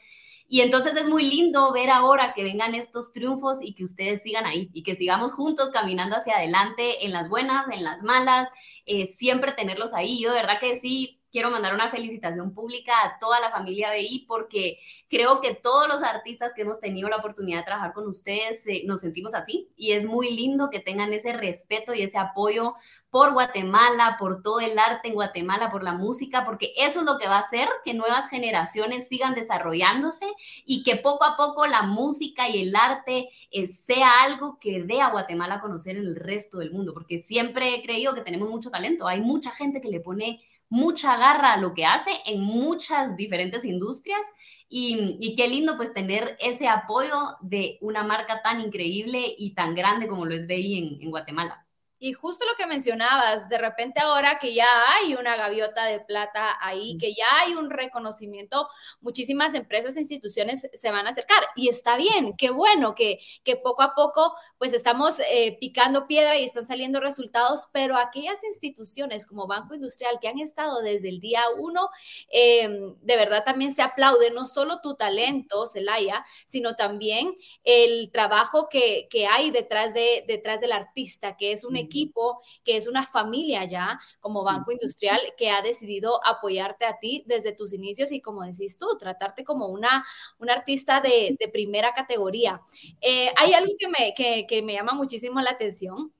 Y 0.47 0.61
entonces 0.61 0.95
es 0.97 1.07
muy 1.07 1.29
lindo 1.29 1.71
ver 1.73 1.89
ahora 1.89 2.33
que 2.35 2.43
vengan 2.43 2.73
estos 2.73 3.11
triunfos 3.11 3.59
y 3.61 3.75
que 3.75 3.83
ustedes 3.83 4.23
sigan 4.23 4.45
ahí 4.45 4.69
y 4.73 4.81
que 4.81 4.95
sigamos 4.95 5.31
juntos 5.31 5.69
caminando 5.69 6.15
hacia 6.15 6.37
adelante 6.37 7.05
en 7.05 7.11
las 7.11 7.29
buenas, 7.29 7.67
en 7.69 7.83
las 7.83 8.01
malas, 8.01 8.49
eh, 8.85 9.05
siempre 9.05 9.51
tenerlos 9.51 9.93
ahí. 9.93 10.19
Yo 10.19 10.29
de 10.29 10.39
verdad 10.39 10.59
que 10.59 10.79
sí, 10.79 11.18
quiero 11.31 11.49
mandar 11.51 11.73
una 11.73 11.89
felicitación 11.89 12.53
pública 12.53 12.93
a 13.03 13.19
toda 13.19 13.39
la 13.39 13.51
familia 13.51 13.91
BI 13.93 14.25
porque 14.27 14.79
creo 15.09 15.41
que 15.41 15.55
todos 15.55 15.87
los 15.87 16.03
artistas 16.03 16.53
que 16.55 16.61
hemos 16.61 16.79
tenido 16.79 17.09
la 17.09 17.17
oportunidad 17.17 17.59
de 17.59 17.65
trabajar 17.65 17.93
con 17.93 18.07
ustedes 18.07 18.65
eh, 18.67 18.83
nos 18.85 19.01
sentimos 19.01 19.33
así. 19.33 19.69
Y 19.75 19.91
es 19.93 20.05
muy 20.05 20.31
lindo 20.31 20.69
que 20.69 20.79
tengan 20.79 21.13
ese 21.13 21.33
respeto 21.33 21.93
y 21.93 22.01
ese 22.01 22.17
apoyo 22.17 22.75
por 23.09 23.33
Guatemala, 23.33 24.17
por 24.19 24.43
todo 24.43 24.59
el 24.59 24.77
arte 24.77 25.07
en 25.07 25.15
Guatemala, 25.15 25.71
por 25.71 25.83
la 25.83 25.93
música, 25.93 26.45
porque 26.45 26.73
eso 26.77 26.99
es 26.99 27.05
lo 27.05 27.17
que 27.17 27.27
va 27.27 27.37
a 27.37 27.41
hacer 27.41 27.67
que 27.83 27.93
nuevas 27.93 28.29
generaciones 28.29 29.07
sigan 29.07 29.33
desarrollándose 29.33 30.25
y 30.65 30.83
que 30.83 30.95
poco 30.95 31.25
a 31.25 31.35
poco 31.35 31.65
la 31.65 31.81
música 31.81 32.47
y 32.47 32.61
el 32.61 32.75
arte 32.75 33.29
eh, 33.51 33.67
sea 33.67 34.23
algo 34.23 34.59
que 34.59 34.83
dé 34.83 35.01
a 35.01 35.09
Guatemala 35.09 35.55
a 35.55 35.61
conocer 35.61 35.97
en 35.97 36.05
el 36.05 36.15
resto 36.15 36.59
del 36.59 36.71
mundo, 36.71 36.93
porque 36.93 37.23
siempre 37.23 37.75
he 37.75 37.83
creído 37.83 38.13
que 38.13 38.21
tenemos 38.21 38.49
mucho 38.49 38.69
talento, 38.69 39.07
hay 39.07 39.21
mucha 39.21 39.51
gente 39.51 39.81
que 39.81 39.89
le 39.89 40.01
pone 40.01 40.41
mucha 40.69 41.17
garra 41.17 41.53
a 41.53 41.57
lo 41.57 41.73
que 41.73 41.85
hace 41.85 42.11
en 42.25 42.41
muchas 42.41 43.15
diferentes 43.15 43.65
industrias 43.65 44.21
y, 44.69 45.35
qué 45.35 45.47
lindo 45.47 45.77
pues 45.77 45.93
tener 45.93 46.37
ese 46.39 46.67
apoyo 46.67 47.15
de 47.41 47.79
una 47.81 48.03
marca 48.03 48.41
tan 48.43 48.61
increíble 48.61 49.35
y 49.37 49.53
tan 49.55 49.75
grande 49.75 50.07
como 50.07 50.25
lo 50.25 50.35
es 50.35 50.47
BI 50.47 50.99
en 51.01 51.09
Guatemala. 51.09 51.65
Y 51.99 52.13
justo 52.13 52.45
lo 52.45 52.55
que 52.55 52.65
mencionabas, 52.65 53.49
de 53.49 53.57
repente 53.57 53.99
ahora 53.99 54.39
que 54.39 54.53
ya 54.53 54.67
hay 54.93 55.15
una 55.15 55.35
gaviota 55.35 55.85
de 55.85 55.99
plata 55.99 56.57
ahí, 56.61 56.97
que 56.97 57.13
ya 57.13 57.25
hay 57.41 57.55
un 57.55 57.69
reconocimiento, 57.69 58.69
muchísimas 59.01 59.53
empresas 59.53 59.97
e 59.97 60.01
instituciones 60.01 60.67
se 60.71 60.91
van 60.91 61.07
a 61.07 61.09
acercar. 61.09 61.43
Y 61.55 61.67
está 61.67 61.97
bien, 61.97 62.35
qué 62.37 62.51
bueno 62.51 62.95
que, 62.95 63.19
que 63.43 63.57
poco 63.57 63.81
a 63.81 63.93
poco 63.95 64.33
pues 64.57 64.73
estamos 64.73 65.15
eh, 65.19 65.57
picando 65.59 66.07
piedra 66.07 66.37
y 66.37 66.43
están 66.43 66.67
saliendo 66.67 66.99
resultados, 66.99 67.67
pero 67.71 67.97
aquellas 67.97 68.43
instituciones 68.43 69.25
como 69.25 69.47
Banco 69.47 69.73
Industrial 69.73 70.19
que 70.21 70.27
han 70.27 70.39
estado 70.39 70.81
desde 70.81 71.09
el 71.09 71.19
día 71.19 71.43
uno, 71.57 71.89
em, 72.29 72.95
de 73.01 73.15
verdad 73.15 73.43
también 73.45 73.73
se 73.73 73.81
aplaude 73.81 74.31
no 74.31 74.47
solo 74.47 74.81
tu 74.81 74.95
talento, 74.95 75.67
Celaya, 75.67 76.25
sino 76.45 76.75
también 76.75 77.35
el 77.63 78.11
trabajo 78.11 78.67
que, 78.69 79.07
que 79.09 79.27
hay 79.27 79.51
detrás, 79.51 79.93
de, 79.93 80.23
detrás 80.27 80.59
del 80.59 80.71
artista, 80.71 81.37
que 81.37 81.51
es 81.51 81.63
un 81.63 81.77
equipo, 81.89 82.41
que 82.63 82.77
es 82.77 82.87
una 82.87 83.05
familia 83.05 83.65
ya 83.65 83.99
como 84.19 84.43
Banco 84.43 84.71
Industrial 84.71 85.19
que 85.37 85.49
ha 85.49 85.61
decidido 85.61 86.25
apoyarte 86.25 86.85
a 86.85 86.99
ti 86.99 87.23
desde 87.25 87.51
tus 87.51 87.73
inicios 87.73 88.11
y 88.11 88.21
como 88.21 88.43
decís 88.43 88.77
tú, 88.77 88.97
tratarte 88.97 89.43
como 89.43 89.67
una, 89.67 90.05
una 90.37 90.53
artista 90.53 91.01
de, 91.01 91.35
de 91.39 91.47
primera 91.49 91.93
categoría. 91.93 92.61
Eh, 93.01 93.31
hay 93.35 93.53
algo 93.53 93.73
que 93.77 93.87
me, 93.87 94.13
que, 94.15 94.45
que 94.47 94.61
me 94.61 94.73
llama 94.73 94.93
muchísimo 94.93 95.41
la 95.41 95.51
atención. 95.51 96.13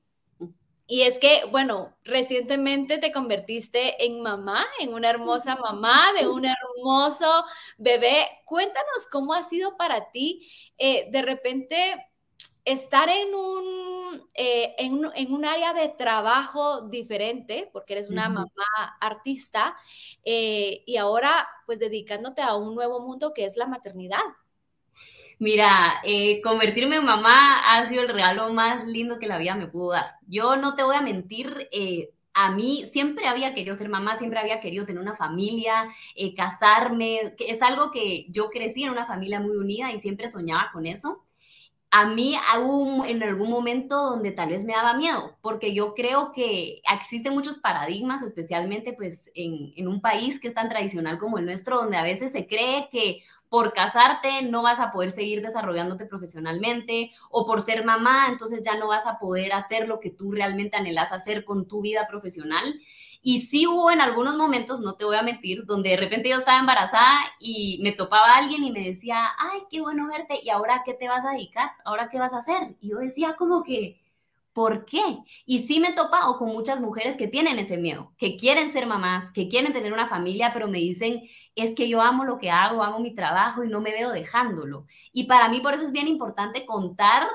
Y 0.86 1.02
es 1.02 1.20
que, 1.20 1.44
bueno, 1.52 1.96
recientemente 2.02 2.98
te 2.98 3.12
convertiste 3.12 4.04
en 4.04 4.22
mamá, 4.22 4.66
en 4.80 4.92
una 4.92 5.08
hermosa 5.08 5.54
mamá 5.54 6.12
de 6.18 6.26
un 6.26 6.44
hermoso 6.44 7.44
bebé. 7.78 8.26
Cuéntanos 8.44 9.06
cómo 9.08 9.32
ha 9.32 9.42
sido 9.44 9.76
para 9.76 10.10
ti 10.10 10.50
eh, 10.78 11.08
de 11.12 11.22
repente 11.22 12.09
estar 12.64 13.08
en 13.08 13.34
un, 13.34 14.22
eh, 14.34 14.74
en, 14.78 15.32
un, 15.32 15.44
área 15.44 15.72
de 15.72 15.88
trabajo 15.88 16.82
diferente, 16.82 17.68
porque 17.72 17.94
eres 17.94 18.08
una 18.08 18.28
mamá 18.28 18.48
artista, 19.00 19.76
eh, 20.24 20.82
y 20.86 20.96
ahora 20.96 21.48
pues 21.66 21.78
dedicándote 21.78 22.42
a 22.42 22.54
un 22.54 22.74
nuevo 22.74 23.00
mundo 23.00 23.32
que 23.34 23.44
es 23.44 23.56
la 23.56 23.66
maternidad. 23.66 24.20
Mira, 25.38 25.68
eh, 26.04 26.42
convertirme 26.42 26.96
en 26.96 27.04
mamá 27.04 27.60
ha 27.66 27.86
sido 27.86 28.02
el 28.02 28.08
regalo 28.08 28.52
más 28.52 28.86
lindo 28.86 29.18
que 29.18 29.26
la 29.26 29.38
vida 29.38 29.54
me 29.54 29.68
pudo 29.68 29.92
dar. 29.92 30.16
Yo 30.26 30.56
no 30.56 30.74
te 30.74 30.82
voy 30.82 30.96
a 30.96 31.02
mentir, 31.02 31.68
a 32.34 32.50
mí 32.52 32.84
siempre 32.92 33.26
había 33.26 33.54
querido 33.54 33.74
ser 33.74 33.88
mamá, 33.88 34.18
siempre 34.18 34.38
había 34.38 34.60
querido 34.60 34.84
tener 34.84 35.00
una 35.00 35.16
familia, 35.16 35.88
casarme, 36.36 37.34
que 37.38 37.50
es 37.52 37.62
algo 37.62 37.90
que 37.90 38.26
yo 38.28 38.50
crecí 38.50 38.84
en 38.84 38.90
una 38.90 39.06
familia 39.06 39.40
muy 39.40 39.56
unida 39.56 39.92
y 39.92 39.98
siempre 39.98 40.28
soñaba 40.28 40.70
con 40.72 40.84
eso 40.84 41.24
a 41.92 42.06
mí 42.06 42.36
hubo 42.60 43.04
en 43.04 43.22
algún 43.22 43.50
momento 43.50 43.96
donde 43.96 44.30
tal 44.30 44.50
vez 44.50 44.64
me 44.64 44.74
daba 44.74 44.94
miedo, 44.94 45.36
porque 45.42 45.74
yo 45.74 45.94
creo 45.94 46.32
que 46.32 46.80
existen 46.92 47.34
muchos 47.34 47.58
paradigmas, 47.58 48.22
especialmente 48.22 48.92
pues 48.92 49.28
en, 49.34 49.72
en, 49.76 49.88
un 49.88 50.00
país 50.00 50.38
que 50.38 50.48
es 50.48 50.54
tan 50.54 50.68
tradicional 50.68 51.18
como 51.18 51.38
el 51.38 51.46
nuestro, 51.46 51.78
donde 51.78 51.96
a 51.96 52.04
veces 52.04 52.30
se 52.30 52.46
cree 52.46 52.88
que 52.92 53.22
por 53.48 53.72
casarte 53.72 54.42
no 54.42 54.62
vas 54.62 54.78
a 54.78 54.92
poder 54.92 55.10
seguir 55.10 55.42
desarrollándote 55.42 56.06
profesionalmente, 56.06 57.10
o 57.30 57.44
por 57.44 57.60
ser 57.60 57.84
mamá, 57.84 58.28
entonces 58.28 58.62
ya 58.64 58.76
no 58.76 58.86
vas 58.86 59.06
a 59.06 59.18
poder 59.18 59.52
hacer 59.52 59.88
lo 59.88 59.98
que 59.98 60.10
tú 60.10 60.30
realmente 60.30 60.76
anhelas 60.76 61.10
hacer 61.10 61.44
con 61.44 61.66
tu 61.66 61.82
vida 61.82 62.06
profesional. 62.08 62.80
Y 63.22 63.42
sí 63.42 63.66
hubo 63.66 63.90
en 63.90 64.00
algunos 64.00 64.36
momentos, 64.36 64.80
no 64.80 64.94
te 64.94 65.04
voy 65.04 65.16
a 65.16 65.22
mentir, 65.22 65.64
donde 65.66 65.90
de 65.90 65.96
repente 65.96 66.30
yo 66.30 66.38
estaba 66.38 66.58
embarazada 66.58 67.18
y 67.38 67.78
me 67.82 67.92
topaba 67.92 68.36
alguien 68.36 68.64
y 68.64 68.72
me 68.72 68.80
decía, 68.84 69.22
ay, 69.38 69.60
qué 69.70 69.80
bueno 69.80 70.06
verte, 70.08 70.40
¿y 70.42 70.50
ahora 70.50 70.82
qué 70.84 70.94
te 70.94 71.08
vas 71.08 71.24
a 71.24 71.32
dedicar? 71.32 71.70
¿Ahora 71.84 72.08
qué 72.10 72.18
vas 72.18 72.32
a 72.32 72.38
hacer? 72.38 72.76
Y 72.80 72.90
yo 72.90 72.98
decía 72.98 73.36
como 73.36 73.62
que, 73.62 74.00
¿por 74.52 74.84
qué? 74.84 75.18
Y 75.46 75.66
sí 75.66 75.80
me 75.80 75.88
he 75.88 75.94
topado 75.94 76.38
con 76.38 76.48
muchas 76.48 76.80
mujeres 76.80 77.16
que 77.16 77.28
tienen 77.28 77.58
ese 77.58 77.76
miedo, 77.78 78.12
que 78.18 78.36
quieren 78.36 78.72
ser 78.72 78.86
mamás, 78.86 79.30
que 79.32 79.48
quieren 79.48 79.72
tener 79.72 79.92
una 79.92 80.08
familia, 80.08 80.52
pero 80.52 80.68
me 80.68 80.78
dicen, 80.78 81.22
es 81.54 81.74
que 81.74 81.88
yo 81.88 82.00
amo 82.00 82.24
lo 82.24 82.38
que 82.38 82.50
hago, 82.50 82.82
amo 82.82 83.00
mi 83.00 83.14
trabajo 83.14 83.64
y 83.64 83.68
no 83.68 83.80
me 83.80 83.92
veo 83.92 84.10
dejándolo. 84.10 84.86
Y 85.12 85.24
para 85.24 85.48
mí 85.48 85.60
por 85.60 85.74
eso 85.74 85.84
es 85.84 85.92
bien 85.92 86.08
importante 86.08 86.66
contar 86.66 87.28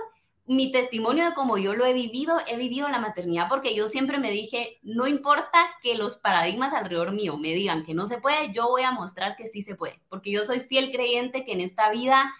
mi 0.47 0.71
testimonio 0.71 1.25
de 1.25 1.33
cómo 1.33 1.57
yo 1.57 1.73
lo 1.73 1.85
he 1.85 1.93
vivido, 1.93 2.37
he 2.47 2.55
vivido 2.55 2.87
la 2.89 2.99
maternidad 2.99 3.47
porque 3.49 3.75
yo 3.75 3.87
siempre 3.87 4.19
me 4.19 4.31
dije, 4.31 4.79
no 4.83 5.07
importa 5.07 5.59
que 5.81 5.95
los 5.95 6.17
paradigmas 6.17 6.73
alrededor 6.73 7.13
mío 7.13 7.37
me 7.37 7.53
digan 7.53 7.83
que 7.83 7.95
no 7.95 8.05
se 8.05 8.19
puede, 8.19 8.51
yo 8.53 8.67
voy 8.67 8.83
a 8.83 8.91
mostrar 8.91 9.35
que 9.35 9.47
sí 9.47 9.61
se 9.63 9.75
puede, 9.75 9.99
porque 10.09 10.31
yo 10.31 10.43
soy 10.43 10.59
fiel 10.59 10.91
creyente 10.91 11.45
que 11.45 11.53
en 11.53 11.61
esta 11.61 11.89
vida 11.89 12.31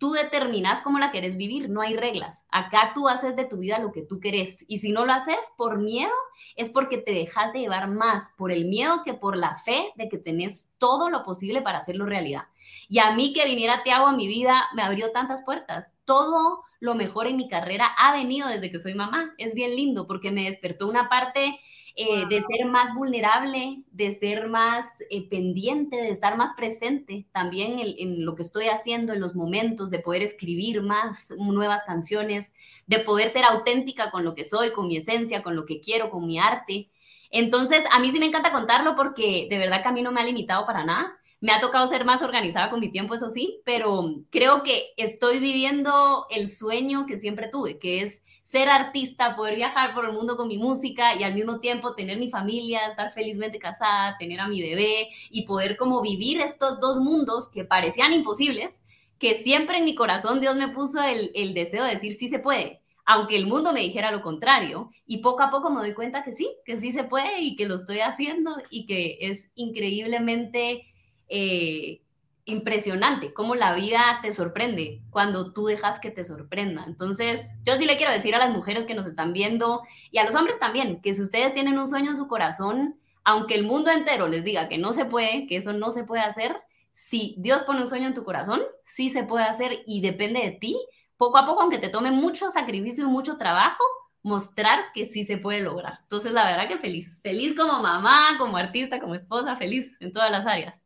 tú 0.00 0.12
determinas 0.12 0.80
cómo 0.80 0.98
la 0.98 1.10
quieres 1.10 1.36
vivir, 1.36 1.68
no 1.68 1.82
hay 1.82 1.94
reglas. 1.94 2.46
Acá 2.50 2.92
tú 2.94 3.06
haces 3.06 3.36
de 3.36 3.44
tu 3.44 3.58
vida 3.58 3.78
lo 3.78 3.92
que 3.92 4.02
tú 4.02 4.18
querés 4.18 4.64
y 4.66 4.78
si 4.78 4.92
no 4.92 5.04
lo 5.04 5.12
haces 5.12 5.36
por 5.58 5.78
miedo, 5.78 6.10
es 6.56 6.70
porque 6.70 6.96
te 6.96 7.12
dejas 7.12 7.52
de 7.52 7.60
llevar 7.60 7.88
más 7.88 8.32
por 8.38 8.50
el 8.50 8.64
miedo 8.64 9.02
que 9.04 9.12
por 9.12 9.36
la 9.36 9.58
fe 9.58 9.92
de 9.96 10.08
que 10.08 10.16
tenés 10.16 10.70
todo 10.78 11.10
lo 11.10 11.22
posible 11.22 11.60
para 11.60 11.80
hacerlo 11.80 12.06
realidad. 12.06 12.44
Y 12.88 12.98
a 12.98 13.12
mí 13.12 13.32
que 13.32 13.44
viniera 13.44 13.82
Tiago 13.82 14.06
a 14.06 14.16
mi 14.16 14.26
vida 14.26 14.68
me 14.74 14.82
abrió 14.82 15.12
tantas 15.12 15.42
puertas. 15.42 15.92
Todo 16.04 16.62
lo 16.80 16.94
mejor 16.94 17.26
en 17.26 17.36
mi 17.36 17.48
carrera 17.48 17.86
ha 17.98 18.12
venido 18.12 18.48
desde 18.48 18.70
que 18.70 18.78
soy 18.78 18.94
mamá. 18.94 19.34
Es 19.38 19.54
bien 19.54 19.76
lindo 19.76 20.06
porque 20.06 20.30
me 20.30 20.44
despertó 20.44 20.88
una 20.88 21.08
parte 21.08 21.60
eh, 21.96 22.26
de 22.28 22.42
ser 22.42 22.66
más 22.66 22.94
vulnerable, 22.94 23.82
de 23.90 24.12
ser 24.12 24.48
más 24.48 24.86
eh, 25.10 25.28
pendiente, 25.28 25.96
de 25.96 26.10
estar 26.10 26.36
más 26.36 26.50
presente 26.56 27.26
también 27.32 27.78
en, 27.78 27.94
en, 27.98 28.24
lo 28.24 28.36
que 28.36 28.42
estoy 28.42 28.68
haciendo, 28.68 29.12
en 29.12 29.20
los 29.20 29.34
momentos, 29.34 29.90
de 29.90 29.98
poder 29.98 30.22
escribir 30.22 30.82
más 30.82 31.28
nuevas 31.36 31.82
canciones, 31.84 32.52
de 32.86 33.00
poder 33.00 33.32
ser 33.32 33.44
auténtica 33.44 34.10
con 34.10 34.24
lo 34.24 34.34
que 34.34 34.44
soy, 34.44 34.72
con 34.72 34.86
mi 34.86 34.96
esencia, 34.96 35.42
con 35.42 35.56
lo 35.56 35.66
que 35.66 35.80
quiero, 35.80 36.10
con 36.10 36.26
mi 36.26 36.38
arte. 36.38 36.90
Entonces, 37.30 37.82
a 37.92 37.98
mí 37.98 38.10
sí 38.10 38.18
me 38.18 38.26
encanta 38.26 38.52
contarlo 38.52 38.94
porque 38.94 39.46
de 39.50 39.58
verdad 39.58 39.82
que 39.82 39.88
a 39.88 39.92
mí 39.92 40.02
no 40.02 40.12
me 40.12 40.20
ha 40.20 40.24
limitado 40.24 40.66
para 40.66 40.84
nada. 40.84 41.19
Me 41.40 41.52
ha 41.52 41.60
tocado 41.60 41.88
ser 41.88 42.04
más 42.04 42.22
organizada 42.22 42.70
con 42.70 42.80
mi 42.80 42.90
tiempo, 42.90 43.14
eso 43.14 43.30
sí, 43.30 43.60
pero 43.64 44.04
creo 44.30 44.62
que 44.62 44.92
estoy 44.96 45.38
viviendo 45.40 46.26
el 46.30 46.50
sueño 46.50 47.06
que 47.06 47.18
siempre 47.18 47.48
tuve, 47.48 47.78
que 47.78 48.02
es 48.02 48.22
ser 48.50 48.68
artista, 48.68 49.36
poder 49.36 49.54
viajar 49.54 49.94
por 49.94 50.04
el 50.06 50.12
mundo 50.12 50.36
con 50.36 50.48
mi 50.48 50.58
música 50.58 51.14
y 51.14 51.22
al 51.22 51.34
mismo 51.34 51.60
tiempo 51.60 51.94
tener 51.94 52.18
mi 52.18 52.28
familia, 52.30 52.84
estar 52.88 53.12
felizmente 53.12 53.60
casada, 53.60 54.16
tener 54.18 54.40
a 54.40 54.48
mi 54.48 54.60
bebé 54.60 55.08
y 55.30 55.46
poder 55.46 55.76
como 55.76 56.02
vivir 56.02 56.40
estos 56.40 56.80
dos 56.80 56.98
mundos 56.98 57.48
que 57.48 57.64
parecían 57.64 58.12
imposibles, 58.12 58.80
que 59.20 59.36
siempre 59.36 59.78
en 59.78 59.84
mi 59.84 59.94
corazón 59.94 60.40
Dios 60.40 60.56
me 60.56 60.66
puso 60.66 61.00
el, 61.00 61.54
deseo 61.54 61.84
de 61.84 61.94
decir 61.94 62.14
sí 62.14 62.28
se 62.28 62.40
puede, 62.40 62.82
aunque 63.04 63.36
el 63.36 63.46
mundo 63.46 63.72
me 63.72 63.82
dijera 63.82 64.10
lo 64.10 64.20
contrario. 64.20 64.90
Y 65.06 65.18
poco 65.18 65.42
a 65.42 65.50
poco 65.50 65.70
me 65.70 65.80
doy 65.80 65.94
cuenta 65.94 66.24
que 66.24 66.32
sí, 66.32 66.50
que 66.64 66.76
sí 66.78 66.90
se 66.90 67.04
puede 67.04 67.40
y 67.42 67.54
que 67.54 67.66
lo 67.66 67.76
estoy 67.76 68.00
haciendo 68.00 68.56
y 68.68 68.86
que 68.86 69.18
es 69.20 69.48
increíblemente 69.54 70.89
eh, 71.30 72.02
impresionante 72.44 73.32
cómo 73.32 73.54
la 73.54 73.72
vida 73.74 74.18
te 74.22 74.32
sorprende 74.32 75.02
cuando 75.10 75.52
tú 75.52 75.66
dejas 75.66 76.00
que 76.00 76.10
te 76.10 76.24
sorprenda. 76.24 76.84
Entonces, 76.86 77.40
yo 77.64 77.74
sí 77.74 77.86
le 77.86 77.96
quiero 77.96 78.12
decir 78.12 78.34
a 78.34 78.38
las 78.38 78.50
mujeres 78.50 78.86
que 78.86 78.94
nos 78.94 79.06
están 79.06 79.32
viendo 79.32 79.82
y 80.10 80.18
a 80.18 80.24
los 80.24 80.34
hombres 80.34 80.58
también, 80.58 81.00
que 81.00 81.14
si 81.14 81.22
ustedes 81.22 81.54
tienen 81.54 81.78
un 81.78 81.88
sueño 81.88 82.10
en 82.10 82.16
su 82.16 82.28
corazón, 82.28 82.98
aunque 83.24 83.54
el 83.54 83.64
mundo 83.64 83.90
entero 83.90 84.28
les 84.28 84.44
diga 84.44 84.68
que 84.68 84.78
no 84.78 84.92
se 84.92 85.04
puede, 85.04 85.46
que 85.46 85.56
eso 85.56 85.72
no 85.72 85.90
se 85.90 86.04
puede 86.04 86.22
hacer, 86.22 86.56
si 86.92 87.36
Dios 87.38 87.62
pone 87.62 87.82
un 87.82 87.88
sueño 87.88 88.08
en 88.08 88.14
tu 88.14 88.24
corazón, 88.24 88.60
sí 88.84 89.10
se 89.10 89.22
puede 89.22 89.44
hacer 89.44 89.82
y 89.86 90.00
depende 90.00 90.40
de 90.40 90.52
ti, 90.52 90.76
poco 91.16 91.38
a 91.38 91.46
poco, 91.46 91.62
aunque 91.62 91.78
te 91.78 91.88
tome 91.88 92.10
mucho 92.10 92.50
sacrificio 92.50 93.04
y 93.04 93.08
mucho 93.08 93.36
trabajo, 93.36 93.84
mostrar 94.22 94.86
que 94.94 95.06
sí 95.06 95.24
se 95.24 95.38
puede 95.38 95.60
lograr. 95.60 96.00
Entonces, 96.02 96.32
la 96.32 96.44
verdad 96.44 96.68
que 96.68 96.78
feliz, 96.78 97.20
feliz 97.22 97.54
como 97.56 97.80
mamá, 97.82 98.36
como 98.38 98.56
artista, 98.56 99.00
como 99.00 99.14
esposa, 99.14 99.56
feliz 99.56 99.96
en 100.00 100.12
todas 100.12 100.30
las 100.30 100.46
áreas. 100.46 100.84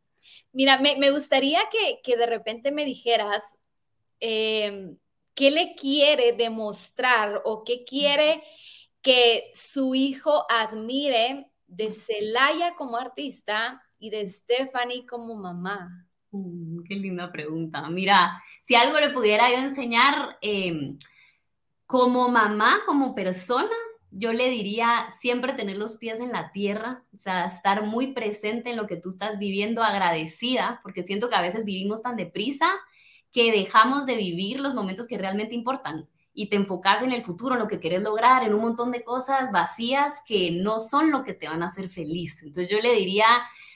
Mira, 0.54 0.78
me, 0.78 1.10
gustaría 1.10 1.60
que, 2.02 2.16
de 2.16 2.26
repente 2.26 2.70
me 2.70 2.84
dijeras 2.84 3.42
em, 4.20 4.96
qué 5.34 5.50
le 5.50 5.74
quiere 5.74 6.32
demostrar 6.32 7.42
o 7.44 7.64
qué 7.64 7.84
quiere 7.84 8.40
que 9.02 9.50
su 9.54 9.96
hijo 9.96 10.46
admire 10.48 11.50
de 11.66 11.90
Celaya 11.90 12.76
como 12.76 12.96
artista 12.96 13.82
y 13.98 14.10
de 14.10 14.24
Stephanie 14.26 15.04
como 15.06 15.34
mamá. 15.34 16.08
Mm, 16.30 16.84
qué 16.84 16.94
linda 16.94 17.32
pregunta. 17.32 17.88
Mira, 17.90 18.40
si 18.62 18.76
algo 18.76 19.00
le 19.00 19.10
pudiera 19.10 19.50
yo 19.50 19.56
enseñar 19.56 20.38
em, 20.40 20.96
como 21.84 22.28
mamá, 22.28 22.80
como 22.86 23.12
persona, 23.12 23.76
yo 24.16 24.32
le 24.32 24.48
diría 24.48 25.08
siempre 25.20 25.54
tener 25.54 25.76
los 25.76 25.96
pies 25.96 26.20
en 26.20 26.30
la 26.30 26.52
tierra, 26.52 27.02
o 27.12 27.16
sea, 27.16 27.46
estar 27.46 27.84
muy 27.84 28.12
presente 28.12 28.70
en 28.70 28.76
lo 28.76 28.86
que 28.86 28.96
tú 28.96 29.08
estás 29.08 29.38
viviendo, 29.38 29.82
agradecida, 29.82 30.78
porque 30.84 31.02
siento 31.02 31.28
que 31.28 31.34
a 31.34 31.42
veces 31.42 31.64
vivimos 31.64 32.00
tan 32.00 32.16
deprisa 32.16 32.70
que 33.32 33.50
dejamos 33.50 34.06
de 34.06 34.14
vivir 34.14 34.60
los 34.60 34.74
momentos 34.74 35.08
que 35.08 35.18
realmente 35.18 35.56
importan 35.56 36.08
y 36.32 36.48
te 36.48 36.56
enfocas 36.56 37.02
en 37.02 37.10
el 37.10 37.24
futuro, 37.24 37.54
en 37.54 37.60
lo 37.60 37.66
que 37.66 37.80
quieres 37.80 38.02
lograr, 38.02 38.44
en 38.44 38.54
un 38.54 38.60
montón 38.60 38.92
de 38.92 39.02
cosas 39.02 39.50
vacías 39.50 40.14
que 40.24 40.52
no 40.52 40.80
son 40.80 41.10
lo 41.10 41.24
que 41.24 41.34
te 41.34 41.48
van 41.48 41.64
a 41.64 41.66
hacer 41.66 41.88
feliz. 41.88 42.40
Entonces 42.42 42.70
yo 42.70 42.78
le 42.80 42.94
diría, 42.94 43.26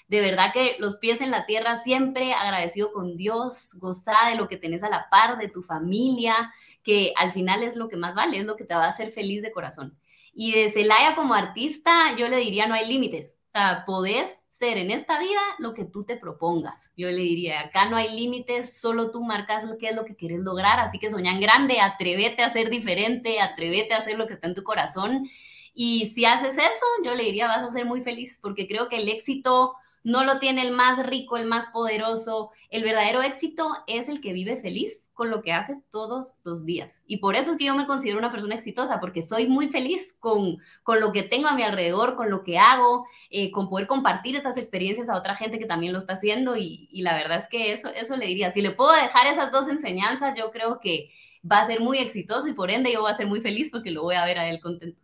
de 0.06 0.20
verdad 0.20 0.52
que 0.52 0.76
los 0.78 0.98
pies 0.98 1.20
en 1.20 1.32
la 1.32 1.46
tierra, 1.46 1.82
siempre 1.82 2.32
agradecido 2.32 2.92
con 2.92 3.16
Dios, 3.16 3.74
gozar 3.74 4.30
de 4.30 4.38
lo 4.38 4.46
que 4.46 4.56
tenés 4.56 4.84
a 4.84 4.90
la 4.90 5.08
par, 5.10 5.36
de 5.38 5.48
tu 5.48 5.62
familia, 5.62 6.52
que 6.84 7.12
al 7.16 7.32
final 7.32 7.64
es 7.64 7.74
lo 7.74 7.88
que 7.88 7.96
más 7.96 8.14
vale, 8.14 8.38
es 8.38 8.44
lo 8.44 8.54
que 8.54 8.64
te 8.64 8.74
va 8.74 8.84
a 8.84 8.90
hacer 8.90 9.10
feliz 9.10 9.42
de 9.42 9.50
corazón. 9.50 9.98
Y 10.40 10.52
de 10.52 10.70
Celaya 10.70 11.16
como 11.16 11.34
artista, 11.34 12.14
yo 12.16 12.28
le 12.28 12.36
diría, 12.36 12.68
no 12.68 12.74
hay 12.74 12.86
límites. 12.86 13.38
O 13.48 13.58
sea, 13.58 13.82
podés 13.84 14.38
ser 14.48 14.78
en 14.78 14.92
esta 14.92 15.18
vida 15.18 15.40
lo 15.58 15.74
que 15.74 15.84
tú 15.84 16.04
te 16.04 16.16
propongas. 16.16 16.92
Yo 16.96 17.08
le 17.08 17.22
diría, 17.22 17.58
acá 17.58 17.86
no 17.86 17.96
hay 17.96 18.14
límites, 18.14 18.78
solo 18.78 19.10
tú 19.10 19.24
marcas 19.24 19.64
lo 19.64 19.78
que 19.78 19.88
es 19.88 19.96
lo 19.96 20.04
que 20.04 20.14
quieres 20.14 20.38
lograr. 20.38 20.78
Así 20.78 21.00
que 21.00 21.10
soñan 21.10 21.40
grande, 21.40 21.80
atrévete 21.80 22.44
a 22.44 22.52
ser 22.52 22.70
diferente, 22.70 23.40
atrévete 23.40 23.94
a 23.94 23.98
hacer 23.98 24.16
lo 24.16 24.28
que 24.28 24.34
está 24.34 24.46
en 24.46 24.54
tu 24.54 24.62
corazón. 24.62 25.28
Y 25.74 26.10
si 26.10 26.24
haces 26.24 26.56
eso, 26.56 26.86
yo 27.04 27.16
le 27.16 27.24
diría, 27.24 27.48
vas 27.48 27.64
a 27.64 27.72
ser 27.72 27.84
muy 27.84 28.02
feliz, 28.02 28.38
porque 28.40 28.68
creo 28.68 28.88
que 28.88 28.98
el 28.98 29.08
éxito 29.08 29.74
no 30.04 30.24
lo 30.24 30.38
tiene 30.38 30.62
el 30.62 30.72
más 30.72 31.04
rico, 31.06 31.36
el 31.36 31.46
más 31.46 31.66
poderoso. 31.66 32.50
El 32.70 32.82
verdadero 32.82 33.22
éxito 33.22 33.72
es 33.86 34.08
el 34.08 34.20
que 34.20 34.32
vive 34.32 34.56
feliz 34.56 35.08
con 35.18 35.30
lo 35.30 35.42
que 35.42 35.52
hace 35.52 35.82
todos 35.90 36.34
los 36.44 36.64
días. 36.64 37.02
Y 37.06 37.16
por 37.16 37.34
eso 37.34 37.50
es 37.50 37.56
que 37.56 37.64
yo 37.64 37.74
me 37.74 37.86
considero 37.86 38.18
una 38.18 38.30
persona 38.30 38.54
exitosa, 38.54 39.00
porque 39.00 39.22
soy 39.22 39.48
muy 39.48 39.66
feliz 39.66 40.14
con, 40.20 40.58
con 40.84 41.00
lo 41.00 41.10
que 41.10 41.24
tengo 41.24 41.48
a 41.48 41.54
mi 41.54 41.62
alrededor, 41.62 42.14
con 42.14 42.30
lo 42.30 42.44
que 42.44 42.56
hago, 42.58 43.04
eh, 43.30 43.50
con 43.50 43.68
poder 43.68 43.88
compartir 43.88 44.36
estas 44.36 44.56
experiencias 44.56 45.08
a 45.08 45.16
otra 45.16 45.34
gente 45.34 45.58
que 45.58 45.66
también 45.66 45.92
lo 45.92 45.98
está 45.98 46.12
haciendo. 46.14 46.56
Y, 46.56 46.88
y, 46.92 47.02
la 47.02 47.14
verdad 47.14 47.38
es 47.38 47.48
que 47.48 47.72
eso, 47.72 47.88
eso 47.88 48.16
le 48.16 48.26
diría, 48.26 48.52
si 48.52 48.62
le 48.62 48.70
puedo 48.70 48.92
dejar 48.92 49.26
esas 49.26 49.50
dos 49.50 49.68
enseñanzas, 49.68 50.38
yo 50.38 50.52
creo 50.52 50.78
que 50.78 51.10
va 51.50 51.62
a 51.62 51.66
ser 51.66 51.80
muy 51.80 51.98
exitoso 51.98 52.46
y 52.46 52.52
por 52.52 52.70
ende 52.70 52.92
yo 52.92 53.00
voy 53.00 53.10
a 53.10 53.16
ser 53.16 53.26
muy 53.26 53.40
feliz 53.40 53.70
porque 53.72 53.90
lo 53.90 54.02
voy 54.02 54.14
a 54.14 54.24
ver 54.24 54.38
a 54.38 54.48
él 54.48 54.60
contento. 54.60 55.00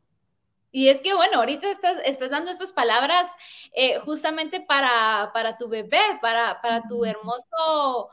Y 0.76 0.88
es 0.88 1.00
que, 1.00 1.14
bueno, 1.14 1.38
ahorita 1.38 1.70
estás, 1.70 1.98
estás 2.04 2.30
dando 2.30 2.50
estas 2.50 2.72
palabras 2.72 3.28
eh, 3.74 4.00
justamente 4.00 4.60
para, 4.60 5.30
para 5.32 5.56
tu 5.56 5.68
bebé, 5.68 6.02
para, 6.20 6.60
para 6.60 6.82
tu 6.88 7.04
hermoso 7.04 8.10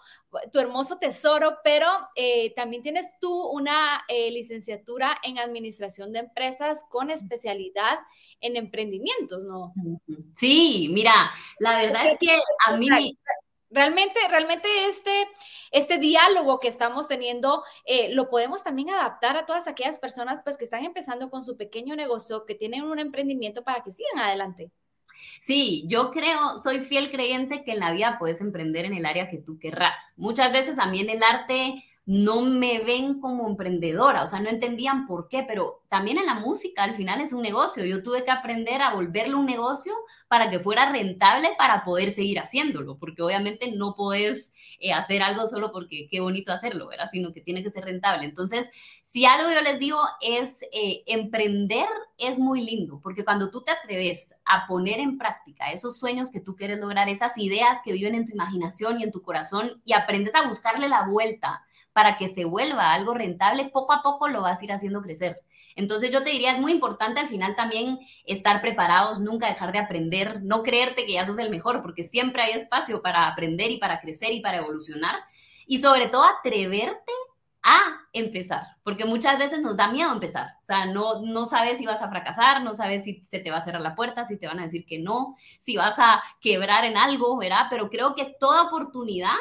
tu 0.51 0.59
hermoso 0.59 0.97
tesoro, 0.97 1.57
pero 1.63 1.87
eh, 2.15 2.53
también 2.55 2.83
tienes 2.83 3.17
tú 3.19 3.47
una 3.49 4.03
eh, 4.07 4.31
licenciatura 4.31 5.17
en 5.23 5.39
administración 5.39 6.13
de 6.13 6.19
empresas 6.19 6.85
con 6.89 7.09
especialidad 7.09 7.97
en 8.39 8.55
emprendimientos, 8.55 9.43
¿no? 9.43 9.73
Sí, 10.33 10.89
mira, 10.93 11.13
la 11.59 11.81
verdad 11.81 12.11
es 12.11 12.17
que 12.19 12.39
a 12.67 12.77
mí... 12.77 12.87
Realmente, 13.71 14.19
realmente 14.29 14.67
este, 14.87 15.27
este 15.71 15.97
diálogo 15.97 16.59
que 16.59 16.67
estamos 16.67 17.07
teniendo 17.07 17.63
eh, 17.85 18.13
lo 18.13 18.29
podemos 18.29 18.63
también 18.63 18.89
adaptar 18.89 19.37
a 19.37 19.45
todas 19.45 19.67
aquellas 19.67 19.97
personas 19.97 20.41
pues, 20.43 20.57
que 20.57 20.65
están 20.65 20.83
empezando 20.83 21.29
con 21.29 21.41
su 21.41 21.55
pequeño 21.55 21.95
negocio, 21.95 22.45
que 22.45 22.55
tienen 22.55 22.83
un 22.83 22.99
emprendimiento 22.99 23.63
para 23.63 23.81
que 23.81 23.91
sigan 23.91 24.19
adelante. 24.19 24.71
Sí, 25.39 25.85
yo 25.87 26.11
creo, 26.11 26.57
soy 26.61 26.81
fiel 26.81 27.11
creyente 27.11 27.63
que 27.63 27.71
en 27.71 27.79
la 27.79 27.93
vida 27.93 28.17
puedes 28.19 28.41
emprender 28.41 28.85
en 28.85 28.93
el 28.93 29.05
área 29.05 29.29
que 29.29 29.37
tú 29.37 29.57
querrás. 29.57 30.13
Muchas 30.17 30.51
veces 30.51 30.77
a 30.77 30.87
mí 30.87 30.99
en 30.99 31.09
el 31.09 31.23
arte 31.23 31.83
no 32.05 32.41
me 32.41 32.79
ven 32.79 33.19
como 33.21 33.47
emprendedora, 33.47 34.23
o 34.23 34.27
sea, 34.27 34.39
no 34.39 34.49
entendían 34.49 35.05
por 35.05 35.27
qué, 35.27 35.43
pero 35.47 35.83
también 35.87 36.17
en 36.17 36.25
la 36.25 36.33
música 36.35 36.83
al 36.83 36.95
final 36.95 37.21
es 37.21 37.31
un 37.31 37.43
negocio. 37.43 37.85
Yo 37.85 38.01
tuve 38.01 38.23
que 38.23 38.31
aprender 38.31 38.81
a 38.81 38.93
volverlo 38.93 39.37
un 39.37 39.45
negocio 39.45 39.93
para 40.27 40.49
que 40.49 40.59
fuera 40.59 40.91
rentable 40.91 41.49
para 41.57 41.83
poder 41.83 42.11
seguir 42.11 42.39
haciéndolo, 42.39 42.97
porque 42.97 43.21
obviamente 43.21 43.71
no 43.71 43.95
puedes 43.95 44.51
eh, 44.79 44.93
hacer 44.93 45.21
algo 45.21 45.45
solo 45.47 45.71
porque 45.71 46.07
qué 46.09 46.21
bonito 46.21 46.51
hacerlo, 46.51 46.87
¿verdad? 46.87 47.07
Sino 47.11 47.33
que 47.33 47.41
tiene 47.41 47.63
que 47.63 47.69
ser 47.69 47.85
rentable. 47.85 48.25
Entonces, 48.25 48.67
si 49.03 49.25
algo 49.25 49.51
yo 49.51 49.61
les 49.61 49.77
digo 49.77 49.99
es 50.21 50.63
eh, 50.73 51.03
emprender 51.05 51.87
es 52.17 52.39
muy 52.39 52.65
lindo, 52.65 52.99
porque 53.03 53.23
cuando 53.23 53.51
tú 53.51 53.63
te 53.63 53.71
atreves 53.71 54.33
a 54.45 54.65
poner 54.67 54.99
en 54.99 55.19
práctica 55.19 55.71
esos 55.71 55.99
sueños 55.99 56.31
que 56.31 56.39
tú 56.39 56.55
quieres 56.55 56.79
lograr, 56.79 57.09
esas 57.09 57.37
ideas 57.37 57.77
que 57.83 57.93
viven 57.93 58.15
en 58.15 58.25
tu 58.25 58.31
imaginación 58.31 58.99
y 58.99 59.03
en 59.03 59.11
tu 59.11 59.21
corazón 59.21 59.81
y 59.85 59.93
aprendes 59.93 60.33
a 60.33 60.47
buscarle 60.47 60.89
la 60.89 61.05
vuelta 61.07 61.63
para 61.93 62.17
que 62.17 62.29
se 62.29 62.45
vuelva 62.45 62.93
algo 62.93 63.13
rentable, 63.13 63.69
poco 63.69 63.93
a 63.93 64.01
poco 64.01 64.27
lo 64.27 64.41
vas 64.41 64.59
a 64.59 64.63
ir 64.63 64.71
haciendo 64.71 65.01
crecer. 65.01 65.41
Entonces 65.75 66.11
yo 66.11 66.23
te 66.23 66.31
diría, 66.31 66.51
es 66.51 66.59
muy 66.59 66.71
importante 66.71 67.19
al 67.19 67.27
final 67.27 67.55
también 67.55 67.99
estar 68.25 68.61
preparados, 68.61 69.19
nunca 69.19 69.47
dejar 69.47 69.71
de 69.71 69.79
aprender, 69.79 70.41
no 70.43 70.63
creerte 70.63 71.05
que 71.05 71.13
ya 71.13 71.25
sos 71.25 71.39
el 71.39 71.49
mejor, 71.49 71.81
porque 71.81 72.03
siempre 72.03 72.41
hay 72.41 72.53
espacio 72.53 73.01
para 73.01 73.27
aprender 73.27 73.71
y 73.71 73.77
para 73.77 74.01
crecer 74.01 74.31
y 74.31 74.41
para 74.41 74.57
evolucionar. 74.57 75.15
Y 75.65 75.77
sobre 75.77 76.07
todo 76.07 76.23
atreverte 76.25 77.13
a 77.63 77.79
empezar, 78.11 78.63
porque 78.83 79.05
muchas 79.05 79.37
veces 79.37 79.59
nos 79.59 79.77
da 79.77 79.87
miedo 79.87 80.11
empezar, 80.11 80.55
o 80.61 80.63
sea, 80.63 80.87
no, 80.87 81.21
no 81.21 81.45
sabes 81.45 81.77
si 81.77 81.85
vas 81.85 82.01
a 82.01 82.09
fracasar, 82.09 82.63
no 82.63 82.73
sabes 82.73 83.03
si 83.03 83.23
se 83.29 83.39
te 83.39 83.51
va 83.51 83.57
a 83.57 83.63
cerrar 83.63 83.81
la 83.81 83.95
puerta, 83.95 84.25
si 84.25 84.37
te 84.37 84.47
van 84.47 84.59
a 84.59 84.63
decir 84.63 84.83
que 84.85 84.97
no, 84.97 85.35
si 85.59 85.77
vas 85.77 85.93
a 85.97 86.23
quebrar 86.39 86.85
en 86.85 86.97
algo, 86.97 87.37
¿verdad? 87.37 87.67
Pero 87.69 87.89
creo 87.91 88.15
que 88.15 88.35
toda 88.39 88.63
oportunidad 88.63 89.37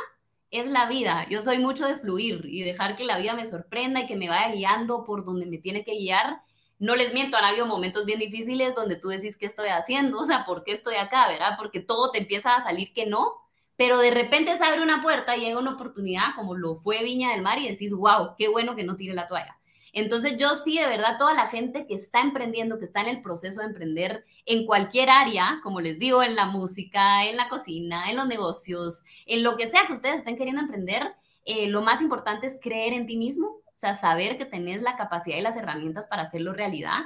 es 0.51 0.69
la 0.69 0.87
vida. 0.87 1.27
Yo 1.31 1.43
soy 1.43 1.59
mucho 1.59 1.87
de 1.87 1.97
fluir 1.97 2.45
y 2.47 2.63
dejar 2.63 2.97
que 2.97 3.05
la 3.05 3.19
vida 3.19 3.35
me 3.35 3.47
sorprenda 3.47 4.01
y 4.01 4.07
que 4.07 4.17
me 4.17 4.29
vaya 4.29 4.53
guiando 4.53 5.05
por 5.05 5.25
donde 5.25 5.47
me 5.47 5.59
tiene 5.59 5.85
que 5.85 5.93
guiar. 5.93 6.43
No 6.79 6.97
les 6.97 7.13
miento, 7.13 7.37
han 7.37 7.45
habido 7.45 7.67
momentos 7.67 8.05
bien 8.07 8.19
difíciles 8.19 8.75
donde 8.75 8.97
tú 8.97 9.09
decís 9.09 9.37
qué 9.37 9.47
estoy 9.47 9.69
haciendo, 9.69 10.19
o 10.19 10.25
sea, 10.25 10.45
¿por 10.45 10.65
qué 10.65 10.73
estoy 10.73 10.97
acá, 10.97 11.29
verdad? 11.29 11.57
Porque 11.59 11.81
todo 11.81 12.11
te 12.11 12.19
empieza 12.19 12.57
a 12.57 12.63
salir 12.63 12.93
que 12.93 13.07
no, 13.07 13.35
pero 13.77 13.99
de 13.99 14.11
repente 14.11 14.57
se 14.57 14.65
abre 14.65 14.83
una 14.83 15.03
puerta 15.03 15.37
y 15.37 15.41
llega 15.41 15.59
una 15.59 15.75
oportunidad 15.75 16.35
como 16.37 16.55
lo 16.55 16.77
fue 16.77 17.03
Viña 17.03 17.31
del 17.31 17.43
Mar 17.43 17.59
y 17.59 17.69
decís, 17.69 17.93
wow, 17.93 18.35
qué 18.39 18.49
bueno 18.49 18.75
que 18.75 18.85
no 18.85 18.97
tire 18.97 19.15
la 19.15 19.27
toalla. 19.27 19.60
Entonces 19.93 20.37
yo 20.37 20.55
sí, 20.55 20.79
de 20.79 20.87
verdad, 20.87 21.17
toda 21.19 21.35
la 21.35 21.49
gente 21.49 21.87
que 21.87 21.95
está 21.95 22.21
emprendiendo, 22.21 22.79
que 22.79 22.85
está 22.85 23.01
en 23.01 23.09
el 23.09 23.23
proceso 23.23 23.61
de 23.61 23.67
emprender 23.67 24.25
en 24.47 24.67
cualquier 24.67 25.11
área, 25.11 25.61
como 25.63 25.81
les 25.81 25.99
digo, 25.99 26.23
en 26.23 26.37
la 26.37 26.47
música, 26.47 27.25
en 27.27 27.37
la 27.37 27.49
cocina, 27.49 28.11
en 28.11 28.17
los 28.17 28.27
negocios, 28.27 29.03
en 29.27 29.43
lo 29.43 29.57
que 29.57 29.69
sea 29.69 29.87
que 29.87 29.95
ustedes 29.95 30.17
estén 30.17 30.37
queriendo 30.37 30.61
emprender, 30.63 31.15
eh, 31.45 31.69
lo 31.69 31.83
más 31.83 32.01
importante 32.03 32.47
es 32.47 32.59
creer 32.61 32.93
en 32.93 33.07
ti 33.07 33.17
mismo, 33.17 33.47
o 33.47 33.79
sea, 33.81 33.99
saber 33.99 34.37
que 34.37 34.45
tenés 34.45 34.83
la 34.83 34.97
capacidad 34.97 35.39
y 35.39 35.41
las 35.41 35.57
herramientas 35.57 36.07
para 36.07 36.25
hacerlo 36.25 36.53
realidad, 36.53 37.01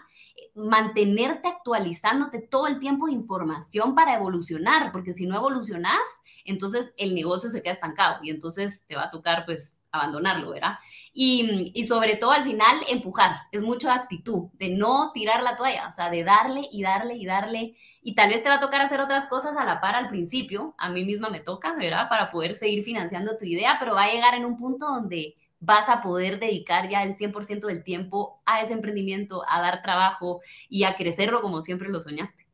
mantenerte 0.54 1.48
actualizándote 1.48 2.40
todo 2.40 2.66
el 2.66 2.80
tiempo 2.80 3.06
de 3.06 3.12
información 3.12 3.94
para 3.94 4.14
evolucionar, 4.14 4.90
porque 4.90 5.14
si 5.14 5.26
no 5.26 5.36
evolucionás, 5.36 6.02
entonces 6.44 6.92
el 6.96 7.14
negocio 7.14 7.48
se 7.48 7.62
queda 7.62 7.74
estancado 7.74 8.18
y 8.22 8.30
entonces 8.30 8.82
te 8.86 8.96
va 8.96 9.04
a 9.04 9.10
tocar 9.10 9.44
pues 9.44 9.74
abandonarlo, 9.94 10.50
¿verdad? 10.50 10.78
Y, 11.12 11.72
y, 11.74 11.84
sobre 11.84 12.16
todo 12.16 12.32
al 12.32 12.44
final 12.44 12.76
empujar, 12.88 13.30
es 13.52 13.62
mucho 13.62 13.86
de 13.86 13.94
actitud, 13.94 14.48
de 14.54 14.70
no 14.70 15.12
tirar 15.12 15.42
la 15.42 15.56
toalla, 15.56 15.88
o 15.88 15.92
sea, 15.92 16.10
de 16.10 16.24
darle 16.24 16.68
y 16.70 16.82
darle 16.82 17.14
y 17.14 17.26
darle. 17.26 17.76
Y 18.02 18.14
tal 18.14 18.28
vez 18.30 18.42
te 18.42 18.48
va 18.48 18.56
a 18.56 18.60
tocar 18.60 18.82
hacer 18.82 19.00
otras 19.00 19.26
cosas 19.26 19.56
a 19.56 19.64
la 19.64 19.80
par 19.80 19.94
al 19.94 20.08
principio, 20.08 20.74
a 20.78 20.88
mí 20.90 21.04
misma 21.04 21.28
me 21.30 21.40
toca, 21.40 21.74
¿verdad? 21.74 22.08
Para 22.08 22.30
poder 22.30 22.54
seguir 22.54 22.82
financiando 22.82 23.36
tu 23.36 23.44
idea, 23.44 23.76
pero 23.78 23.94
va 23.94 24.04
a 24.04 24.12
llegar 24.12 24.34
en 24.34 24.44
un 24.44 24.56
punto 24.56 24.86
donde 24.86 25.36
vas 25.60 25.88
a 25.88 26.02
poder 26.02 26.38
dedicar 26.38 26.88
ya 26.88 27.02
el 27.02 27.16
100% 27.16 27.66
del 27.66 27.84
tiempo 27.84 28.42
a 28.44 28.60
ese 28.60 28.74
emprendimiento, 28.74 29.42
a 29.48 29.60
dar 29.60 29.82
trabajo 29.82 30.40
y 30.68 30.84
a 30.84 30.96
crecerlo 30.96 31.40
como 31.40 31.62
siempre 31.62 31.88
lo 31.88 32.00
soñaste. 32.00 32.44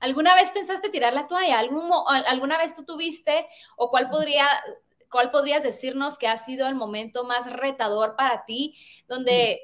¿Alguna 0.00 0.34
vez 0.34 0.50
pensaste 0.50 0.90
tirar 0.90 1.12
la 1.12 1.26
toalla? 1.26 1.58
¿Algún, 1.58 1.90
¿Alguna 2.26 2.58
vez 2.58 2.74
tú 2.74 2.84
tuviste 2.84 3.46
o 3.76 3.90
cuál, 3.90 4.10
podría, 4.10 4.46
cuál 5.10 5.30
podrías 5.30 5.62
decirnos 5.62 6.18
que 6.18 6.28
ha 6.28 6.36
sido 6.36 6.66
el 6.68 6.74
momento 6.74 7.24
más 7.24 7.50
retador 7.52 8.16
para 8.16 8.44
ti, 8.44 8.76
donde 9.08 9.60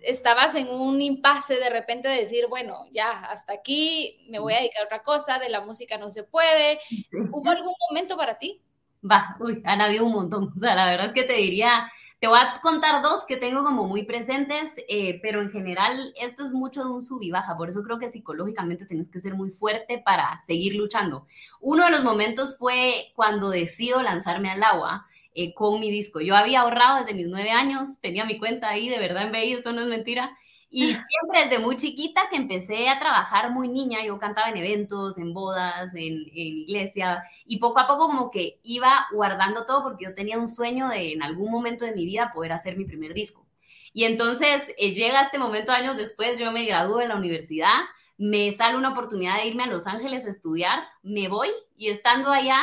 estabas 0.00 0.54
en 0.54 0.68
un 0.68 1.00
impasse 1.02 1.56
de 1.56 1.70
repente 1.70 2.08
de 2.08 2.16
decir, 2.16 2.46
bueno, 2.48 2.86
ya, 2.92 3.10
hasta 3.10 3.52
aquí 3.52 4.26
me 4.30 4.38
voy 4.38 4.54
a 4.54 4.58
dedicar 4.58 4.82
a 4.82 4.86
otra 4.86 5.02
cosa, 5.02 5.38
de 5.38 5.48
la 5.48 5.60
música 5.60 5.98
no 5.98 6.10
se 6.10 6.24
puede? 6.24 6.78
¿Hubo 7.32 7.50
algún 7.50 7.74
momento 7.88 8.16
para 8.16 8.38
ti? 8.38 8.62
Va, 9.08 9.36
uy, 9.40 9.62
han 9.64 9.80
habido 9.80 10.04
un 10.04 10.12
montón. 10.12 10.52
O 10.56 10.60
sea, 10.60 10.74
la 10.74 10.86
verdad 10.86 11.06
es 11.06 11.12
que 11.12 11.24
te 11.24 11.34
diría, 11.34 11.90
te 12.20 12.26
voy 12.26 12.38
a 12.38 12.60
contar 12.60 13.00
dos 13.02 13.24
que 13.24 13.36
tengo 13.36 13.62
como 13.62 13.86
muy 13.86 14.02
presentes, 14.02 14.72
eh, 14.88 15.20
pero 15.22 15.40
en 15.40 15.50
general 15.50 16.12
esto 16.20 16.44
es 16.44 16.50
mucho 16.50 16.82
de 16.82 16.90
un 16.90 17.02
sub 17.02 17.22
y 17.22 17.30
baja, 17.30 17.56
por 17.56 17.68
eso 17.68 17.82
creo 17.84 17.98
que 17.98 18.10
psicológicamente 18.10 18.86
tienes 18.86 19.08
que 19.08 19.20
ser 19.20 19.34
muy 19.34 19.50
fuerte 19.50 20.02
para 20.04 20.42
seguir 20.46 20.74
luchando. 20.74 21.26
Uno 21.60 21.84
de 21.84 21.90
los 21.92 22.02
momentos 22.02 22.58
fue 22.58 23.12
cuando 23.14 23.50
decido 23.50 24.02
lanzarme 24.02 24.50
al 24.50 24.64
agua 24.64 25.06
eh, 25.34 25.54
con 25.54 25.78
mi 25.78 25.92
disco. 25.92 26.20
Yo 26.20 26.34
había 26.34 26.62
ahorrado 26.62 26.98
desde 26.98 27.14
mis 27.14 27.28
nueve 27.28 27.50
años, 27.50 28.00
tenía 28.00 28.24
mi 28.24 28.38
cuenta 28.38 28.68
ahí, 28.68 28.88
de 28.88 28.98
verdad 28.98 29.26
en 29.26 29.32
BI, 29.32 29.52
esto 29.52 29.72
no 29.72 29.82
es 29.82 29.86
mentira, 29.86 30.36
y 30.70 30.86
siempre 30.92 31.44
desde 31.44 31.58
muy 31.58 31.76
chiquita 31.76 32.28
que 32.30 32.36
empecé 32.36 32.88
a 32.88 32.98
trabajar 32.98 33.50
muy 33.50 33.68
niña, 33.68 34.04
yo 34.04 34.18
cantaba 34.18 34.50
en 34.50 34.58
eventos, 34.58 35.18
en 35.18 35.32
bodas, 35.32 35.94
en, 35.94 36.26
iglesia, 36.32 37.24
y 37.46 37.58
poco 37.58 37.80
a 37.80 37.86
poco 37.86 38.08
como 38.08 38.30
que 38.30 38.60
iba 38.62 39.06
guardando 39.12 39.64
todo 39.66 39.82
porque 39.82 40.04
yo 40.04 40.14
tenía 40.14 40.38
un 40.38 40.48
sueño 40.48 40.88
de 40.88 41.12
en 41.12 41.22
algún 41.22 41.50
momento 41.50 41.84
de 41.84 41.94
mi 41.94 42.04
vida 42.04 42.32
poder 42.32 42.52
hacer 42.52 42.76
mi 42.76 42.84
primer 42.84 43.14
disco. 43.14 43.46
Y 43.92 44.04
entonces 44.04 44.62
eh, 44.76 44.94
llega 44.94 45.22
este 45.22 45.38
momento 45.38 45.72
años 45.72 45.96
después, 45.96 46.38
yo 46.38 46.52
me 46.52 46.66
gradúo 46.66 47.00
en 47.00 47.08
la 47.08 47.16
universidad, 47.16 47.72
me 48.18 48.52
sale 48.52 48.76
una 48.76 48.90
oportunidad 48.90 49.36
de 49.36 49.46
irme 49.46 49.62
a 49.62 49.68
Los 49.68 49.86
Ángeles 49.86 50.24
a 50.24 50.28
estudiar, 50.28 50.82
me 51.02 51.28
voy 51.28 51.48
y 51.76 51.88
estando 51.88 52.30
allá, 52.30 52.60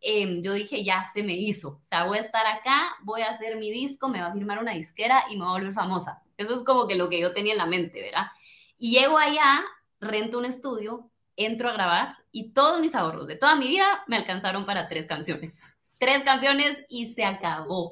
em, 0.00 0.42
yo 0.42 0.52
dije, 0.52 0.84
ya 0.84 1.04
se 1.12 1.22
me 1.22 1.32
hizo, 1.34 1.80
o 1.80 1.84
sea, 1.88 2.04
voy 2.04 2.18
a 2.18 2.20
estar 2.20 2.46
acá, 2.46 2.96
voy 3.02 3.22
a 3.22 3.30
hacer 3.30 3.56
mi 3.56 3.70
disco, 3.70 4.08
me 4.08 4.20
va 4.20 4.28
a 4.28 4.32
firmar 4.32 4.60
una 4.60 4.72
disquera 4.72 5.24
y 5.30 5.36
me 5.36 5.44
voy 5.44 5.48
a 5.48 5.58
volver 5.58 5.72
famosa. 5.72 6.22
Eso 6.38 6.54
es 6.54 6.62
como 6.62 6.86
que 6.86 6.94
lo 6.94 7.10
que 7.10 7.20
yo 7.20 7.34
tenía 7.34 7.52
en 7.52 7.58
la 7.58 7.66
mente, 7.66 8.00
¿verdad? 8.00 8.28
Y 8.78 8.92
llego 8.92 9.18
allá, 9.18 9.64
rento 10.00 10.38
un 10.38 10.44
estudio, 10.46 11.10
entro 11.36 11.68
a 11.68 11.72
grabar 11.72 12.16
y 12.32 12.52
todos 12.52 12.80
mis 12.80 12.94
ahorros 12.94 13.26
de 13.26 13.36
toda 13.36 13.56
mi 13.56 13.68
vida 13.68 14.04
me 14.06 14.16
alcanzaron 14.16 14.64
para 14.64 14.88
tres 14.88 15.06
canciones. 15.06 15.58
Tres 15.98 16.22
canciones 16.22 16.78
y 16.88 17.12
se 17.12 17.24
acabó. 17.24 17.90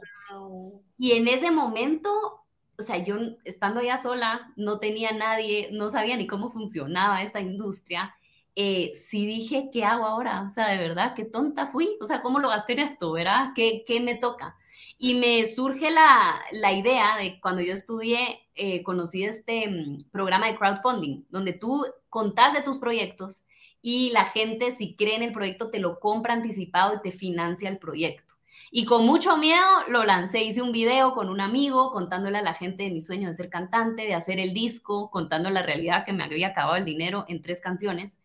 Y 0.97 1.13
en 1.13 1.27
ese 1.27 1.51
momento, 1.51 2.45
o 2.79 2.83
sea, 2.83 2.99
yo 2.99 3.17
estando 3.43 3.81
allá 3.81 3.99
sola, 3.99 4.53
no 4.55 4.79
tenía 4.79 5.11
nadie, 5.11 5.71
no 5.73 5.89
sabía 5.89 6.17
ni 6.17 6.29
cómo 6.29 6.53
funcionaba 6.53 7.25
esta 7.25 7.41
industria. 7.41 8.15
Eh, 8.55 8.93
sí 8.95 9.27
dije, 9.27 9.71
¿qué 9.73 9.85
hago 9.85 10.07
ahora? 10.07 10.43
O 10.43 10.51
sea, 10.51 10.69
de 10.69 10.79
verdad, 10.79 11.15
qué 11.17 11.25
tonta 11.25 11.67
fui. 11.67 11.99
O 12.01 12.07
sea, 12.07 12.23
¿cómo 12.23 12.39
lo 12.39 12.49
gasté 12.49 12.75
en 12.75 12.79
esto, 12.79 13.11
verdad? 13.11 13.51
¿Qué, 13.57 13.83
qué 13.85 14.01
me 14.01 14.15
toca? 14.15 14.57
Y 14.99 15.15
me 15.15 15.45
surge 15.47 15.91
la, 15.91 16.35
la 16.53 16.73
idea 16.73 17.17
de 17.19 17.39
cuando 17.41 17.63
yo 17.63 17.75
estudié, 17.75 18.49
eh, 18.55 18.83
conocí 18.83 19.25
este 19.25 19.69
mm, 19.69 20.11
programa 20.11 20.47
de 20.47 20.57
crowdfunding, 20.57 21.27
donde 21.29 21.53
tú 21.53 21.85
contás 22.09 22.55
de 22.55 22.63
tus 22.63 22.79
proyectos 22.79 23.45
y 23.83 24.11
la 24.11 24.25
gente, 24.25 24.73
si 24.73 24.97
cree 24.97 25.15
en 25.15 25.23
el 25.23 25.33
proyecto, 25.33 25.71
te 25.71 25.79
lo 25.79 26.01
compra 26.01 26.35
anticipado 26.35 26.95
y 26.95 27.03
te 27.03 27.17
financia 27.17 27.69
el 27.69 27.79
proyecto. 27.79 28.35
Y 28.71 28.85
con 28.85 29.07
mucho 29.07 29.37
miedo 29.37 29.65
lo 29.89 30.05
lancé, 30.05 30.43
hice 30.43 30.61
un 30.61 30.73
video 30.73 31.15
con 31.15 31.29
un 31.29 31.41
amigo 31.41 31.93
contándole 31.93 32.39
a 32.39 32.43
la 32.43 32.55
gente 32.55 32.85
de 32.85 32.91
mi 32.91 33.01
sueño 33.01 33.29
de 33.29 33.37
ser 33.37 33.49
cantante, 33.49 34.03
de 34.03 34.15
hacer 34.15 34.41
el 34.41 34.55
disco, 34.55 35.11
contando 35.11 35.51
la 35.51 35.63
realidad 35.63 36.05
que 36.05 36.13
me 36.13 36.25
había 36.25 36.49
acabado 36.49 36.77
el 36.77 36.85
dinero 36.85 37.25
en 37.29 37.43
tres 37.43 37.61
canciones. 37.61 38.19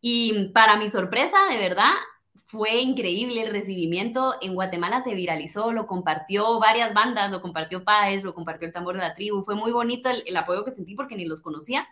Y 0.00 0.50
para 0.54 0.76
mi 0.76 0.88
sorpresa, 0.88 1.36
de 1.50 1.58
verdad, 1.58 1.92
fue 2.54 2.80
increíble 2.80 3.42
el 3.42 3.50
recibimiento. 3.50 4.34
En 4.40 4.54
Guatemala 4.54 5.02
se 5.02 5.14
viralizó, 5.14 5.72
lo 5.72 5.88
compartió 5.88 6.60
varias 6.60 6.94
bandas, 6.94 7.32
lo 7.32 7.42
compartió 7.42 7.82
Paez, 7.82 8.22
lo 8.22 8.32
compartió 8.32 8.68
el 8.68 8.72
tambor 8.72 8.94
de 8.94 9.02
la 9.02 9.16
tribu. 9.16 9.42
Fue 9.42 9.56
muy 9.56 9.72
bonito 9.72 10.08
el, 10.08 10.36
apoyo 10.36 10.64
que 10.64 10.70
sentí 10.70 10.94
porque 10.94 11.16
ni 11.16 11.24
los 11.24 11.40
conocía. 11.40 11.88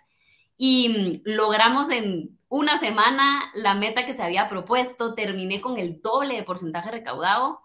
Y 0.56 1.22
mm, 1.26 1.30
logramos 1.30 1.90
en 1.90 2.38
una 2.48 2.78
semana 2.78 3.42
la 3.54 3.74
meta 3.74 4.06
que 4.06 4.16
se 4.16 4.22
había 4.22 4.48
propuesto. 4.48 5.14
Terminé 5.14 5.60
con 5.60 5.78
el 5.78 6.00
doble 6.00 6.36
de 6.36 6.44
porcentaje 6.44 6.92
recaudado. 6.92 7.60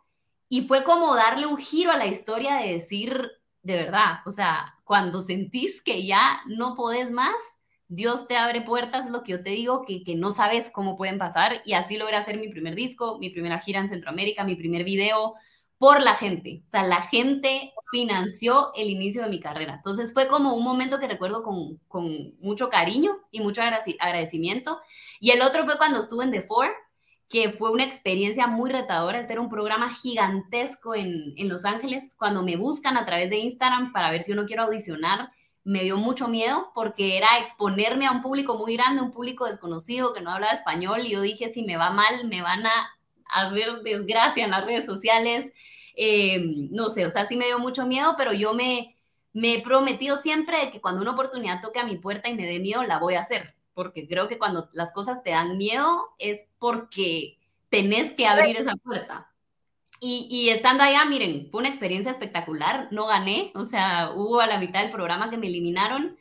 Y 0.50 0.64
fue 0.64 0.84
como 0.84 1.16
darle 1.16 1.46
un 1.46 1.58
giro 1.58 1.92
a 1.92 1.98
la 1.98 2.08
historia 2.08 2.56
de 2.56 2.74
decir, 2.74 3.32
de 3.62 3.76
verdad, 3.76 4.22
o 4.26 4.32
sea, 4.32 4.80
cuando 4.84 5.22
sentís 5.22 5.84
que 5.84 6.08
ya 6.08 6.42
no 6.48 6.74
podés 6.74 7.12
más, 7.12 7.36
Dios 7.90 8.28
te 8.28 8.36
abre 8.36 8.62
puertas, 8.62 9.10
lo 9.10 9.24
que 9.24 9.34
yo 9.34 9.44
te 9.44 9.52
digo, 9.52 9.84
que, 9.86 10.04
que, 10.04 10.16
no 10.16 10.32
sabes 10.32 10.70
cómo 10.70 10.98
pueden 10.98 11.18
pasar. 11.18 11.62
Y 11.66 11.74
así 11.74 11.98
logré 11.98 12.18
hacer 12.18 12.38
mi 12.38 12.50
primer 12.50 12.76
disco, 12.76 13.18
mi 13.20 13.30
primera 13.30 13.60
gira 13.60 13.80
en 13.80 13.90
Centroamérica, 13.90 14.44
mi 14.44 14.56
primer 14.56 14.84
video 14.84 15.36
por 15.78 16.02
la 16.02 16.16
gente. 16.16 16.62
O 16.64 16.68
sea, 16.68 16.84
la 16.84 17.02
gente 17.02 17.74
financió 17.92 18.72
el 18.76 18.90
inicio 18.90 19.24
de 19.24 19.30
mi 19.30 19.40
carrera. 19.40 19.76
Entonces 19.76 20.14
fue 20.14 20.28
como 20.28 20.56
un 20.56 20.64
momento 20.64 21.00
que 21.00 21.08
recuerdo 21.08 21.44
con, 21.44 21.78
con 21.88 22.36
mucho 22.40 22.70
cariño 22.70 23.18
y 23.32 23.42
mucho 23.42 23.62
agradecimiento. 23.62 24.80
Y 25.20 25.32
el 25.32 25.42
otro 25.42 25.66
fue 25.66 25.78
cuando 25.78 26.00
estuve 26.00 26.26
en 26.26 26.32
The 26.32 26.42
Four, 26.42 26.70
que 27.30 27.50
fue 27.50 27.72
una 27.72 27.84
experiencia 27.84 28.48
muy 28.48 28.72
retadora. 28.72 29.20
Este 29.20 29.34
era 29.34 29.42
un 29.42 29.50
programa 29.50 29.94
gigantesco 29.94 30.96
en, 30.96 31.34
en 31.38 31.50
Los 31.50 31.66
Ángeles. 31.66 32.16
Cuando 32.18 32.44
me 32.44 32.58
buscan 32.58 32.98
a 32.98 33.06
través 33.06 33.30
de 33.30 33.38
Instagram 33.38 33.94
para 33.94 34.12
ver 34.12 34.24
si 34.24 34.32
uno 34.32 34.46
quiero 34.46 34.64
audicionar, 34.64 35.30
me 35.68 35.84
dio 35.84 35.98
mucho 35.98 36.30
miedo 36.30 36.72
porque 36.74 37.18
era 37.18 37.28
exponerme 37.40 38.08
a 38.08 38.14
un 38.14 38.22
público 38.22 38.58
muy 38.58 38.78
grande, 38.78 39.02
un 39.02 39.12
público 39.12 39.46
desconocido 39.46 40.14
que 40.14 40.22
no 40.22 40.32
hablaba 40.32 40.54
español 40.54 41.02
y 41.02 41.10
yo 41.10 41.20
dije, 41.20 41.52
si 41.52 41.62
me 41.62 41.76
va 41.76 41.90
mal, 41.90 42.26
me 42.30 42.42
van 42.42 42.66
a 42.66 42.90
hacer 43.26 43.82
desgracia 43.84 44.46
en 44.46 44.52
las 44.52 44.66
redes 44.66 44.86
sociales. 44.86 45.52
Eh, 45.98 46.40
no 46.72 46.88
sé, 46.88 47.06
o 47.06 47.10
sea, 47.10 47.28
sí 47.28 47.36
me 47.36 47.48
dio 47.48 47.60
mucho 47.60 47.86
miedo, 47.86 48.16
pero 48.18 48.32
yo 48.32 48.54
me, 48.54 48.96
me 49.34 49.56
he 49.56 49.62
prometido 49.62 50.16
siempre 50.16 50.58
de 50.58 50.72
que 50.72 50.80
cuando 50.80 51.02
una 51.02 51.12
oportunidad 51.12 51.60
toque 51.60 51.80
a 51.80 51.86
mi 51.86 51.98
puerta 51.98 52.30
y 52.30 52.36
me 52.36 52.46
dé 52.46 52.62
miedo, 52.62 52.84
la 52.84 53.00
voy 53.00 53.16
a 53.16 53.22
hacer, 53.22 53.54
porque 53.74 54.08
creo 54.08 54.30
que 54.30 54.38
cuando 54.38 54.70
las 54.72 54.94
cosas 54.94 55.22
te 55.22 55.32
dan 55.32 55.58
miedo 55.58 56.08
es 56.18 56.46
porque 56.60 57.40
tenés 57.68 58.14
que 58.14 58.26
abrir 58.26 58.56
esa 58.56 58.78
puerta. 58.78 59.34
Y, 60.00 60.50
estando 60.50 60.84
allá, 60.84 61.06
miren, 61.06 61.50
fue 61.52 61.62
una 61.62 61.70
experiencia 61.70 62.12
espectacular, 62.12 62.88
no 62.92 63.08
gané, 63.08 63.52
o 63.56 63.64
sea, 63.66 64.12
hubo 64.16 64.40
a 64.40 64.48
la 64.48 64.60
mitad 64.60 64.82
del 64.82 64.92
programa 64.92 65.30
que 65.30 65.38
me 65.38 65.48
eliminaron 65.48 66.18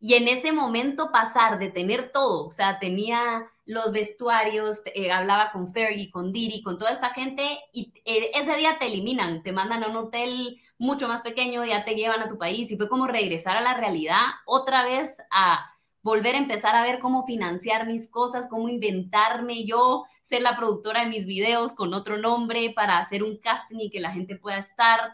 y 0.00 0.14
en 0.14 0.26
ese 0.28 0.52
momento 0.52 1.12
pasar 1.12 1.58
de 1.58 1.68
tener 1.68 2.10
todo, 2.10 2.46
o 2.46 2.50
sea, 2.50 2.78
tenía 2.80 3.46
los 3.66 3.92
vestuarios, 3.92 4.80
eh, 4.94 5.12
hablaba 5.12 5.52
con 5.52 5.68
Fergie, 5.72 6.10
con 6.10 6.32
Diri, 6.32 6.62
con 6.62 6.78
toda 6.78 6.90
esta 6.90 7.10
gente 7.10 7.42
y 7.72 7.92
eh, 8.04 8.32
ese 8.34 8.56
día 8.56 8.78
te 8.80 8.86
eliminan, 8.86 9.42
te 9.42 9.52
mandan 9.52 9.84
a 9.84 9.88
un 9.88 9.96
hotel 9.96 10.60
mucho 10.78 11.06
más 11.06 11.22
pequeño, 11.22 11.64
ya 11.64 11.84
te 11.84 11.94
llevan 11.94 12.22
a 12.22 12.28
tu 12.28 12.38
país 12.38 12.70
y 12.70 12.76
fue 12.76 12.88
como 12.88 13.06
regresar 13.06 13.56
a 13.56 13.60
la 13.60 13.74
realidad 13.74 14.20
otra 14.46 14.82
vez 14.82 15.14
a 15.30 15.70
volver 16.02 16.34
a 16.34 16.38
empezar 16.38 16.74
a 16.74 16.82
ver 16.82 16.98
cómo 16.98 17.26
financiar 17.26 17.86
mis 17.86 18.10
cosas, 18.10 18.48
cómo 18.48 18.68
inventarme 18.68 19.64
yo, 19.64 20.04
ser 20.30 20.42
la 20.42 20.56
productora 20.56 21.00
de 21.00 21.10
mis 21.10 21.26
videos 21.26 21.72
con 21.72 21.92
otro 21.92 22.16
nombre 22.16 22.72
para 22.74 22.98
hacer 22.98 23.24
un 23.24 23.36
casting 23.38 23.80
y 23.80 23.90
que 23.90 23.98
la 23.98 24.12
gente 24.12 24.36
pueda 24.36 24.58
estar. 24.58 25.12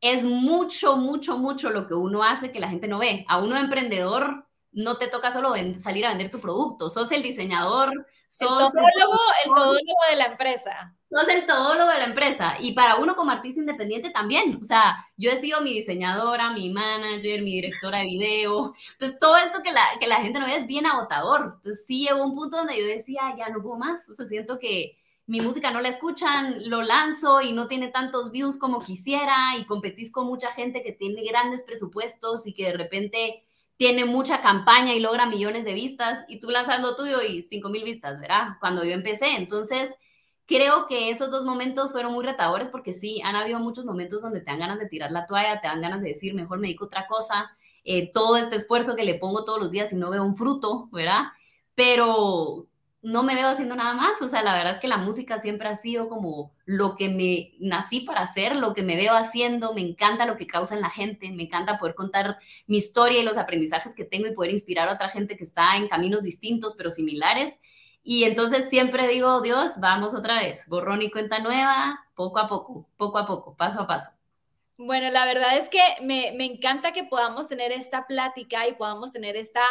Es 0.00 0.24
mucho, 0.24 0.96
mucho, 0.96 1.36
mucho 1.36 1.68
lo 1.68 1.86
que 1.86 1.92
uno 1.92 2.22
hace 2.22 2.50
que 2.50 2.60
la 2.60 2.70
gente 2.70 2.88
no 2.88 2.98
ve. 2.98 3.26
A 3.28 3.42
uno 3.42 3.56
de 3.56 3.60
emprendedor 3.60 4.46
no 4.72 4.96
te 4.96 5.06
toca 5.06 5.30
solo 5.30 5.52
salir 5.82 6.06
a 6.06 6.08
vender 6.08 6.30
tu 6.30 6.40
producto, 6.40 6.88
sos 6.88 7.12
el 7.12 7.22
diseñador, 7.22 7.92
sos 8.26 8.72
el 8.72 8.72
todólogo, 8.72 9.20
el, 9.44 9.52
todólogo 9.52 10.00
de 10.08 10.16
la 10.16 10.24
empresa. 10.24 10.96
Sos 11.14 11.28
el 11.28 11.46
todólogo 11.46 11.90
de 11.90 11.98
la 11.98 12.06
empresa. 12.06 12.56
Y 12.60 12.72
para 12.72 12.96
uno 12.96 13.14
como 13.14 13.30
artista 13.30 13.60
independiente 13.60 14.10
también. 14.10 14.58
O 14.60 14.64
sea, 14.64 15.06
yo 15.16 15.30
he 15.30 15.40
sido 15.40 15.60
mi 15.60 15.74
diseñadora, 15.74 16.50
mi 16.50 16.70
manager, 16.70 17.42
mi 17.42 17.52
directora 17.52 17.98
de 17.98 18.06
video. 18.06 18.74
Entonces, 18.92 19.18
todo 19.20 19.36
esto 19.36 19.62
que 19.62 19.70
la, 19.70 19.82
que 20.00 20.08
la 20.08 20.16
gente 20.16 20.40
no 20.40 20.46
ve 20.46 20.56
es 20.56 20.66
bien 20.66 20.86
agotador. 20.86 21.54
Entonces, 21.56 21.84
sí 21.86 22.06
llegó 22.06 22.24
un 22.24 22.34
punto 22.34 22.56
donde 22.56 22.76
yo 22.76 22.84
decía, 22.84 23.34
ya 23.38 23.48
no 23.48 23.62
puedo 23.62 23.76
más. 23.78 24.08
O 24.08 24.14
sea, 24.14 24.26
siento 24.26 24.58
que 24.58 24.98
mi 25.26 25.40
música 25.40 25.70
no 25.70 25.80
la 25.80 25.88
escuchan, 25.88 26.68
lo 26.68 26.82
lanzo 26.82 27.40
y 27.40 27.52
no 27.52 27.68
tiene 27.68 27.88
tantos 27.88 28.30
views 28.30 28.58
como 28.58 28.82
quisiera 28.82 29.56
y 29.58 29.64
competís 29.66 30.10
con 30.10 30.26
mucha 30.26 30.50
gente 30.52 30.82
que 30.82 30.92
tiene 30.92 31.22
grandes 31.22 31.62
presupuestos 31.62 32.46
y 32.46 32.54
que 32.54 32.64
de 32.66 32.72
repente 32.72 33.44
tiene 33.76 34.04
mucha 34.04 34.40
campaña 34.40 34.94
y 34.94 35.00
logra 35.00 35.26
millones 35.26 35.64
de 35.64 35.74
vistas 35.74 36.24
y 36.28 36.40
tú 36.40 36.50
lanzando 36.50 36.94
tuyo 36.94 37.22
y 37.22 37.42
cinco 37.42 37.68
mil 37.70 37.84
vistas, 37.84 38.20
¿verdad? 38.20 38.56
Cuando 38.60 38.84
yo 38.84 38.92
empecé. 38.92 39.36
Entonces, 39.36 39.90
creo 40.46 40.86
que 40.86 41.10
esos 41.10 41.30
dos 41.30 41.44
momentos 41.44 41.92
fueron 41.92 42.12
muy 42.12 42.24
retadores 42.24 42.68
porque 42.68 42.92
sí, 42.92 43.20
han 43.24 43.36
habido 43.36 43.58
muchos 43.60 43.84
momentos 43.84 44.22
donde 44.22 44.40
te 44.40 44.50
dan 44.50 44.60
ganas 44.60 44.78
de 44.78 44.88
tirar 44.88 45.10
la 45.10 45.26
toalla, 45.26 45.60
te 45.60 45.68
dan 45.68 45.80
ganas 45.80 46.02
de 46.02 46.10
decir, 46.10 46.34
mejor 46.34 46.58
me 46.58 46.68
dedico 46.68 46.86
otra 46.86 47.06
cosa, 47.06 47.56
eh, 47.84 48.10
todo 48.12 48.36
este 48.36 48.56
esfuerzo 48.56 48.96
que 48.96 49.04
le 49.04 49.16
pongo 49.16 49.44
todos 49.44 49.60
los 49.60 49.70
días 49.70 49.92
y 49.92 49.96
no 49.96 50.10
veo 50.10 50.24
un 50.24 50.36
fruto, 50.36 50.88
¿verdad? 50.92 51.24
Pero 51.74 52.66
no 53.04 53.22
me 53.22 53.34
veo 53.34 53.48
haciendo 53.48 53.76
nada 53.76 53.92
más, 53.92 54.20
o 54.22 54.28
sea, 54.28 54.42
la 54.42 54.54
verdad 54.54 54.74
es 54.74 54.80
que 54.80 54.88
la 54.88 54.96
música 54.96 55.42
siempre 55.42 55.68
ha 55.68 55.76
sido 55.76 56.08
como 56.08 56.54
lo 56.64 56.96
que 56.96 57.10
me 57.10 57.52
nací 57.60 58.00
para 58.00 58.22
hacer, 58.22 58.56
lo 58.56 58.72
que 58.72 58.82
me 58.82 58.96
veo 58.96 59.12
haciendo, 59.12 59.74
me 59.74 59.82
encanta 59.82 60.24
lo 60.24 60.38
que 60.38 60.46
causa 60.46 60.74
en 60.74 60.80
la 60.80 60.88
gente, 60.88 61.30
me 61.30 61.42
encanta 61.42 61.78
poder 61.78 61.94
contar 61.94 62.38
mi 62.66 62.78
historia 62.78 63.20
y 63.20 63.22
los 63.22 63.36
aprendizajes 63.36 63.94
que 63.94 64.04
tengo 64.04 64.26
y 64.26 64.32
poder 64.32 64.52
inspirar 64.52 64.88
a 64.88 64.94
otra 64.94 65.10
gente 65.10 65.36
que 65.36 65.44
está 65.44 65.76
en 65.76 65.88
caminos 65.88 66.22
distintos 66.22 66.74
pero 66.74 66.90
similares. 66.90 67.60
Y 68.04 68.24
entonces 68.24 68.68
siempre 68.68 69.08
digo, 69.08 69.40
Dios, 69.40 69.80
vamos 69.80 70.14
otra 70.14 70.40
vez, 70.40 70.68
borrón 70.68 71.00
y 71.00 71.10
cuenta 71.10 71.38
nueva, 71.38 72.04
poco 72.14 72.38
a 72.38 72.46
poco, 72.46 72.86
poco 72.98 73.18
a 73.18 73.26
poco, 73.26 73.56
paso 73.56 73.80
a 73.80 73.86
paso. 73.86 74.10
Bueno, 74.76 75.08
la 75.10 75.24
verdad 75.24 75.56
es 75.56 75.68
que 75.68 75.80
me, 76.02 76.28
encanta 76.44 76.92
que 76.92 77.04
podamos 77.04 77.46
tener 77.46 77.70
esta 77.70 78.08
plática 78.08 78.66
y 78.66 78.74
podamos 78.74 79.12
tener 79.12 79.36
esta, 79.36 79.62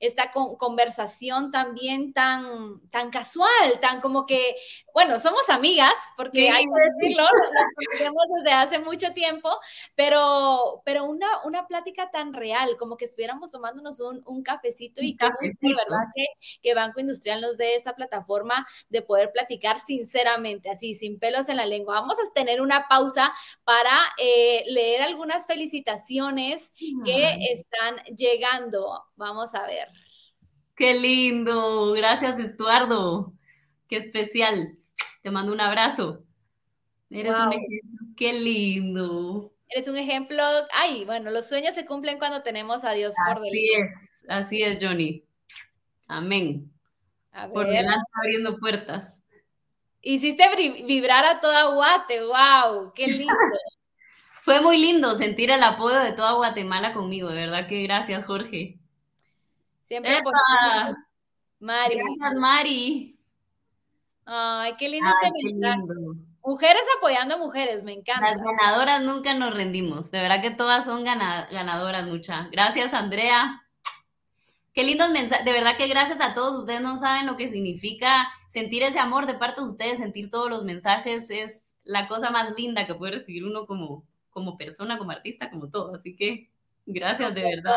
esta 0.00 0.30
conversación 0.32 1.50
también 1.50 2.14
tan, 2.14 2.80
tan 2.88 3.10
casual, 3.10 3.80
tan 3.82 4.00
como 4.00 4.24
que, 4.24 4.56
bueno, 4.96 5.18
somos 5.18 5.46
amigas, 5.50 5.92
porque 6.16 6.48
hay 6.48 6.64
que 6.64 7.04
decirlo, 7.04 7.24
nos 7.24 7.66
conocemos 7.74 8.22
desde 8.38 8.52
hace 8.52 8.78
mucho 8.78 9.12
tiempo, 9.12 9.50
pero, 9.94 10.80
pero 10.86 11.04
una, 11.04 11.26
una 11.44 11.66
plática 11.66 12.10
tan 12.10 12.32
real, 12.32 12.78
como 12.78 12.96
que 12.96 13.04
estuviéramos 13.04 13.50
tomándonos 13.50 14.00
un, 14.00 14.22
un 14.24 14.42
cafecito 14.42 15.02
y 15.02 15.14
que, 15.14 15.26
¿verdad? 15.60 16.06
Que, 16.14 16.26
que 16.62 16.72
Banco 16.72 17.00
Industrial 17.00 17.42
nos 17.42 17.58
dé 17.58 17.74
esta 17.74 17.94
plataforma 17.94 18.66
de 18.88 19.02
poder 19.02 19.32
platicar 19.32 19.78
sinceramente, 19.80 20.70
así, 20.70 20.94
sin 20.94 21.18
pelos 21.18 21.50
en 21.50 21.58
la 21.58 21.66
lengua. 21.66 22.00
Vamos 22.00 22.16
a 22.18 22.32
tener 22.32 22.62
una 22.62 22.88
pausa 22.88 23.34
para... 23.64 23.92
Eh, 24.18 24.62
leer 24.66 25.02
algunas 25.02 25.46
felicitaciones 25.46 26.72
que 27.04 27.38
están 27.50 27.96
llegando. 28.16 29.04
Vamos 29.16 29.54
a 29.54 29.66
ver. 29.66 29.88
Qué 30.74 30.94
lindo. 30.94 31.92
Gracias, 31.92 32.38
Estuardo. 32.38 33.32
Qué 33.88 33.96
especial. 33.96 34.78
Te 35.26 35.32
mando 35.32 35.52
un 35.52 35.60
abrazo. 35.60 36.22
Eres 37.10 37.34
un 37.34 37.52
ejemplo. 37.52 38.06
Qué 38.16 38.32
lindo. 38.32 39.52
Eres 39.68 39.88
un 39.88 39.96
ejemplo. 39.96 40.40
Ay, 40.72 41.04
bueno, 41.04 41.32
los 41.32 41.48
sueños 41.48 41.74
se 41.74 41.84
cumplen 41.84 42.20
cuando 42.20 42.44
tenemos 42.44 42.84
a 42.84 42.92
Dios 42.92 43.12
por 43.26 43.42
delante. 43.42 43.58
Así 43.58 43.72
es, 43.74 44.24
así 44.28 44.62
es, 44.62 44.78
Johnny. 44.80 45.24
Amén. 46.06 46.72
por 47.52 47.66
delante 47.66 48.06
abriendo 48.22 48.56
puertas. 48.58 49.20
Hiciste 50.00 50.44
vibrar 50.86 51.24
a 51.24 51.40
toda 51.40 51.74
Guate, 51.74 52.20
wow, 52.22 52.92
qué 52.94 53.08
lindo. 53.08 53.34
Fue 54.42 54.60
muy 54.60 54.78
lindo 54.78 55.16
sentir 55.16 55.50
el 55.50 55.64
apoyo 55.64 55.98
de 55.98 56.12
toda 56.12 56.34
Guatemala 56.34 56.94
conmigo, 56.94 57.30
de 57.30 57.46
verdad 57.46 57.66
que 57.66 57.82
gracias, 57.82 58.24
Jorge. 58.24 58.78
Siempre 59.82 60.20
Mari. 61.58 61.96
Gracias, 61.96 62.34
Mari. 62.38 63.15
Ay, 64.26 64.74
qué 64.76 64.88
lindo 64.88 65.08
Lindo. 65.44 65.76
Mujeres 66.44 66.82
apoyando 66.98 67.36
a 67.36 67.38
mujeres, 67.38 67.84
me 67.84 67.92
encanta. 67.92 68.32
Las 68.32 68.40
ganadoras 68.40 69.02
nunca 69.02 69.34
nos 69.34 69.54
rendimos, 69.54 70.10
de 70.10 70.20
verdad 70.20 70.42
que 70.42 70.50
todas 70.50 70.84
son 70.84 71.04
ganadoras, 71.04 72.06
mucha. 72.06 72.48
Gracias, 72.52 72.92
Andrea. 72.92 73.62
Qué 74.72 74.84
lindos 74.84 75.10
mensajes, 75.10 75.44
de 75.44 75.52
verdad 75.52 75.76
que 75.76 75.88
gracias 75.88 76.18
a 76.20 76.34
todos 76.34 76.54
ustedes 76.54 76.82
no 76.82 76.96
saben 76.96 77.26
lo 77.26 77.36
que 77.36 77.48
significa 77.48 78.28
sentir 78.48 78.82
ese 78.82 78.98
amor 78.98 79.26
de 79.26 79.34
parte 79.34 79.60
de 79.60 79.66
ustedes, 79.68 79.98
sentir 79.98 80.30
todos 80.30 80.50
los 80.50 80.64
mensajes, 80.64 81.30
es 81.30 81.64
la 81.84 82.08
cosa 82.08 82.30
más 82.30 82.56
linda 82.56 82.86
que 82.86 82.94
puede 82.94 83.18
recibir 83.18 83.44
uno 83.44 83.66
como, 83.66 84.04
como 84.30 84.56
persona, 84.56 84.98
como 84.98 85.12
artista, 85.12 85.50
como 85.50 85.70
todo. 85.70 85.94
Así 85.94 86.14
que 86.14 86.50
gracias, 86.84 87.34
de 87.34 87.42
verdad. 87.42 87.76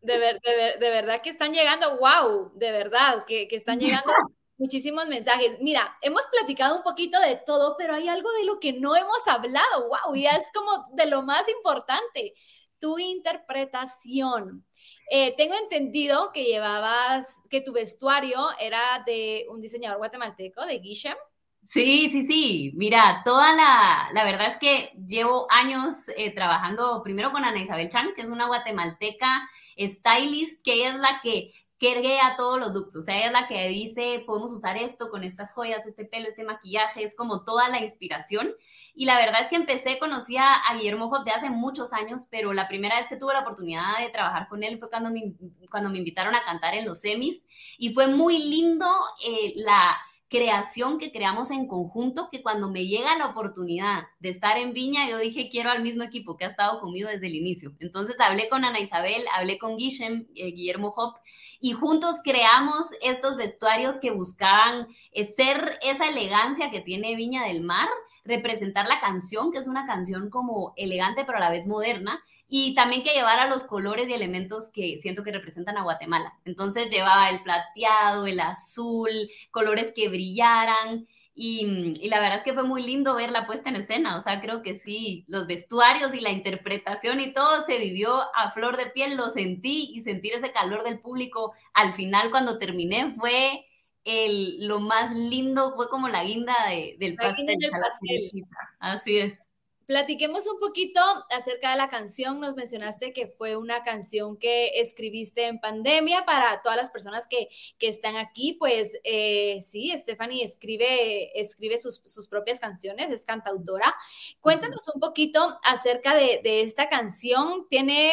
De, 0.00 0.16
de, 0.16 0.90
verdad 0.90 1.20
que 1.22 1.30
están 1.30 1.52
llegando, 1.52 1.98
wow, 1.98 2.52
de 2.54 2.70
verdad, 2.70 3.24
que, 3.26 3.48
que 3.48 3.56
están 3.56 3.80
llegando 3.80 4.12
muchísimos 4.58 5.06
mensajes. 5.06 5.58
Mira, 5.60 5.96
hemos 6.02 6.22
platicado 6.30 6.76
un 6.76 6.82
poquito 6.82 7.18
de 7.20 7.36
todo, 7.46 7.76
pero 7.78 7.94
hay 7.94 8.08
algo 8.08 8.30
de 8.32 8.44
lo 8.44 8.60
que 8.60 8.74
no 8.74 8.96
hemos 8.96 9.26
hablado, 9.26 9.88
wow, 9.88 10.14
ya 10.14 10.32
es 10.32 10.48
como 10.52 10.86
de 10.92 11.06
lo 11.06 11.22
más 11.22 11.48
importante, 11.48 12.34
tu 12.78 12.98
interpretación. 12.98 14.64
Eh, 15.10 15.34
tengo 15.36 15.54
entendido 15.54 16.30
que 16.32 16.44
llevabas, 16.44 17.26
que 17.48 17.60
tu 17.60 17.72
vestuario 17.72 18.48
era 18.60 19.02
de 19.06 19.46
un 19.50 19.60
diseñador 19.60 19.98
guatemalteco, 19.98 20.64
de 20.66 20.78
Guishem. 20.78 21.16
Sí, 21.64 22.08
sí, 22.10 22.26
sí. 22.26 22.72
Mira, 22.76 23.22
toda 23.24 23.52
la, 23.52 24.08
la 24.12 24.24
verdad 24.24 24.52
es 24.52 24.58
que 24.58 24.92
llevo 25.06 25.46
años 25.50 26.08
eh, 26.16 26.32
trabajando 26.34 27.02
primero 27.02 27.30
con 27.32 27.44
Ana 27.44 27.60
Isabel 27.60 27.88
Chan, 27.90 28.14
que 28.14 28.22
es 28.22 28.30
una 28.30 28.46
guatemalteca 28.46 29.48
stylist, 29.78 30.64
que 30.64 30.86
es 30.86 30.94
la 30.94 31.20
que 31.22 31.52
crea 31.78 32.34
todos 32.36 32.58
los 32.58 32.72
looks, 32.74 32.96
o 32.96 33.02
sea, 33.02 33.26
es 33.26 33.32
la 33.32 33.46
que 33.48 33.68
dice, 33.68 34.22
podemos 34.26 34.52
usar 34.52 34.76
esto 34.76 35.10
con 35.10 35.24
estas 35.24 35.52
joyas, 35.52 35.86
este 35.86 36.04
pelo, 36.04 36.28
este 36.28 36.44
maquillaje, 36.44 37.04
es 37.04 37.14
como 37.14 37.44
toda 37.44 37.68
la 37.68 37.80
inspiración. 37.80 38.52
Y 38.94 39.04
la 39.04 39.16
verdad 39.16 39.42
es 39.42 39.48
que 39.48 39.56
empecé, 39.56 39.98
conocía 40.00 40.54
a 40.54 40.74
Guillermo 40.74 41.06
Hop 41.06 41.24
de 41.24 41.30
hace 41.30 41.50
muchos 41.50 41.92
años, 41.92 42.26
pero 42.30 42.52
la 42.52 42.66
primera 42.66 42.98
vez 42.98 43.06
que 43.08 43.16
tuve 43.16 43.32
la 43.32 43.40
oportunidad 43.40 43.98
de 44.00 44.10
trabajar 44.10 44.48
con 44.48 44.64
él 44.64 44.78
fue 44.80 44.90
cuando 44.90 45.10
me, 45.10 45.34
cuando 45.70 45.88
me 45.88 45.98
invitaron 45.98 46.34
a 46.34 46.42
cantar 46.42 46.74
en 46.74 46.84
los 46.84 46.98
semis 46.98 47.42
y 47.78 47.94
fue 47.94 48.08
muy 48.08 48.38
lindo 48.38 48.86
eh, 49.24 49.52
la 49.54 49.96
creación 50.28 50.98
que 50.98 51.10
creamos 51.10 51.50
en 51.50 51.66
conjunto, 51.66 52.28
que 52.30 52.42
cuando 52.42 52.68
me 52.68 52.86
llega 52.86 53.16
la 53.16 53.26
oportunidad 53.26 54.02
de 54.18 54.28
estar 54.28 54.58
en 54.58 54.72
Viña, 54.72 55.08
yo 55.08 55.18
dije, 55.18 55.48
quiero 55.48 55.70
al 55.70 55.82
mismo 55.82 56.02
equipo 56.02 56.36
que 56.36 56.44
ha 56.44 56.48
estado 56.48 56.80
conmigo 56.80 57.08
desde 57.08 57.28
el 57.28 57.34
inicio. 57.34 57.74
Entonces 57.80 58.16
hablé 58.18 58.48
con 58.48 58.64
Ana 58.64 58.80
Isabel, 58.80 59.22
hablé 59.34 59.58
con 59.58 59.76
Guillem, 59.76 60.26
eh, 60.34 60.52
Guillermo 60.52 60.92
Hop, 60.96 61.14
y 61.60 61.72
juntos 61.72 62.16
creamos 62.22 62.86
estos 63.02 63.36
vestuarios 63.36 63.96
que 63.98 64.10
buscaban 64.10 64.88
eh, 65.12 65.24
ser 65.24 65.78
esa 65.82 66.08
elegancia 66.08 66.70
que 66.70 66.80
tiene 66.80 67.16
Viña 67.16 67.44
del 67.46 67.62
Mar, 67.62 67.88
representar 68.24 68.86
la 68.88 69.00
canción, 69.00 69.52
que 69.52 69.58
es 69.58 69.66
una 69.66 69.86
canción 69.86 70.30
como 70.30 70.72
elegante 70.76 71.24
pero 71.24 71.38
a 71.38 71.40
la 71.42 71.50
vez 71.50 71.66
moderna, 71.66 72.22
y 72.48 72.74
también 72.74 73.02
que 73.02 73.12
llevara 73.12 73.46
los 73.46 73.64
colores 73.64 74.08
y 74.08 74.14
elementos 74.14 74.70
que 74.70 74.98
siento 75.02 75.22
que 75.22 75.32
representan 75.32 75.76
a 75.76 75.82
Guatemala. 75.82 76.38
Entonces 76.44 76.88
llevaba 76.88 77.28
el 77.28 77.42
plateado, 77.42 78.26
el 78.26 78.40
azul, 78.40 79.10
colores 79.50 79.92
que 79.94 80.08
brillaran. 80.08 81.06
Y, 81.40 81.94
la 82.08 82.18
verdad 82.18 82.38
es 82.38 82.42
que 82.42 82.52
fue 82.52 82.64
muy 82.64 82.82
lindo 82.82 83.14
ver 83.14 83.30
la 83.30 83.46
puesta 83.46 83.70
en 83.70 83.76
escena, 83.76 84.18
o 84.18 84.22
sea, 84.24 84.40
creo 84.40 84.60
que 84.60 84.80
sí, 84.80 85.24
los 85.28 85.46
vestuarios 85.46 86.12
y 86.12 86.20
la 86.20 86.32
interpretación 86.32 87.20
y 87.20 87.32
todo 87.32 87.64
se 87.64 87.78
vivió 87.78 88.22
a 88.34 88.50
flor 88.50 88.76
de 88.76 88.86
piel, 88.86 89.16
lo 89.16 89.28
sentí 89.28 89.92
y 89.94 90.02
sentir 90.02 90.34
ese 90.34 90.50
calor 90.50 90.82
del 90.82 90.98
público 90.98 91.52
al 91.74 91.92
final 91.92 92.32
cuando 92.32 92.58
terminé 92.58 93.14
fue 93.16 93.64
el, 94.02 94.66
lo 94.66 94.80
más 94.80 95.14
lindo, 95.14 95.76
fue 95.76 95.88
como 95.88 96.08
la 96.08 96.24
guinda 96.24 96.56
del 96.98 97.14
pastel. 97.14 97.56
pastel. 97.70 98.44
Así 98.80 99.18
es. 99.18 99.47
Platiquemos 99.88 100.46
un 100.46 100.60
poquito 100.60 101.00
acerca 101.30 101.70
de 101.70 101.78
la 101.78 101.88
canción. 101.88 102.40
Nos 102.40 102.54
mencionaste 102.54 103.14
que 103.14 103.26
fue 103.26 103.56
una 103.56 103.84
canción 103.84 104.36
que 104.36 104.80
escribiste 104.80 105.46
en 105.46 105.60
pandemia 105.60 106.26
para 106.26 106.60
todas 106.60 106.76
las 106.76 106.90
personas 106.90 107.26
que, 107.26 107.48
que 107.78 107.88
están 107.88 108.16
aquí. 108.16 108.52
Pues 108.52 109.00
eh, 109.02 109.62
sí, 109.62 109.90
Stephanie 109.96 110.44
escribe, 110.44 111.40
escribe 111.40 111.78
sus, 111.78 112.02
sus, 112.04 112.28
propias 112.28 112.60
canciones, 112.60 113.10
es 113.10 113.24
cantautora. 113.24 113.94
Cuéntanos 114.42 114.86
un 114.94 115.00
poquito 115.00 115.58
acerca 115.62 116.14
de, 116.14 116.42
de 116.44 116.60
esta 116.60 116.90
canción. 116.90 117.66
¿Tiene 117.70 118.12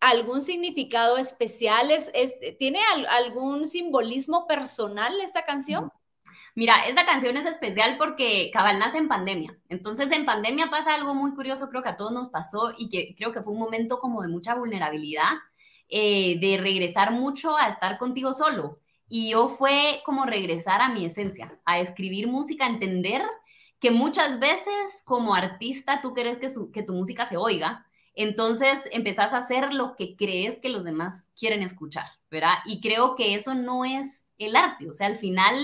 algún 0.00 0.42
significado 0.42 1.16
especial? 1.16 1.92
¿Es, 1.92 2.10
tiene 2.58 2.80
algún 3.08 3.66
simbolismo 3.66 4.48
personal 4.48 5.20
esta 5.20 5.44
canción? 5.44 5.92
Mira, 6.58 6.74
esta 6.88 7.06
canción 7.06 7.36
es 7.36 7.46
especial 7.46 7.96
porque 7.98 8.50
Cabal 8.52 8.80
nace 8.80 8.98
en 8.98 9.06
pandemia. 9.06 9.56
Entonces, 9.68 10.10
en 10.10 10.26
pandemia 10.26 10.66
pasa 10.68 10.92
algo 10.92 11.14
muy 11.14 11.32
curioso, 11.36 11.68
creo 11.68 11.84
que 11.84 11.90
a 11.90 11.96
todos 11.96 12.10
nos 12.10 12.30
pasó 12.30 12.74
y 12.76 12.88
que 12.88 13.14
creo 13.16 13.32
que 13.32 13.42
fue 13.42 13.52
un 13.52 13.60
momento 13.60 14.00
como 14.00 14.22
de 14.22 14.28
mucha 14.28 14.56
vulnerabilidad, 14.56 15.34
eh, 15.88 16.36
de 16.40 16.56
regresar 16.56 17.12
mucho 17.12 17.56
a 17.56 17.68
estar 17.68 17.96
contigo 17.96 18.32
solo. 18.32 18.80
Y 19.08 19.30
yo 19.30 19.48
fue 19.48 20.02
como 20.04 20.26
regresar 20.26 20.80
a 20.80 20.88
mi 20.88 21.04
esencia, 21.04 21.60
a 21.64 21.78
escribir 21.78 22.26
música, 22.26 22.66
a 22.66 22.70
entender 22.70 23.22
que 23.78 23.92
muchas 23.92 24.40
veces 24.40 25.04
como 25.04 25.36
artista 25.36 26.00
tú 26.02 26.12
quieres 26.12 26.38
que, 26.38 26.50
que 26.72 26.82
tu 26.82 26.92
música 26.92 27.28
se 27.28 27.36
oiga, 27.36 27.86
entonces 28.16 28.80
empezás 28.90 29.32
a 29.32 29.38
hacer 29.38 29.72
lo 29.74 29.94
que 29.94 30.16
crees 30.16 30.58
que 30.58 30.70
los 30.70 30.82
demás 30.82 31.22
quieren 31.38 31.62
escuchar, 31.62 32.06
¿verdad? 32.32 32.54
Y 32.66 32.80
creo 32.80 33.14
que 33.14 33.34
eso 33.34 33.54
no 33.54 33.84
es 33.84 34.26
el 34.38 34.56
arte, 34.56 34.88
o 34.88 34.92
sea, 34.92 35.06
al 35.06 35.16
final 35.16 35.54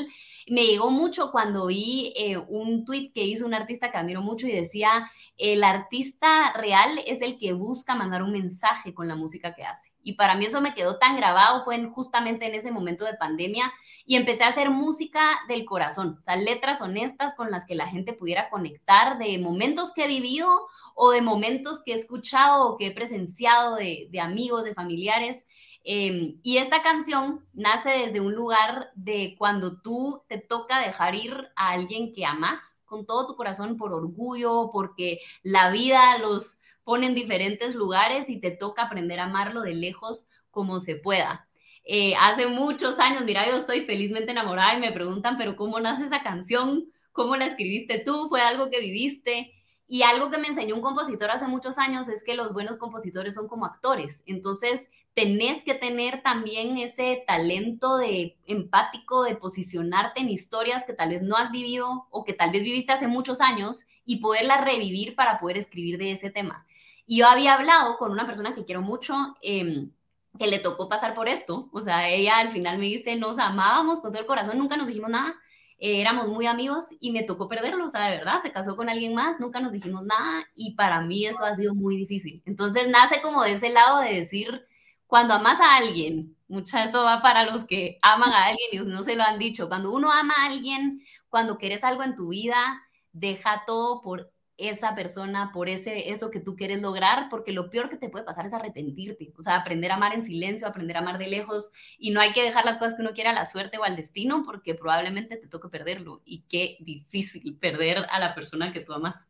me 0.49 0.67
llegó 0.67 0.91
mucho 0.91 1.31
cuando 1.31 1.67
vi 1.67 2.13
eh, 2.17 2.37
un 2.37 2.85
tweet 2.85 3.13
que 3.15 3.25
hizo 3.25 3.47
un 3.47 3.55
artista 3.55 3.91
que 3.91 3.99
admiro 3.99 4.23
mucho 4.23 4.47
y 4.47 4.53
decía, 4.53 5.11
el 5.37 5.65
artista 5.65 6.53
real 6.53 6.91
es 7.07 7.23
el 7.23 7.39
que 7.39 7.53
busca 7.53 7.95
mandar 7.95 8.23
un 8.23 8.33
mensaje 8.33 8.95
con 8.95 9.09
la 9.09 9.17
música 9.17 9.55
que 9.55 9.65
hace. 9.65 9.93
Y 10.03 10.15
para 10.15 10.35
mí 10.35 10.45
eso 10.45 10.61
me 10.61 10.75
quedó 10.75 10.99
tan 10.99 11.17
grabado, 11.17 11.65
fue 11.65 11.83
justamente 11.87 12.47
en 12.47 12.55
ese 12.55 12.71
momento 12.71 13.05
de 13.07 13.15
pandemia 13.15 13.73
y 14.05 14.17
empecé 14.17 14.45
a 14.45 14.49
hacer 14.49 14.71
música 14.71 15.23
del 15.49 15.65
corazón, 15.65 16.19
o 16.21 16.23
sea, 16.23 16.37
letras 16.37 16.83
honestas 16.83 17.35
con 17.35 17.51
las 17.51 17.65
que 17.65 17.75
la 17.75 17.87
gente 17.87 18.13
pudiera 18.13 18.51
conectar 18.51 19.17
de 19.17 19.39
momentos 19.39 19.95
que 19.95 20.05
he 20.05 20.09
vivido 20.09 20.49
o 20.95 21.11
de 21.11 21.23
momentos 21.23 21.83
que 21.83 21.95
he 21.95 21.97
escuchado 21.97 22.69
o 22.69 22.77
que 22.77 22.89
he 22.89 22.91
presenciado 22.91 23.77
de 23.77 24.21
amigos, 24.21 24.65
de 24.65 24.75
familiares. 24.75 25.43
Em, 25.85 26.41
y 26.43 26.57
esta 26.57 26.83
canción 26.83 27.45
nace 27.53 27.91
desde 27.91 28.21
un 28.21 28.35
lugar 28.35 28.91
de 28.95 29.35
cuando 29.39 29.83
tú 29.83 30.23
te 30.29 30.39
toca 30.39 30.81
dejar 30.81 31.15
ir 31.15 31.35
a 31.57 31.73
alguien 31.73 32.15
que 32.15 32.25
amas 32.25 32.83
con 32.87 33.05
todo 33.05 33.27
tu 33.27 33.37
corazón 33.37 33.77
por 33.77 33.93
orgullo, 33.93 34.71
porque 34.73 35.21
la 35.43 35.71
vida 35.71 36.19
los 36.19 36.59
pone 36.85 37.07
en 37.07 37.15
diferentes 37.15 37.75
lugares 37.75 38.31
y 38.31 38.41
te 38.41 38.51
toca 38.51 38.83
aprender 38.85 39.21
a 39.21 39.25
amarlo 39.25 39.61
de 39.63 39.75
lejos 39.75 40.27
como 40.51 40.81
se 40.81 40.97
pueda. 40.97 41.49
Eh, 41.85 42.15
hace 42.19 42.47
muchos 42.47 42.99
años, 42.99 43.25
mira, 43.25 43.47
yo 43.47 43.57
estoy 43.57 43.83
felizmente 43.83 44.33
enamorada 44.33 44.75
y 44.75 44.81
me 44.81 44.93
preguntan, 44.93 45.37
pero 45.37 45.55
¿cómo 45.55 45.81
nace 45.81 46.07
esa 46.07 46.23
canción? 46.23 46.87
¿Cómo 47.13 47.37
la 47.37 47.45
escribiste 47.45 47.99
tú? 47.99 48.29
¿Fue 48.31 48.41
algo 48.41 48.71
que 48.71 48.81
viviste? 48.81 49.53
Y 49.87 50.03
algo 50.03 50.31
que 50.31 50.39
me 50.39 50.49
enseñó 50.49 50.75
un 50.77 50.81
compositor 50.81 51.31
hace 51.31 51.47
muchos 51.47 51.77
años 51.77 52.09
es 52.09 52.23
que 52.25 52.35
los 52.35 52.55
buenos 52.55 52.79
compositores 52.79 53.35
son 53.35 53.49
como 53.49 53.67
actores. 53.67 54.23
Entonces, 54.25 54.89
tenés 55.15 55.63
que 55.63 55.75
tener 55.75 56.23
también 56.23 56.77
ese 56.77 57.23
talento 57.27 57.97
de 57.97 58.37
empático, 58.47 59.23
de 59.23 59.37
posicionarte 59.37 60.21
en 60.21 60.29
historias 60.29 60.85
que 60.85 60.93
tal 60.93 61.11
vez 61.11 61.23
no 61.23 61.37
has 61.37 61.53
vivido 61.53 62.07
o 62.11 62.25
que 62.25 62.33
tal 62.33 62.51
vez 62.51 62.65
viviste 62.65 62.93
hace 62.93 63.07
muchos 63.07 63.41
años 63.41 63.87
y 64.05 64.17
poderlas 64.17 64.65
revivir 64.65 65.15
para 65.15 65.39
poder 65.39 65.57
escribir 65.57 65.99
de 65.99 66.13
ese 66.13 66.31
tema. 66.31 66.67
Y 67.07 67.19
yo 67.19 67.29
había 67.29 67.55
hablado 67.55 67.97
con 67.97 68.11
una 68.11 68.27
persona 68.27 68.55
que 68.55 68.65
quiero 68.65 68.83
mucho, 68.83 69.15
em, 69.43 69.91
que 70.39 70.49
le 70.49 70.59
tocó 70.59 70.89
pasar 70.89 71.15
por 71.15 71.29
esto. 71.29 71.69
O 71.73 71.81
sea, 71.81 72.09
ella 72.09 72.39
al 72.39 72.51
final 72.51 72.79
me 72.79 72.87
dice, 72.87 73.15
nos 73.17 73.39
amábamos 73.39 74.01
con 74.01 74.11
todo 74.11 74.21
el 74.21 74.27
corazón, 74.27 74.59
nunca 74.59 74.77
nos 74.77 74.89
dijimos 74.89 75.11
nada, 75.11 75.35
eh, 75.79 76.01
éramos 76.01 76.29
muy 76.29 76.47
amigos 76.47 76.87
y 77.01 77.13
me 77.13 77.23
tocó 77.23 77.49
perderlo, 77.49 77.87
o 77.87 77.91
sea, 77.91 78.09
de 78.09 78.17
verdad, 78.17 78.41
se 78.43 78.53
casó 78.53 78.77
con 78.77 78.89
alguien 78.89 79.15
más, 79.15 79.39
nunca 79.39 79.61
nos 79.61 79.73
dijimos 79.73 80.03
nada 80.05 80.45
y 80.55 80.75
para 80.75 81.01
mí 81.03 81.27
eso 81.27 81.45
ha 81.45 81.55
sido 81.57 81.75
muy 81.75 81.97
difícil. 81.97 82.43
Entonces 82.47 82.89
nace 82.89 83.21
como 83.21 83.43
de 83.45 83.53
ese 83.53 83.71
lado 83.71 84.01
de 84.01 84.15
decir, 84.15 84.67
cuando 85.07 85.35
amas 85.35 85.61
a 85.61 85.77
alguien, 85.77 86.37
mucho 86.49 86.77
esto 86.79 87.03
va 87.05 87.23
para 87.23 87.45
los 87.51 87.65
que 87.65 87.99
aman 88.03 88.33
a 88.33 88.45
alguien 88.47 88.69
y 88.73 88.79
no 88.79 89.03
se 89.03 89.17
lo 89.17 89.23
han 89.25 89.39
dicho, 89.39 89.69
cuando 89.69 89.93
uno 89.93 90.11
ama 90.13 90.35
a 90.39 90.47
alguien, 90.47 91.03
cuando 91.29 91.59
quieres 91.59 91.85
algo 91.85 92.03
en 92.03 92.15
tu 92.17 92.29
vida, 92.29 92.83
deja 93.13 93.65
todo 93.67 94.03
por 94.03 94.31
esa 94.57 94.95
persona, 94.95 95.51
por 95.53 95.69
ese, 95.69 96.11
eso 96.13 96.31
que 96.31 96.39
tú 96.41 96.55
quieres 96.55 96.81
lograr, 96.81 97.29
porque 97.29 97.51
lo 97.53 97.71
peor 97.71 97.89
que 97.91 97.97
te 97.97 98.09
puede 98.09 98.25
pasar 98.25 98.47
es 98.47 98.53
arrepentirte, 98.53 99.33
o 99.37 99.43
sea, 99.43 99.57
aprender 99.57 99.91
a 99.91 99.97
amar 99.97 100.15
en 100.15 100.25
silencio, 100.25 100.69
aprender 100.69 100.97
a 100.97 101.01
amar 101.01 101.19
de 101.19 101.27
lejos, 101.27 101.71
y 101.99 102.13
no 102.13 102.21
hay 102.21 102.33
que 102.33 102.45
dejar 102.45 102.65
las 102.65 102.77
cosas 102.79 102.95
que 102.95 103.03
uno 103.03 103.15
quiera 103.15 103.31
a 103.31 103.35
la 103.35 103.47
suerte 103.47 103.79
o 103.79 103.85
al 103.85 103.97
destino, 103.97 104.45
porque 104.45 104.75
probablemente 104.77 105.37
te 105.39 105.49
toque 105.49 105.69
perderlo, 105.69 106.23
y 106.25 106.43
qué 106.49 106.77
difícil 106.81 107.57
perder 107.57 108.07
a 108.11 108.21
la 108.21 108.35
persona 108.37 108.73
que 108.73 108.81
tú 108.81 108.93
amas. 108.93 109.29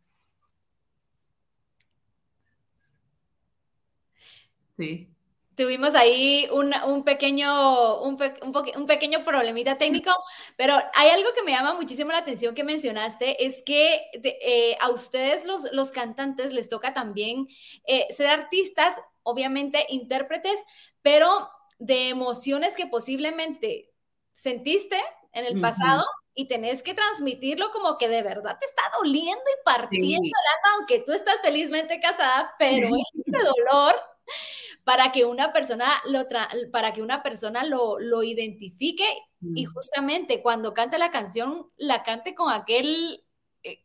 Sí. 4.76 5.13
Tuvimos 5.56 5.94
ahí 5.94 6.48
un, 6.52 6.74
un 6.86 7.04
pequeño, 7.04 8.02
un, 8.02 8.18
un, 8.76 8.86
pequeño 8.86 9.22
problemita 9.22 9.78
técnico, 9.78 10.10
pero 10.56 10.74
hay 10.94 11.10
algo 11.10 11.28
que 11.34 11.42
me 11.42 11.52
llama 11.52 11.74
muchísimo 11.74 12.10
la 12.12 12.18
atención 12.18 12.54
que 12.54 12.64
mencionaste, 12.64 13.44
es 13.44 13.62
que 13.62 14.00
eh, 14.22 14.76
a 14.80 14.90
ustedes 14.90 15.46
los, 15.46 15.72
los 15.72 15.92
cantantes 15.92 16.52
les 16.52 16.68
toca 16.68 16.92
también 16.92 17.46
eh, 17.86 18.06
ser 18.10 18.28
artistas, 18.28 18.94
obviamente 19.22 19.86
intérpretes, 19.90 20.64
pero 21.02 21.48
de 21.78 22.08
emociones 22.08 22.74
que 22.74 22.86
posiblemente 22.86 23.92
sentiste 24.32 25.00
en 25.32 25.44
el 25.44 25.60
pasado 25.60 26.04
y 26.34 26.46
tenés 26.48 26.82
que 26.82 26.94
transmitirlo 26.94 27.70
como 27.70 27.96
que 27.96 28.08
de 28.08 28.22
verdad 28.22 28.58
te 28.58 28.66
está 28.66 28.82
doliendo 28.98 29.42
y 29.42 29.64
partiendo 29.64 30.26
el 30.26 30.66
alma, 30.66 30.76
aunque 30.78 31.00
tú 31.00 31.12
estás 31.12 31.40
felizmente 31.40 32.00
casada, 32.00 32.54
pero 32.58 32.88
ese 33.26 33.38
dolor 33.38 33.94
para 34.84 35.12
que 35.12 35.24
una 35.24 35.52
persona 35.52 35.88
lo, 36.06 36.26
para 36.70 36.92
que 36.92 37.02
una 37.02 37.22
persona 37.22 37.64
lo, 37.64 37.98
lo 37.98 38.22
identifique 38.22 39.06
y 39.40 39.66
mm. 39.66 39.72
justamente 39.72 40.42
cuando 40.42 40.74
cante 40.74 40.98
la 40.98 41.10
canción, 41.10 41.70
la 41.76 42.02
cante 42.02 42.34
con 42.34 42.52
aquel 42.52 43.23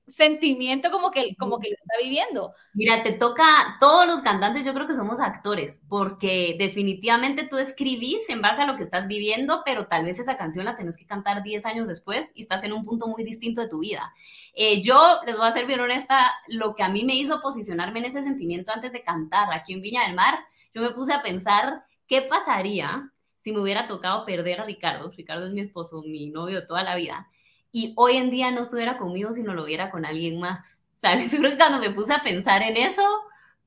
sentimiento 0.07 0.91
como 0.91 1.11
que, 1.11 1.35
como 1.37 1.59
que 1.59 1.69
lo 1.69 1.75
está 1.75 1.95
viviendo. 2.01 2.53
Mira, 2.73 3.03
te 3.03 3.13
toca, 3.13 3.43
todos 3.79 4.05
los 4.05 4.21
cantantes 4.21 4.65
yo 4.65 4.73
creo 4.73 4.87
que 4.87 4.95
somos 4.95 5.19
actores, 5.19 5.79
porque 5.87 6.55
definitivamente 6.59 7.47
tú 7.47 7.57
escribís 7.57 8.27
en 8.29 8.41
base 8.41 8.61
a 8.61 8.65
lo 8.65 8.75
que 8.75 8.83
estás 8.83 9.07
viviendo, 9.07 9.61
pero 9.65 9.87
tal 9.87 10.05
vez 10.05 10.19
esa 10.19 10.37
canción 10.37 10.65
la 10.65 10.75
tenés 10.75 10.97
que 10.97 11.05
cantar 11.05 11.43
10 11.43 11.65
años 11.65 11.87
después 11.87 12.31
y 12.35 12.41
estás 12.41 12.63
en 12.63 12.73
un 12.73 12.85
punto 12.85 13.07
muy 13.07 13.23
distinto 13.23 13.61
de 13.61 13.69
tu 13.69 13.79
vida. 13.79 14.13
Eh, 14.53 14.81
yo 14.81 15.19
les 15.25 15.37
voy 15.37 15.47
a 15.47 15.53
ser 15.53 15.65
bien 15.65 15.79
honesta, 15.79 16.33
lo 16.47 16.75
que 16.75 16.83
a 16.83 16.89
mí 16.89 17.03
me 17.05 17.15
hizo 17.15 17.41
posicionarme 17.41 17.99
en 17.99 18.05
ese 18.05 18.23
sentimiento 18.23 18.71
antes 18.73 18.91
de 18.91 19.03
cantar 19.03 19.49
aquí 19.53 19.73
en 19.73 19.81
Viña 19.81 20.05
del 20.05 20.15
Mar, 20.15 20.39
yo 20.73 20.81
me 20.81 20.91
puse 20.91 21.13
a 21.13 21.21
pensar 21.21 21.83
qué 22.07 22.21
pasaría 22.23 23.11
si 23.37 23.53
me 23.53 23.61
hubiera 23.61 23.87
tocado 23.87 24.25
perder 24.25 24.59
a 24.59 24.65
Ricardo. 24.65 25.11
Ricardo 25.15 25.47
es 25.47 25.53
mi 25.53 25.61
esposo, 25.61 26.03
mi 26.05 26.29
novio 26.29 26.59
de 26.59 26.67
toda 26.67 26.83
la 26.83 26.95
vida. 26.95 27.29
Y 27.71 27.93
hoy 27.97 28.17
en 28.17 28.31
día 28.31 28.51
no 28.51 28.61
estuviera 28.61 28.97
conmigo 28.97 29.33
si 29.33 29.43
no 29.43 29.53
lo 29.53 29.65
viera 29.65 29.91
con 29.91 30.05
alguien 30.05 30.39
más. 30.39 30.83
¿Sabes? 30.93 31.31
Creo 31.35 31.51
que 31.51 31.57
cuando 31.57 31.79
me 31.79 31.91
puse 31.91 32.13
a 32.13 32.23
pensar 32.23 32.61
en 32.61 32.77
eso, 32.77 33.03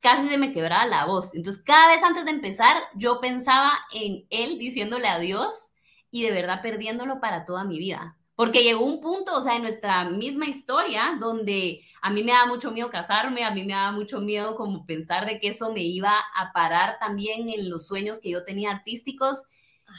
casi 0.00 0.28
se 0.28 0.38
me 0.38 0.52
quebraba 0.52 0.86
la 0.86 1.06
voz. 1.06 1.34
Entonces, 1.34 1.62
cada 1.62 1.94
vez 1.94 2.02
antes 2.02 2.24
de 2.24 2.32
empezar, 2.32 2.76
yo 2.94 3.20
pensaba 3.20 3.72
en 3.94 4.26
él 4.30 4.58
diciéndole 4.58 5.08
adiós 5.08 5.72
y 6.10 6.22
de 6.22 6.30
verdad 6.30 6.60
perdiéndolo 6.60 7.20
para 7.20 7.44
toda 7.44 7.64
mi 7.64 7.78
vida. 7.78 8.18
Porque 8.34 8.64
llegó 8.64 8.84
un 8.84 9.00
punto, 9.00 9.36
o 9.36 9.40
sea, 9.40 9.56
en 9.56 9.62
nuestra 9.62 10.04
misma 10.04 10.46
historia, 10.46 11.16
donde 11.20 11.82
a 12.00 12.10
mí 12.10 12.24
me 12.24 12.32
da 12.32 12.46
mucho 12.46 12.70
miedo 12.70 12.90
casarme, 12.90 13.44
a 13.44 13.50
mí 13.50 13.64
me 13.64 13.74
da 13.74 13.92
mucho 13.92 14.20
miedo 14.20 14.56
como 14.56 14.86
pensar 14.86 15.26
de 15.26 15.38
que 15.38 15.48
eso 15.48 15.72
me 15.72 15.82
iba 15.82 16.12
a 16.34 16.52
parar 16.52 16.98
también 16.98 17.48
en 17.50 17.70
los 17.70 17.86
sueños 17.86 18.20
que 18.20 18.30
yo 18.30 18.44
tenía 18.44 18.70
artísticos. 18.70 19.44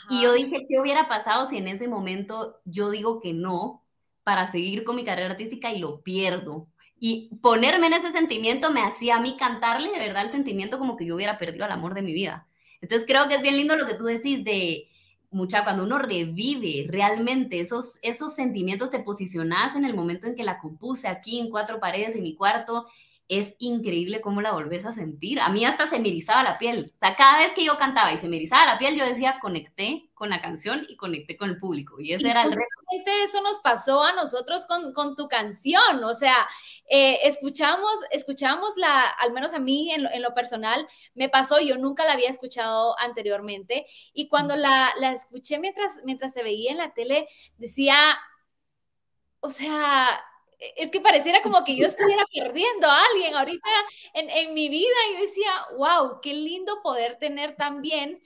Y 0.09 0.23
yo 0.23 0.33
dije, 0.33 0.65
¿qué 0.67 0.79
hubiera 0.81 1.07
pasado 1.07 1.47
si 1.47 1.57
en 1.57 1.67
ese 1.67 1.87
momento 1.87 2.59
yo 2.65 2.89
digo 2.89 3.21
que 3.21 3.33
no 3.33 3.82
para 4.23 4.51
seguir 4.51 4.83
con 4.83 4.95
mi 4.95 5.03
carrera 5.03 5.31
artística 5.31 5.71
y 5.71 5.79
lo 5.79 6.01
pierdo? 6.01 6.67
Y 6.99 7.35
ponerme 7.41 7.87
en 7.87 7.93
ese 7.93 8.11
sentimiento 8.11 8.71
me 8.71 8.81
hacía 8.81 9.17
a 9.17 9.21
mí 9.21 9.35
cantarle 9.37 9.91
de 9.91 9.99
verdad 9.99 10.25
el 10.25 10.31
sentimiento 10.31 10.79
como 10.79 10.95
que 10.95 11.05
yo 11.05 11.15
hubiera 11.15 11.37
perdido 11.37 11.65
el 11.65 11.71
amor 11.71 11.93
de 11.93 12.01
mi 12.01 12.13
vida. 12.13 12.47
Entonces 12.81 13.05
creo 13.07 13.27
que 13.27 13.35
es 13.35 13.41
bien 13.41 13.57
lindo 13.57 13.75
lo 13.75 13.85
que 13.85 13.95
tú 13.95 14.05
decís 14.05 14.43
de 14.43 14.89
mucha, 15.33 15.63
cuando 15.63 15.83
uno 15.83 15.99
revive 15.99 16.85
realmente 16.89 17.59
esos, 17.59 17.99
esos 18.03 18.33
sentimientos, 18.35 18.91
te 18.91 18.99
posicionas 18.99 19.75
en 19.75 19.85
el 19.85 19.95
momento 19.95 20.27
en 20.27 20.35
que 20.35 20.43
la 20.43 20.59
compuse 20.59 21.07
aquí 21.07 21.39
en 21.39 21.49
cuatro 21.49 21.79
paredes 21.79 22.15
en 22.15 22.23
mi 22.23 22.35
cuarto 22.35 22.87
es 23.27 23.55
increíble 23.59 24.21
cómo 24.21 24.41
la 24.41 24.51
volvés 24.51 24.85
a 24.85 24.93
sentir. 24.93 25.39
A 25.39 25.49
mí 25.49 25.65
hasta 25.65 25.89
se 25.89 25.99
me 25.99 26.09
erizaba 26.09 26.43
la 26.43 26.59
piel. 26.59 26.91
O 26.93 26.97
sea, 26.97 27.15
cada 27.15 27.37
vez 27.37 27.53
que 27.53 27.65
yo 27.65 27.77
cantaba 27.77 28.13
y 28.13 28.17
se 28.17 28.27
me 28.27 28.35
erizaba 28.35 28.65
la 28.65 28.77
piel, 28.77 28.95
yo 28.95 29.05
decía, 29.05 29.39
conecté 29.41 30.09
con 30.13 30.29
la 30.29 30.41
canción 30.41 30.85
y 30.87 30.95
conecté 30.97 31.37
con 31.37 31.49
el 31.49 31.57
público. 31.57 31.99
Y 31.99 32.13
ese 32.13 32.29
era 32.29 32.43
el 32.43 32.51
reto. 32.51 32.63
Eso 33.23 33.41
nos 33.41 33.59
pasó 33.59 34.03
a 34.03 34.13
nosotros 34.13 34.65
con, 34.65 34.93
con 34.93 35.15
tu 35.15 35.27
canción. 35.27 36.03
O 36.03 36.13
sea, 36.13 36.47
eh, 36.89 37.19
escuchamos, 37.23 37.91
escuchamos 38.11 38.73
la, 38.77 39.01
al 39.01 39.31
menos 39.31 39.53
a 39.53 39.59
mí 39.59 39.91
en 39.91 40.03
lo, 40.03 40.11
en 40.11 40.21
lo, 40.21 40.33
personal, 40.33 40.87
me 41.15 41.29
pasó, 41.29 41.59
yo 41.59 41.77
nunca 41.77 42.05
la 42.05 42.13
había 42.13 42.29
escuchado 42.29 42.95
anteriormente. 42.99 43.85
Y 44.13 44.27
cuando 44.27 44.55
la, 44.55 44.93
la 44.99 45.11
escuché 45.11 45.59
mientras, 45.59 46.01
mientras 46.03 46.33
se 46.33 46.43
veía 46.43 46.71
en 46.71 46.77
la 46.77 46.93
tele, 46.93 47.27
decía, 47.57 47.95
o 49.39 49.49
sea, 49.49 50.23
es 50.77 50.91
que 50.91 51.01
pareciera 51.01 51.41
como 51.41 51.63
que 51.63 51.75
yo 51.75 51.85
estuviera 51.85 52.25
perdiendo 52.33 52.87
a 52.87 53.01
alguien 53.11 53.35
ahorita 53.35 53.69
en, 54.13 54.29
en, 54.29 54.53
mi 54.53 54.69
vida 54.69 54.95
y 55.11 55.21
decía, 55.21 55.51
wow, 55.77 56.19
qué 56.21 56.33
lindo 56.33 56.81
poder 56.81 57.17
tener 57.19 57.55
también 57.55 58.21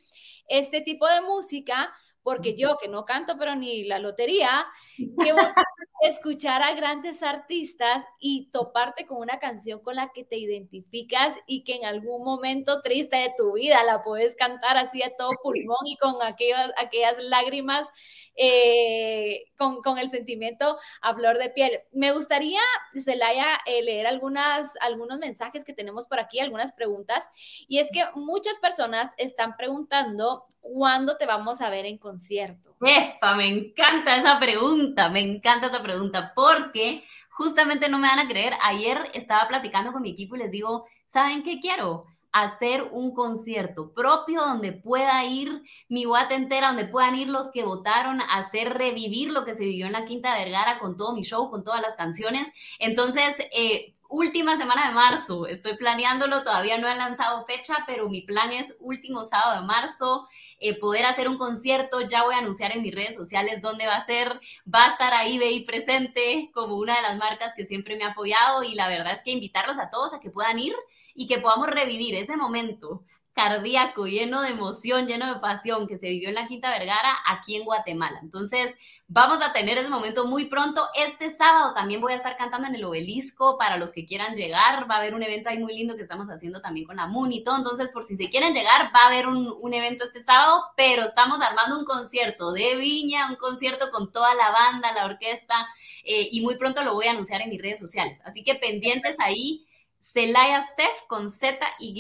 este 0.48 0.82
tipo 0.82 1.08
de 1.08 1.22
música, 1.22 1.94
porque 2.28 2.58
yo 2.58 2.76
que 2.76 2.90
no 2.90 3.06
canto 3.06 3.38
pero 3.40 3.56
ni 3.56 3.86
la 3.86 4.00
lotería, 4.00 4.66
qué 4.98 5.32
escuchar 6.02 6.62
a 6.62 6.74
grandes 6.74 7.24
artistas 7.24 8.04
y 8.20 8.50
toparte 8.52 9.06
con 9.06 9.18
una 9.18 9.40
canción 9.40 9.80
con 9.82 9.96
la 9.96 10.12
que 10.14 10.24
te 10.24 10.38
identificas 10.38 11.34
y 11.48 11.64
que 11.64 11.76
en 11.76 11.86
algún 11.86 12.24
momento 12.24 12.82
triste 12.82 13.18
de 13.18 13.34
tu 13.36 13.54
vida 13.54 13.84
la 13.84 14.02
puedes 14.02 14.36
cantar 14.36 14.78
así 14.78 15.02
a 15.02 15.16
todo 15.16 15.32
pulmón 15.42 15.86
y 15.86 15.98
con 15.98 16.16
aquellas, 16.22 17.18
lágrimas, 17.24 17.88
eh, 18.36 19.46
con, 19.58 19.82
con, 19.82 19.98
el 19.98 20.10
sentimiento 20.10 20.78
a 21.02 21.16
flor 21.16 21.40
de 21.40 21.50
piel. 21.50 21.72
Me 21.92 22.12
gustaría, 22.12 22.62
Celaya, 22.96 23.60
eh, 23.66 23.82
leer 23.82 24.06
algunas, 24.06 24.74
algunos 24.82 25.18
mensajes 25.18 25.66
que 25.66 25.74
tenemos 25.74 26.06
por 26.06 26.20
aquí, 26.20 26.40
algunas 26.40 26.74
preguntas, 26.74 27.30
y 27.68 27.80
es 27.80 27.90
que 27.92 28.06
muchas 28.16 28.60
personas 28.60 29.10
están 29.18 29.58
preguntando 29.58 30.46
cuándo 30.74 31.18
te 31.18 31.26
vamos 31.26 31.62
a 31.62 31.70
ver 31.70 31.86
en 31.86 31.98
concierto. 31.98 32.76
Epa, 32.82 33.36
me 33.36 33.48
encanta 33.48 34.18
esa 34.18 34.40
pregunta, 34.40 35.10
me 35.10 35.20
encanta 35.20 35.68
esa 35.68 35.82
pregunta, 35.82 35.87
porque 36.36 37.04
justamente 37.30 37.90
no 37.90 38.00
me 38.00 38.08
van 38.08 38.20
a 38.20 38.28
creer, 38.28 38.54
ayer 38.64 39.04
estaba 39.14 39.48
platicando 39.48 39.92
con 39.92 40.02
mi 40.02 40.10
equipo 40.10 40.36
y 40.36 40.40
les 40.40 40.52
digo, 40.52 40.86
¿saben 41.08 41.44
qué 41.44 41.60
quiero? 41.60 42.06
hacer 42.32 42.90
un 42.92 43.14
concierto 43.14 43.94
propio 43.94 44.42
donde 44.42 44.72
pueda 44.72 45.26
ir 45.26 45.64
mi 45.90 46.06
guata 46.06 46.36
entera, 46.36 46.68
donde 46.68 46.86
puedan 46.86 47.16
ir 47.16 47.30
los 47.30 47.50
que 47.52 47.64
votaron, 47.64 48.22
hacer 48.32 48.78
revivir 48.78 49.32
lo 49.32 49.44
que 49.44 49.56
se 49.56 49.64
vivió 49.64 49.88
en 49.88 49.94
la 49.94 50.06
Quinta 50.06 50.38
Vergara 50.38 50.78
con 50.78 50.98
todo 50.98 51.14
mi 51.14 51.24
show, 51.24 51.50
con 51.50 51.64
todas 51.64 51.82
las 51.82 51.96
canciones. 51.96 52.48
Entonces, 52.80 53.36
eh, 53.52 53.96
última 54.10 54.58
semana 54.58 54.88
de 54.88 54.94
marzo. 54.94 55.48
Estoy 55.48 55.78
planeándolo, 55.78 56.44
todavía 56.44 56.78
no 56.78 56.88
he 56.88 56.96
lanzado 56.96 57.46
fecha, 57.46 57.84
pero 57.86 58.10
mi 58.10 58.22
plan 58.22 58.52
es 58.52 58.76
último 58.80 59.26
sábado 59.26 59.62
de 59.62 59.68
marzo, 59.68 60.26
eh, 60.60 60.78
poder 60.80 61.06
hacer 61.06 61.28
un 61.28 61.38
concierto. 61.38 62.02
Ya 62.02 62.24
voy 62.24 62.36
a 62.36 62.40
anunciar 62.40 62.72
en 62.72 62.82
mis 62.82 62.94
redes 62.94 63.16
sociales 63.16 63.62
dónde 63.62 63.88
va 63.88 63.96
a 63.96 64.06
ser. 64.06 64.40
Va 64.74 64.86
a 64.86 64.92
estar 64.92 65.14
ahí 65.14 65.38
BI 65.38 65.66
presente 65.66 66.52
como 66.54 66.78
una 66.78 66.96
de 66.96 67.02
las 67.02 67.18
marcas 67.18 67.54
que 67.56 67.66
siempre 67.66 67.96
me 67.96 68.04
ha 68.04 68.10
apoyado 68.10 68.64
y 68.64 68.76
la 68.76 68.88
verdad 68.88 69.14
es 69.14 69.24
que 69.24 69.32
invitarlos 69.32 69.78
a 69.78 69.90
todos 69.90 70.14
a 70.14 70.20
que 70.20 70.32
puedan 70.32 70.60
ir 70.60 70.76
y 71.16 71.28
que 71.28 71.40
podamos 71.40 71.68
revivir 71.68 72.16
ese 72.16 72.38
momento 72.38 73.04
cardíaco, 73.38 74.08
lleno 74.08 74.42
de 74.42 74.50
emoción, 74.50 75.06
lleno 75.06 75.32
de 75.32 75.40
pasión 75.40 75.88
que 75.88 76.00
se 76.00 76.10
vivió 76.10 76.30
en 76.30 76.36
la 76.36 76.48
Quinta 76.48 76.72
Vergara 76.72 77.16
aquí 77.28 77.56
en 77.56 77.66
Guatemala. 77.66 78.18
Entonces, 78.24 78.76
vamos 79.08 79.44
a 79.44 79.54
tener 79.54 79.78
ese 79.78 79.90
momento 79.90 80.26
muy 80.26 80.46
pronto. 80.46 80.84
Este 80.96 81.30
sábado 81.30 81.76
también 81.76 82.02
voy 82.02 82.14
a 82.14 82.16
estar 82.16 82.36
cantando 82.36 82.68
en 82.68 82.74
el 82.74 82.84
obelisco 82.84 83.60
para 83.60 83.78
los 83.78 83.92
que 83.92 84.08
quieran 84.08 84.36
llegar. 84.36 84.90
Va 84.90 84.96
a 84.96 84.98
haber 84.98 85.14
un 85.14 85.22
evento 85.22 85.52
ahí 85.52 85.60
muy 85.60 85.76
lindo 85.78 85.96
que 85.96 86.02
estamos 86.02 86.30
haciendo 86.30 86.62
también 86.62 86.88
con 86.88 86.96
la 86.96 87.06
MUN 87.06 87.32
y 87.32 87.44
todo. 87.44 87.58
Entonces, 87.58 87.92
por 87.92 88.08
si 88.08 88.16
se 88.16 88.32
quieren 88.32 88.56
llegar, 88.56 88.92
va 88.94 89.02
a 89.04 89.08
haber 89.08 89.28
un, 89.28 89.72
evento 89.72 90.06
este 90.06 90.24
sábado, 90.24 90.64
pero 90.76 91.04
estamos 91.04 91.40
armando 91.40 91.78
un 91.78 91.86
concierto 91.86 92.54
de 92.54 92.76
viña, 92.78 93.30
un 93.30 93.36
concierto 93.36 93.92
con 93.92 94.12
toda 94.12 94.34
la 94.34 94.50
banda, 94.50 94.92
la 94.94 95.06
orquesta, 95.06 95.68
eh, 96.04 96.28
y 96.32 96.42
muy 96.42 96.58
pronto 96.58 96.84
lo 96.84 96.96
voy 96.96 97.06
a 97.06 97.12
anunciar 97.12 97.42
en 97.42 97.50
mis 97.50 97.62
redes 97.62 97.78
sociales. 97.78 98.20
Así 98.26 98.44
que 98.44 98.56
pendientes 98.56 99.16
ahí 99.20 99.67
Celaya 100.00 100.64
Steph 100.74 101.08
con 101.08 101.30
Z 101.30 101.60
Y 101.80 101.94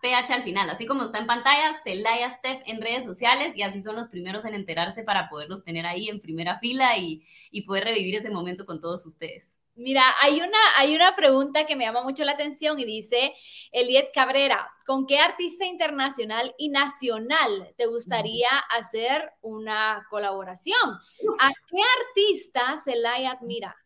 PH 0.00 0.32
al 0.32 0.42
final, 0.42 0.70
así 0.70 0.86
como 0.86 1.04
está 1.04 1.18
en 1.18 1.26
pantalla, 1.26 1.74
Celaya 1.84 2.30
Steph 2.30 2.62
en 2.66 2.80
redes 2.80 3.04
sociales 3.04 3.52
y 3.56 3.62
así 3.62 3.82
son 3.82 3.96
los 3.96 4.08
primeros 4.08 4.44
en 4.44 4.54
enterarse 4.54 5.02
para 5.02 5.28
poderlos 5.28 5.64
tener 5.64 5.86
ahí 5.86 6.08
en 6.08 6.20
primera 6.20 6.58
fila 6.58 6.96
y, 6.98 7.26
y 7.50 7.62
poder 7.62 7.84
revivir 7.84 8.16
ese 8.16 8.30
momento 8.30 8.66
con 8.66 8.80
todos 8.80 9.04
ustedes. 9.06 9.56
Mira, 9.74 10.02
hay 10.20 10.40
una, 10.40 10.58
hay 10.76 10.94
una 10.94 11.16
pregunta 11.16 11.64
que 11.64 11.76
me 11.76 11.84
llama 11.84 12.02
mucho 12.02 12.24
la 12.24 12.32
atención 12.32 12.78
y 12.78 12.84
dice 12.84 13.34
Eliet 13.72 14.12
Cabrera, 14.12 14.70
¿con 14.84 15.06
qué 15.06 15.18
artista 15.18 15.64
internacional 15.64 16.54
y 16.58 16.68
nacional 16.68 17.72
te 17.78 17.86
gustaría 17.86 18.50
hacer 18.68 19.32
una 19.40 20.06
colaboración? 20.10 21.00
¿A 21.38 21.50
qué 21.68 21.80
artista 22.06 22.76
Celaya 22.84 23.32
admira? 23.32 23.81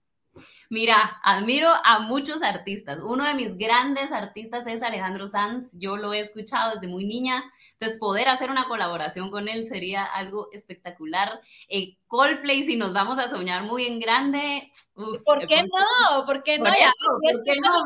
Mira, 0.69 1.21
admiro 1.23 1.69
a 1.85 2.01
muchos 2.01 2.43
artistas. 2.43 2.99
Uno 3.03 3.25
de 3.25 3.35
mis 3.35 3.57
grandes 3.57 4.11
artistas 4.13 4.67
es 4.67 4.83
Alejandro 4.83 5.27
Sanz. 5.27 5.73
Yo 5.79 5.97
lo 5.97 6.13
he 6.13 6.21
escuchado 6.21 6.75
desde 6.75 6.89
muy 6.89 7.07
niña. 7.07 7.45
Entonces, 7.73 7.99
poder 7.99 8.29
hacer 8.29 8.51
una 8.51 8.65
colaboración 8.65 9.31
con 9.31 9.49
él 9.49 9.65
sería 9.65 10.05
algo 10.05 10.49
espectacular. 10.53 11.41
Eh, 11.69 11.99
Coldplay, 12.07 12.63
si 12.63 12.77
nos 12.77 12.93
vamos 12.93 13.19
a 13.19 13.29
soñar 13.29 13.65
muy 13.65 13.85
en 13.87 14.01
grande. 14.01 14.71
¿Por 14.95 15.47
qué 15.47 15.63
no? 15.63 16.25
¿Por 16.25 16.43
qué 16.43 16.59
no? 16.59 16.65
¿Por 16.65 17.43
qué 17.45 17.57
no? 17.61 17.85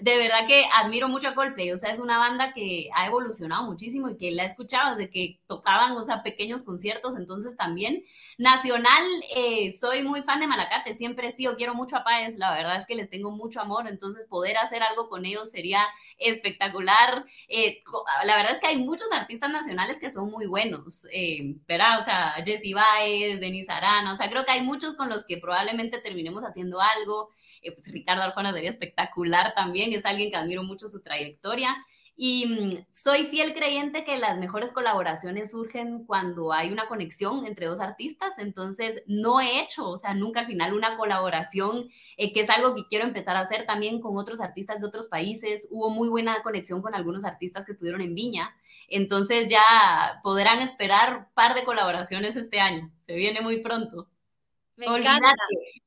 De 0.00 0.16
verdad 0.16 0.46
que 0.46 0.64
admiro 0.76 1.08
mucho 1.08 1.28
a 1.28 1.34
Coldplay, 1.34 1.72
o 1.72 1.76
sea, 1.76 1.90
es 1.90 1.98
una 1.98 2.18
banda 2.18 2.52
que 2.52 2.88
ha 2.94 3.06
evolucionado 3.06 3.64
muchísimo 3.64 4.08
y 4.08 4.16
que 4.16 4.30
la 4.30 4.44
he 4.44 4.46
escuchado 4.46 4.94
desde 4.94 5.10
que 5.10 5.40
tocaban, 5.48 5.92
o 5.96 6.04
sea, 6.04 6.22
pequeños 6.22 6.62
conciertos, 6.62 7.16
entonces 7.16 7.56
también. 7.56 8.04
Nacional, 8.38 9.02
eh, 9.34 9.72
soy 9.72 10.04
muy 10.04 10.22
fan 10.22 10.38
de 10.38 10.46
Malacate, 10.46 10.94
siempre 10.94 11.26
he 11.26 11.32
sido, 11.36 11.56
quiero 11.56 11.74
mucho 11.74 11.96
a 11.96 12.04
Páez, 12.04 12.36
la 12.38 12.52
verdad 12.54 12.80
es 12.80 12.86
que 12.86 12.94
les 12.94 13.10
tengo 13.10 13.32
mucho 13.32 13.60
amor, 13.60 13.88
entonces 13.88 14.26
poder 14.26 14.56
hacer 14.58 14.84
algo 14.84 15.08
con 15.08 15.26
ellos 15.26 15.50
sería 15.50 15.80
espectacular. 16.18 17.24
Eh, 17.48 17.82
la 18.24 18.36
verdad 18.36 18.52
es 18.52 18.60
que 18.60 18.68
hay 18.68 18.78
muchos 18.78 19.08
artistas 19.10 19.50
nacionales 19.50 19.98
que 19.98 20.12
son 20.12 20.30
muy 20.30 20.46
buenos, 20.46 21.08
eh, 21.12 21.56
¿verdad? 21.66 22.02
O 22.02 22.04
sea, 22.04 22.34
Jesse 22.44 22.72
Baez, 22.72 23.40
Denis 23.40 23.68
Arana, 23.68 24.14
o 24.14 24.16
sea, 24.16 24.30
creo 24.30 24.44
que 24.44 24.52
hay 24.52 24.62
muchos 24.62 24.94
con 24.94 25.08
los 25.08 25.24
que 25.24 25.38
probablemente 25.38 25.98
terminemos 25.98 26.44
haciendo 26.44 26.80
algo. 26.80 27.30
Eh, 27.62 27.72
pues 27.72 27.90
Ricardo 27.90 28.22
Arjona 28.22 28.52
sería 28.52 28.70
espectacular 28.70 29.54
también, 29.54 29.92
es 29.92 30.04
alguien 30.04 30.30
que 30.30 30.36
admiro 30.36 30.62
mucho 30.62 30.88
su 30.88 31.00
trayectoria. 31.00 31.76
Y 32.20 32.46
mm, 32.46 32.84
soy 32.92 33.26
fiel 33.26 33.54
creyente 33.54 34.04
que 34.04 34.18
las 34.18 34.38
mejores 34.38 34.72
colaboraciones 34.72 35.52
surgen 35.52 36.04
cuando 36.04 36.52
hay 36.52 36.72
una 36.72 36.88
conexión 36.88 37.46
entre 37.46 37.66
dos 37.66 37.78
artistas, 37.78 38.32
entonces 38.38 39.04
no 39.06 39.40
he 39.40 39.60
hecho, 39.60 39.88
o 39.88 39.96
sea, 39.98 40.14
nunca 40.14 40.40
al 40.40 40.46
final 40.46 40.74
una 40.74 40.96
colaboración, 40.96 41.88
eh, 42.16 42.32
que 42.32 42.40
es 42.40 42.50
algo 42.50 42.74
que 42.74 42.88
quiero 42.88 43.04
empezar 43.04 43.36
a 43.36 43.42
hacer 43.42 43.66
también 43.66 44.00
con 44.00 44.16
otros 44.16 44.40
artistas 44.40 44.80
de 44.80 44.86
otros 44.88 45.06
países. 45.06 45.68
Hubo 45.70 45.90
muy 45.90 46.08
buena 46.08 46.42
conexión 46.42 46.82
con 46.82 46.96
algunos 46.96 47.24
artistas 47.24 47.64
que 47.64 47.72
estuvieron 47.72 48.00
en 48.00 48.16
Viña, 48.16 48.52
entonces 48.88 49.46
ya 49.48 49.62
podrán 50.24 50.60
esperar 50.60 51.18
un 51.18 51.34
par 51.34 51.54
de 51.54 51.64
colaboraciones 51.64 52.34
este 52.34 52.58
año, 52.58 52.90
se 53.06 53.14
viene 53.14 53.42
muy 53.42 53.60
pronto. 53.62 54.08
Me 54.78 54.86
encanta. 54.86 55.34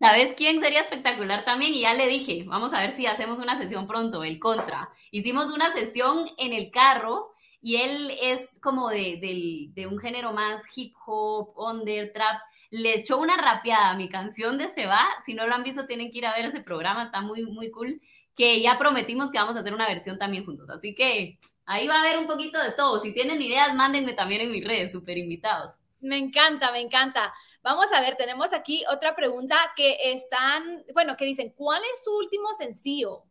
¿Sabes 0.01 0.33
quién 0.35 0.61
sería 0.61 0.81
espectacular 0.81 1.45
también? 1.45 1.73
Y 1.73 1.81
ya 1.81 1.93
le 1.93 2.07
dije, 2.07 2.43
vamos 2.45 2.73
a 2.73 2.81
ver 2.81 2.93
si 2.93 3.05
hacemos 3.07 3.39
una 3.39 3.57
sesión 3.57 3.87
pronto, 3.87 4.23
el 4.23 4.37
Contra. 4.37 4.89
Hicimos 5.11 5.53
una 5.53 5.71
sesión 5.71 6.25
en 6.37 6.51
el 6.51 6.71
carro 6.71 7.31
y 7.61 7.77
él 7.77 8.11
es 8.21 8.49
como 8.61 8.89
de, 8.89 9.71
de 9.73 9.87
un 9.87 9.97
género 9.97 10.33
más 10.33 10.61
hip 10.75 10.93
hop, 11.05 11.53
under, 11.57 12.11
trap. 12.11 12.41
Le 12.69 12.95
echó 12.95 13.17
una 13.17 13.37
rapeada 13.37 13.91
a 13.91 13.95
mi 13.95 14.09
canción 14.09 14.57
de 14.57 14.67
Se 14.67 14.85
va. 14.85 15.01
Si 15.25 15.33
no 15.33 15.47
lo 15.47 15.55
han 15.55 15.63
visto, 15.63 15.87
tienen 15.87 16.11
que 16.11 16.17
ir 16.17 16.25
a 16.25 16.35
ver 16.35 16.45
ese 16.45 16.61
programa, 16.61 17.03
está 17.03 17.21
muy, 17.21 17.45
muy 17.45 17.71
cool. 17.71 18.01
Que 18.35 18.61
ya 18.61 18.77
prometimos 18.77 19.31
que 19.31 19.37
vamos 19.37 19.55
a 19.55 19.61
hacer 19.61 19.73
una 19.73 19.87
versión 19.87 20.19
también 20.19 20.45
juntos. 20.45 20.69
Así 20.69 20.95
que 20.95 21.39
ahí 21.65 21.87
va 21.87 21.95
a 21.95 22.01
haber 22.01 22.17
un 22.17 22.27
poquito 22.27 22.61
de 22.61 22.71
todo. 22.71 23.01
Si 23.01 23.13
tienen 23.13 23.41
ideas, 23.41 23.73
mándenme 23.73 24.11
también 24.13 24.41
en 24.41 24.51
mis 24.51 24.65
redes, 24.65 24.91
súper 24.91 25.17
invitados. 25.17 25.80
Me 26.01 26.17
encanta, 26.17 26.71
me 26.71 26.81
encanta. 26.81 27.33
Vamos 27.63 27.85
a 27.93 28.01
ver, 28.01 28.15
tenemos 28.15 28.53
aquí 28.53 28.83
otra 28.91 29.15
pregunta 29.15 29.55
que 29.75 30.13
están, 30.13 30.83
bueno, 30.93 31.15
que 31.15 31.25
dicen, 31.25 31.53
¿cuál 31.55 31.81
es 31.93 32.03
tu 32.03 32.11
último 32.17 32.53
sencillo? 32.57 33.23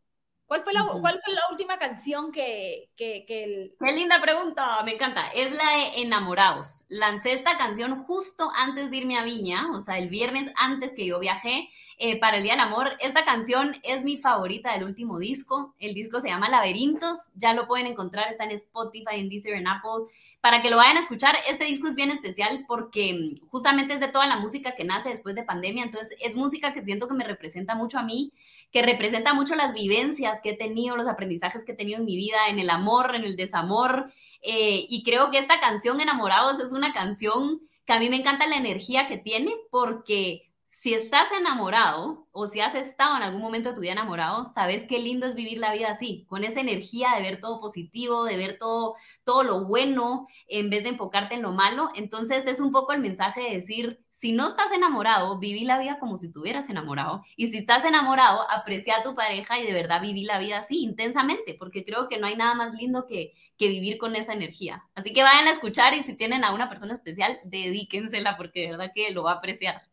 ¿Cuál 0.47 0.63
fue 0.63 0.73
la, 0.73 0.85
¿cuál 0.85 1.21
fue 1.25 1.33
la 1.33 1.43
última 1.53 1.79
canción 1.79 2.33
que, 2.33 2.91
que, 2.97 3.25
que 3.25 3.73
Qué 3.79 3.93
linda 3.93 4.21
pregunta, 4.21 4.83
me 4.85 4.95
encanta. 4.95 5.29
Es 5.33 5.53
la 5.53 5.63
de 5.63 6.03
Enamorados. 6.03 6.85
Lancé 6.89 7.35
esta 7.35 7.57
canción 7.57 8.03
justo 8.03 8.51
antes 8.57 8.91
de 8.91 8.97
irme 8.97 9.17
a 9.17 9.23
Viña, 9.23 9.71
o 9.71 9.79
sea, 9.79 9.99
el 9.99 10.09
viernes 10.09 10.53
antes 10.57 10.93
que 10.93 11.07
yo 11.07 11.21
viajé 11.21 11.71
eh, 11.99 12.19
para 12.19 12.39
el 12.39 12.43
Día 12.43 12.55
del 12.55 12.63
Amor. 12.63 12.97
Esta 12.99 13.25
canción 13.25 13.77
es 13.85 14.03
mi 14.03 14.17
favorita 14.17 14.73
del 14.73 14.85
último 14.85 15.21
disco. 15.21 15.77
El 15.79 15.95
disco 15.95 16.21
se 16.21 16.29
llama 16.29 16.49
Laberintos. 16.49 17.31
Ya 17.37 17.55
lo 17.55 17.69
pueden 17.69 17.87
encontrar, 17.87 18.33
está 18.33 18.43
en 18.43 18.51
Spotify, 18.51 19.21
en 19.21 19.29
Deezer, 19.29 19.55
en 19.55 19.69
Apple 19.69 20.07
para 20.41 20.63
que 20.63 20.71
lo 20.71 20.77
vayan 20.77 20.97
a 20.97 21.01
escuchar. 21.01 21.37
Este 21.49 21.65
disco 21.65 21.89
es 21.89 21.95
bien 21.95 22.11
especial 22.11 22.65
porque 22.67 23.13
mm, 23.13 23.49
justamente 23.49 23.95
es 23.95 24.01
de 24.01 24.09
toda 24.09 24.27
la 24.27 24.39
música 24.39 24.73
que 24.73 24.85
nace 24.85 25.11
después 25.11 25.35
de 25.35 25.43
pandemia, 25.43 25.85
entonces 25.85 26.17
es 26.21 26.35
música 26.35 26.73
que 26.73 26.85
siento 26.85 27.09
que 27.09 27.15
me 27.15 27.25
representa 27.25 27.75
mucho 27.75 27.99
a 27.99 28.03
mí, 28.03 28.33
que 28.71 28.83
representa 28.83 29.35
mucho 29.35 29.55
las 29.55 29.75
vivencias 29.75 30.41
que 30.43 30.51
he 30.51 30.57
tenido, 30.57 30.97
los 30.97 31.09
aprendizajes 31.09 31.65
que 31.65 31.73
he 31.73 31.77
tenido 31.77 31.99
en 31.99 32.07
mi 32.07 32.17
vida, 32.17 32.49
en 32.49 32.59
el 32.59 32.71
amor, 32.71 33.15
en 33.15 33.25
el 33.25 33.37
desamor, 33.37 34.13
eh, 34.43 34.87
y 34.89 35.03
creo 35.03 35.31
que 35.31 35.39
esta 35.39 35.61
canción, 35.61 36.01
Enamorados, 36.01 36.63
es 36.63 36.73
una 36.73 36.93
canción 36.93 37.61
que 37.85 37.93
a 37.93 38.01
mí 38.01 38.09
me 38.09 38.17
encanta 38.17 38.47
la 38.47 38.57
energía 38.57 39.09
que 39.09 39.19
tiene 39.19 39.55
porque 39.71 40.50
si 40.81 40.95
estás 40.95 41.27
enamorado 41.39 42.27
o 42.33 42.47
si 42.47 42.61
has 42.61 42.75
estado 42.75 43.19
en 43.19 43.23
algún 43.23 43.43
momento 43.43 43.69
de 43.69 43.75
tu 43.75 43.83
vida 43.83 43.93
enamorado, 43.93 44.47
sabes 44.55 44.87
qué 44.89 44.99
lindo 44.99 45.27
es 45.27 45.35
vivir 45.35 45.59
la 45.59 45.75
vida 45.75 45.91
así, 45.91 46.25
con 46.27 46.43
esa 46.43 46.61
energía 46.61 47.11
de 47.15 47.21
ver 47.21 47.39
todo 47.39 47.61
positivo, 47.61 48.25
de 48.25 48.39
ver 48.39 48.57
todo, 48.59 48.95
todo 49.25 49.43
lo 49.43 49.67
bueno, 49.67 50.27
en 50.49 50.71
vez 50.71 50.83
de 50.83 50.89
enfocarte 50.89 51.35
en 51.35 51.43
lo 51.43 51.53
malo. 51.53 51.91
Entonces 51.97 52.47
es 52.47 52.61
un 52.61 52.73
poco 52.73 52.95
el 52.95 53.03
mensaje 53.03 53.43
de 53.43 53.57
decir, 53.57 54.01
si 54.13 54.33
no 54.33 54.49
estás 54.49 54.73
enamorado, 54.73 55.39
viví 55.39 55.65
la 55.65 55.79
vida 55.79 55.99
como 55.99 56.17
si 56.17 56.29
estuvieras 56.29 56.71
enamorado. 56.71 57.25
Y 57.37 57.49
si 57.49 57.59
estás 57.59 57.85
enamorado, 57.85 58.51
aprecia 58.51 58.97
a 58.97 59.03
tu 59.03 59.15
pareja 59.15 59.61
y 59.61 59.67
de 59.67 59.75
verdad 59.75 60.01
viví 60.01 60.25
la 60.25 60.39
vida 60.39 60.61
así, 60.61 60.83
intensamente, 60.83 61.57
porque 61.59 61.85
creo 61.85 62.09
que 62.09 62.17
no 62.17 62.27
hay 62.27 62.37
nada 62.37 62.55
más 62.55 62.73
lindo 62.73 63.07
que, 63.07 63.35
que 63.59 63.69
vivir 63.69 63.99
con 63.99 64.17
esa 64.17 64.33
energía. 64.33 64.83
Así 64.95 65.13
que 65.13 65.23
vayan 65.23 65.47
a 65.47 65.53
escuchar 65.53 65.93
y 65.93 66.03
si 66.03 66.15
tienen 66.17 66.43
a 66.43 66.55
una 66.55 66.71
persona 66.71 66.95
especial, 66.95 67.39
dedíquensela 67.45 68.39
porque 68.39 68.63
de 68.63 68.71
verdad 68.71 68.93
que 68.95 69.11
lo 69.11 69.25
va 69.25 69.33
a 69.33 69.35
apreciar. 69.35 69.90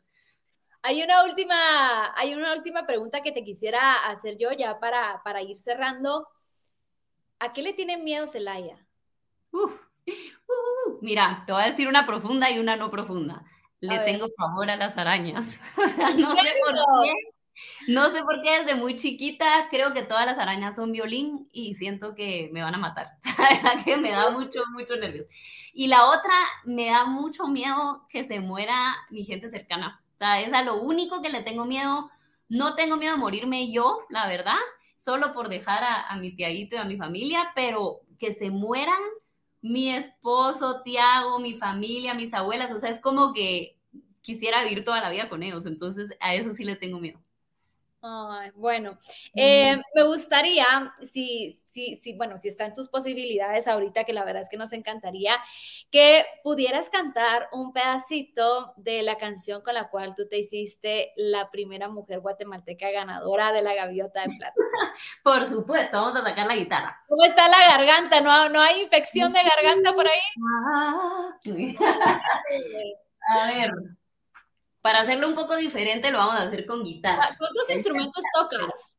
Hay 0.81 1.03
una 1.03 1.23
última, 1.23 2.17
hay 2.17 2.33
una 2.33 2.53
última 2.53 2.85
pregunta 2.85 3.21
que 3.21 3.31
te 3.31 3.43
quisiera 3.43 4.05
hacer 4.07 4.37
yo 4.37 4.51
ya 4.51 4.79
para, 4.79 5.21
para 5.23 5.41
ir 5.41 5.57
cerrando. 5.57 6.27
¿A 7.39 7.53
qué 7.53 7.61
le 7.61 7.73
tienen 7.73 8.03
miedo 8.03 8.25
Celaya? 8.27 8.85
mira, 11.01 11.43
te 11.45 11.53
voy 11.53 11.63
a 11.63 11.67
decir 11.67 11.87
una 11.87 12.05
profunda 12.05 12.49
y 12.51 12.59
una 12.59 12.75
no 12.75 12.89
profunda. 12.89 13.43
Le 13.79 13.99
tengo 13.99 14.27
favor 14.35 14.69
a 14.69 14.75
las 14.75 14.97
arañas. 14.97 15.61
no 16.17 16.31
sé 16.31 16.53
por 16.63 16.73
qué. 17.03 17.13
No 17.87 18.09
sé 18.09 18.21
por 18.23 18.41
qué 18.43 18.59
desde 18.59 18.75
muy 18.75 18.95
chiquita 18.95 19.67
creo 19.69 19.93
que 19.93 20.03
todas 20.03 20.25
las 20.25 20.37
arañas 20.37 20.75
son 20.75 20.91
violín 20.91 21.47
y 21.51 21.73
siento 21.75 22.13
que 22.15 22.49
me 22.53 22.61
van 22.61 22.75
a 22.75 22.79
matar. 22.79 23.17
que 23.85 23.97
me 23.97 24.11
da 24.11 24.29
mucho, 24.29 24.61
mucho 24.73 24.95
nervios. 24.95 25.25
Y 25.73 25.87
la 25.87 26.05
otra, 26.05 26.33
me 26.65 26.87
da 26.87 27.05
mucho 27.05 27.47
miedo 27.47 28.05
que 28.09 28.25
se 28.25 28.39
muera 28.39 28.95
mi 29.09 29.23
gente 29.23 29.49
cercana. 29.49 30.03
O 30.17 30.19
sea, 30.19 30.41
es 30.41 30.51
a 30.51 30.63
lo 30.63 30.81
único 30.81 31.21
que 31.21 31.29
le 31.29 31.43
tengo 31.43 31.65
miedo. 31.65 32.09
No 32.49 32.73
tengo 32.73 32.97
miedo 32.97 33.13
de 33.13 33.19
morirme 33.19 33.71
yo, 33.71 33.99
la 34.09 34.27
verdad, 34.27 34.57
solo 34.95 35.31
por 35.31 35.47
dejar 35.47 35.83
a, 35.83 36.15
mi 36.15 36.35
tiaguito 36.35 36.75
y 36.75 36.79
a 36.79 36.85
mi 36.85 36.97
familia, 36.97 37.51
pero 37.53 38.01
que 38.17 38.33
se 38.33 38.49
mueran 38.49 38.99
mi 39.61 39.91
esposo, 39.91 40.81
Tiago, 40.81 41.37
mi 41.39 41.53
familia, 41.53 42.15
mis 42.15 42.33
abuelas. 42.33 42.71
O 42.71 42.79
sea, 42.79 42.89
es 42.89 42.99
como 42.99 43.31
que 43.31 43.77
quisiera 44.21 44.63
vivir 44.63 44.83
toda 44.83 45.01
la 45.01 45.11
vida 45.11 45.29
con 45.29 45.43
ellos. 45.43 45.67
Entonces, 45.67 46.09
a 46.19 46.33
eso 46.33 46.51
sí 46.51 46.63
le 46.63 46.75
tengo 46.75 46.99
miedo 46.99 47.19
bueno, 48.55 48.97
eh, 49.35 49.77
me 49.95 50.03
gustaría, 50.03 50.65
si, 51.01 51.51
si, 51.51 51.95
si, 51.95 52.13
bueno, 52.13 52.37
si 52.37 52.47
está 52.47 52.65
en 52.65 52.73
tus 52.73 52.87
posibilidades 52.89 53.67
ahorita, 53.67 54.03
que 54.03 54.13
la 54.13 54.23
verdad 54.23 54.43
es 54.43 54.49
que 54.49 54.57
nos 54.57 54.73
encantaría, 54.73 55.35
que 55.91 56.25
pudieras 56.43 56.89
cantar 56.89 57.49
un 57.51 57.73
pedacito 57.73 58.73
de 58.77 59.01
la 59.01 59.17
canción 59.17 59.61
con 59.61 59.73
la 59.73 59.89
cual 59.89 60.15
tú 60.15 60.27
te 60.27 60.37
hiciste 60.37 61.13
la 61.15 61.49
primera 61.49 61.89
mujer 61.89 62.19
guatemalteca 62.19 62.91
ganadora 62.91 63.51
de 63.51 63.61
la 63.61 63.73
Gaviota 63.73 64.21
de 64.21 64.35
Plata. 64.37 64.55
Por 65.23 65.45
supuesto, 65.47 66.01
vamos 66.01 66.21
a 66.21 66.23
sacar 66.23 66.47
la 66.47 66.55
guitarra. 66.55 67.01
¿Cómo 67.07 67.23
está 67.23 67.47
la 67.47 67.59
garganta? 67.59 68.21
¿No, 68.21 68.49
no 68.49 68.61
hay 68.61 68.81
infección 68.81 69.33
de 69.33 69.39
garganta 69.43 69.93
por 69.93 70.07
ahí? 70.07 70.19
a 73.29 73.47
ver. 73.47 73.71
Para 74.87 75.01
hacerlo 75.01 75.27
un 75.27 75.35
poco 75.35 75.57
diferente, 75.57 76.11
lo 76.11 76.17
vamos 76.17 76.35
a 76.35 76.43
hacer 76.43 76.65
con 76.65 76.81
guitarra. 76.81 77.35
¿Cuántos 77.37 77.69
instrumentos 77.69 78.23
tocas? 78.33 78.97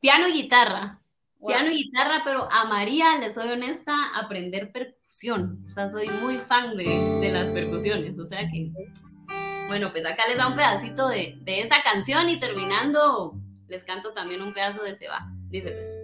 Piano 0.00 0.26
y 0.26 0.32
guitarra. 0.32 1.00
Piano 1.46 1.70
y 1.70 1.84
guitarra, 1.84 2.22
pero 2.24 2.50
a 2.50 2.64
María, 2.64 3.18
le 3.18 3.32
soy 3.32 3.50
honesta, 3.50 3.94
aprender 4.16 4.72
percusión. 4.72 5.64
O 5.68 5.72
sea, 5.72 5.88
soy 5.88 6.08
muy 6.08 6.40
fan 6.40 6.76
de, 6.76 7.30
las 7.30 7.50
percusiones. 7.50 8.18
O 8.18 8.24
sea 8.24 8.40
que, 8.50 8.72
bueno, 9.68 9.92
pues 9.92 10.04
acá 10.04 10.26
les 10.26 10.38
da 10.38 10.48
un 10.48 10.56
pedacito 10.56 11.06
de, 11.06 11.38
de 11.42 11.60
esa 11.60 11.80
canción 11.84 12.28
y 12.28 12.40
terminando, 12.40 13.36
les 13.68 13.84
canto 13.84 14.12
también 14.12 14.42
un 14.42 14.52
pedazo 14.52 14.82
de 14.82 14.96
Se 14.96 15.06
va. 15.06 15.30
Dice 15.50 15.70
pues, 15.70 15.98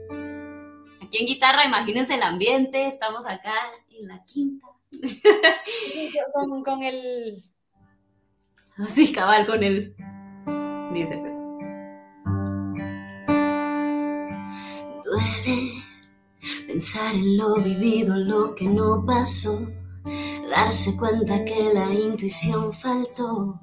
aquí 1.03 1.19
en 1.19 1.27
guitarra, 1.27 1.65
imagínense 1.65 2.15
el 2.15 2.23
ambiente, 2.23 2.87
estamos 2.87 3.27
acá 3.27 3.55
en 3.91 4.07
la 4.07 4.25
quinta. 4.27 4.69
con, 6.35 6.63
con 6.63 6.85
el 6.85 7.43
Así, 8.79 9.13
cabal 9.13 9.45
con 9.47 9.63
él. 9.65 9.95
Dice 10.95 11.19
pues. 11.19 11.43
Duele 15.05 15.83
pensar 16.69 17.15
en 17.15 17.37
lo 17.39 17.57
vivido, 17.57 18.17
lo 18.17 18.55
que 18.55 18.67
no 18.67 19.05
pasó, 19.05 19.67
darse 20.49 20.97
cuenta 20.97 21.45
que 21.45 21.75
la 21.75 21.93
intuición 21.93 22.73
faltó 22.73 23.61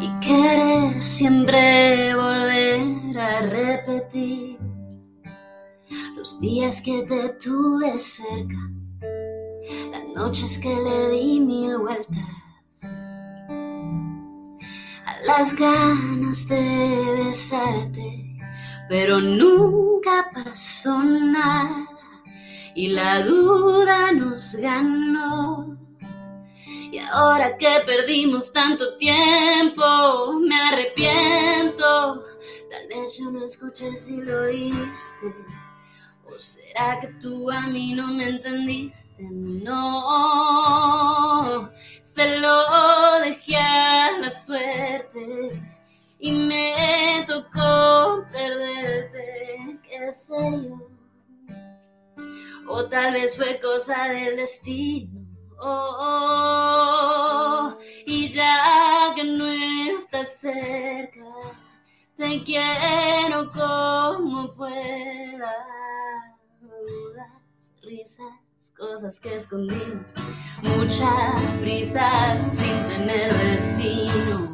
y 0.00 0.20
querer 0.20 1.06
siempre 1.06 2.14
volver 2.14 3.18
a 3.18 3.40
repetir 3.40 4.58
los 6.14 6.38
días 6.40 6.82
que 6.82 7.04
te 7.04 7.30
tuve 7.42 7.98
cerca, 7.98 8.56
las 9.92 10.04
noches 10.14 10.58
que 10.58 10.68
le 10.68 11.08
di 11.10 11.40
mil 11.40 11.78
vueltas 11.78 12.39
las 15.26 15.54
ganas 15.54 16.48
de 16.48 17.24
besarte, 17.24 18.38
pero 18.88 19.20
nunca 19.20 20.30
pasó 20.32 21.02
nada 21.02 21.86
y 22.74 22.88
la 22.88 23.22
duda 23.22 24.12
nos 24.12 24.54
ganó. 24.56 25.76
Y 26.92 26.98
ahora 26.98 27.56
que 27.56 27.68
perdimos 27.86 28.52
tanto 28.52 28.96
tiempo, 28.96 30.32
me 30.40 30.60
arrepiento. 30.60 32.22
Tal 32.70 32.88
vez 32.88 33.18
yo 33.18 33.30
no 33.30 33.44
escuché 33.44 33.94
si 33.96 34.16
lo 34.22 34.42
oíste. 34.42 35.34
¿O 36.24 36.38
será 36.38 37.00
que 37.00 37.08
tú 37.20 37.50
a 37.50 37.66
mí 37.68 37.94
no 37.94 38.08
me 38.08 38.28
entendiste? 38.28 39.22
No, 39.30 39.80
se 42.20 42.38
lo 42.40 43.20
dejé 43.20 43.56
a 43.56 44.18
la 44.18 44.30
suerte 44.30 45.62
y 46.18 46.32
me 46.32 47.24
tocó 47.26 48.26
perderte, 48.30 49.80
qué 49.82 50.12
sé 50.12 50.36
yo. 50.68 50.76
O 52.68 52.86
tal 52.90 53.14
vez 53.14 53.36
fue 53.36 53.58
cosa 53.60 54.08
del 54.08 54.36
destino. 54.36 55.18
Oh, 55.62 56.58
y 58.04 58.30
ya 58.30 59.14
que 59.14 59.24
no 59.24 59.46
estás 59.46 60.40
cerca, 60.40 61.24
te 62.16 62.42
quiero 62.42 63.50
como 63.50 64.54
pueda. 64.54 65.56
Dudas, 66.60 67.72
risas 67.82 68.49
cosas 68.68 69.18
que 69.18 69.36
escondimos, 69.36 70.12
mucha 70.62 71.34
prisa 71.60 72.46
sin 72.50 72.84
tener 72.88 73.32
destino. 73.32 74.52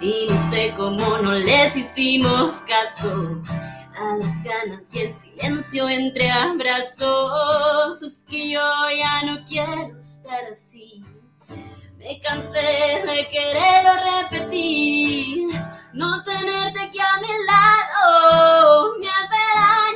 Y 0.00 0.26
no 0.28 0.50
sé 0.50 0.74
cómo 0.76 1.16
no 1.18 1.32
les 1.32 1.74
hicimos 1.74 2.60
caso 2.62 3.40
a 3.98 4.16
las 4.18 4.44
ganas 4.44 4.94
y 4.94 4.98
el 4.98 5.12
silencio 5.14 5.88
entre 5.88 6.30
abrazos. 6.30 8.02
Es 8.02 8.22
que 8.28 8.50
yo 8.50 8.60
ya 8.94 9.22
no 9.22 9.42
quiero 9.46 9.98
estar 10.00 10.44
así. 10.52 11.02
Me 11.96 12.20
cansé 12.20 13.02
de 13.06 13.28
quererlo 13.30 13.92
repetir. 14.20 15.48
No 15.94 16.22
tenerte 16.24 16.78
aquí 16.80 16.98
a 17.00 17.20
mi 17.20 17.28
lado 17.46 18.92
me 19.00 19.08
hace 19.08 19.42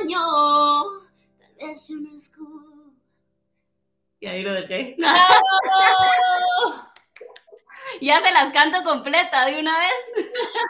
daño. 0.01 0.99
Tal 1.39 1.53
vez 1.59 1.87
yo 1.87 1.97
no 1.97 2.15
escucho 2.15 2.40
y 4.21 4.27
ahí 4.27 4.43
lo 4.43 4.53
dejé. 4.53 4.95
ya 8.01 8.21
se 8.21 8.31
las 8.31 8.51
canto 8.51 8.81
completa 8.83 9.47
de 9.47 9.59
una 9.59 9.77
vez. 9.77 10.05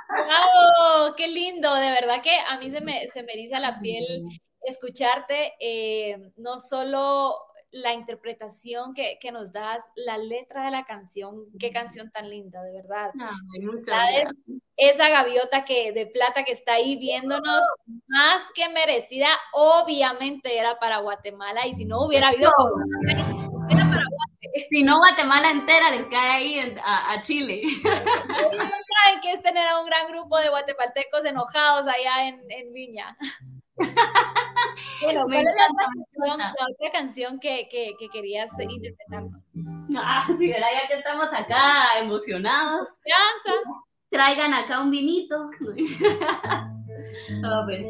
¡Wow! 0.09 1.13
¡Qué 1.15 1.27
lindo! 1.27 1.75
De 1.75 1.91
verdad 1.91 2.23
que 2.23 2.39
a 2.39 2.57
mí 2.57 2.71
se 2.71 2.81
me, 2.81 3.07
se 3.09 3.21
me 3.23 3.33
eriza 3.33 3.59
la 3.59 3.79
piel 3.79 4.23
escucharte, 4.63 5.53
eh, 5.59 6.17
no 6.37 6.59
solo 6.59 7.35
la 7.71 7.93
interpretación 7.93 8.93
que, 8.93 9.17
nos 9.31 9.51
das, 9.53 9.83
la 9.95 10.17
letra 10.17 10.65
de 10.65 10.71
la 10.71 10.83
canción, 10.83 11.45
qué 11.59 11.71
canción 11.71 12.11
tan 12.11 12.29
linda, 12.29 12.61
de 12.63 12.73
verdad. 12.73 13.11
Esa 14.75 15.09
gaviota 15.09 15.63
que, 15.63 15.91
de 15.93 16.05
plata 16.05 16.43
que 16.43 16.51
está 16.51 16.73
ahí 16.73 16.97
viéndonos, 16.97 17.63
más 18.07 18.43
que 18.53 18.67
merecida, 18.69 19.29
obviamente 19.53 20.57
era 20.57 20.79
para 20.79 20.97
Guatemala, 20.97 21.65
y 21.67 21.75
si 21.75 21.85
no 21.85 22.05
hubiera 22.05 22.29
habido 22.29 22.51
Si 24.69 24.83
no, 24.83 24.97
Guatemala 24.97 25.51
entera 25.51 25.91
les 25.91 26.07
cae 26.07 26.29
ahí 26.29 26.75
a, 26.83 27.21
Chile. 27.21 27.61
saben 27.83 29.21
que 29.21 29.31
es 29.31 29.41
tener 29.41 29.65
a 29.67 29.79
un 29.79 29.85
gran 29.85 30.07
grupo 30.11 30.37
de 30.37 30.49
guatemaltecos 30.49 31.23
enojados 31.23 31.85
allá 31.87 32.27
en, 32.27 32.41
en 32.49 32.73
Viña. 32.73 33.17
bueno, 35.03 35.23
¿cuál 35.25 35.47
es 35.47 35.55
la, 36.37 36.53
otra 36.69 36.91
canción 36.91 37.39
que, 37.39 37.67
que, 37.69 37.93
que 37.99 38.09
querías 38.09 38.51
interpretarnos? 38.59 39.41
Ah, 39.97 40.25
sí, 40.25 40.47
¿verdad? 40.47 40.67
Ya 40.81 40.87
que 40.87 40.93
estamos 40.93 41.27
acá 41.33 41.99
emocionados. 41.99 42.87
Traigan 44.09 44.53
acá 44.53 44.81
un 44.81 44.91
vinito. 44.91 45.49
Pues, 47.65 47.87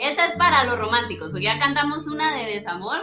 esta 0.00 0.26
es 0.26 0.32
para 0.32 0.64
los 0.64 0.78
románticos, 0.78 1.30
porque 1.30 1.44
ya 1.44 1.58
cantamos 1.58 2.06
una 2.06 2.36
de 2.36 2.46
desamor. 2.52 3.02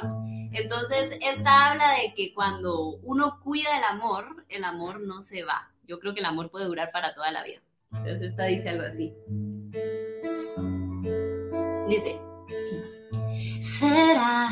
Entonces, 0.52 1.18
esta 1.22 1.72
habla 1.72 1.94
de 1.94 2.14
que 2.14 2.34
cuando 2.34 2.98
uno 3.04 3.40
cuida 3.42 3.78
el 3.78 3.84
amor, 3.84 4.46
el 4.50 4.64
amor 4.64 5.00
no 5.00 5.22
se 5.22 5.44
va. 5.44 5.72
Yo 5.88 6.00
creo 6.00 6.14
que 6.14 6.20
el 6.20 6.26
amor 6.26 6.52
puede 6.52 6.66
durar 6.66 6.92
para 6.92 7.16
toda 7.16 7.32
la 7.32 7.44
vida. 7.44 7.62
Entonces, 7.92 8.22
esta 8.22 8.46
dice 8.46 8.70
algo 8.70 8.84
así. 8.84 9.14
Dice, 11.88 12.20
será 13.80 14.50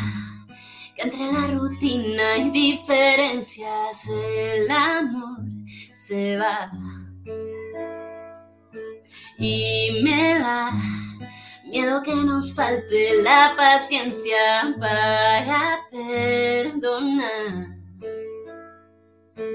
que 0.95 1.01
entre 1.01 1.31
la 1.31 1.47
rutina 1.47 2.37
y 2.37 2.51
diferencias 2.51 4.07
el 4.07 4.69
amor 4.69 5.39
se 5.91 6.37
va. 6.37 6.71
Y 9.39 10.01
me 10.03 10.39
da 10.39 10.71
miedo 11.65 12.03
que 12.03 12.15
nos 12.15 12.53
falte 12.53 13.23
la 13.23 13.53
paciencia 13.57 14.75
para 14.79 15.79
perdonar. 15.91 17.75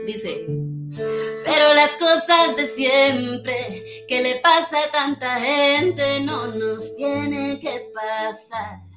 Dice, 0.07 0.47
pero 1.45 1.75
las 1.75 1.95
cosas 1.95 2.57
de 2.57 2.66
siempre 2.66 4.05
que 4.09 4.21
le 4.21 4.37
pasa 4.41 4.85
a 4.85 4.91
tanta 4.91 5.37
gente 5.41 6.21
no 6.21 6.49
nos 6.49 6.97
tiene 6.97 7.61
que 7.61 7.89
pasar. 7.95 8.89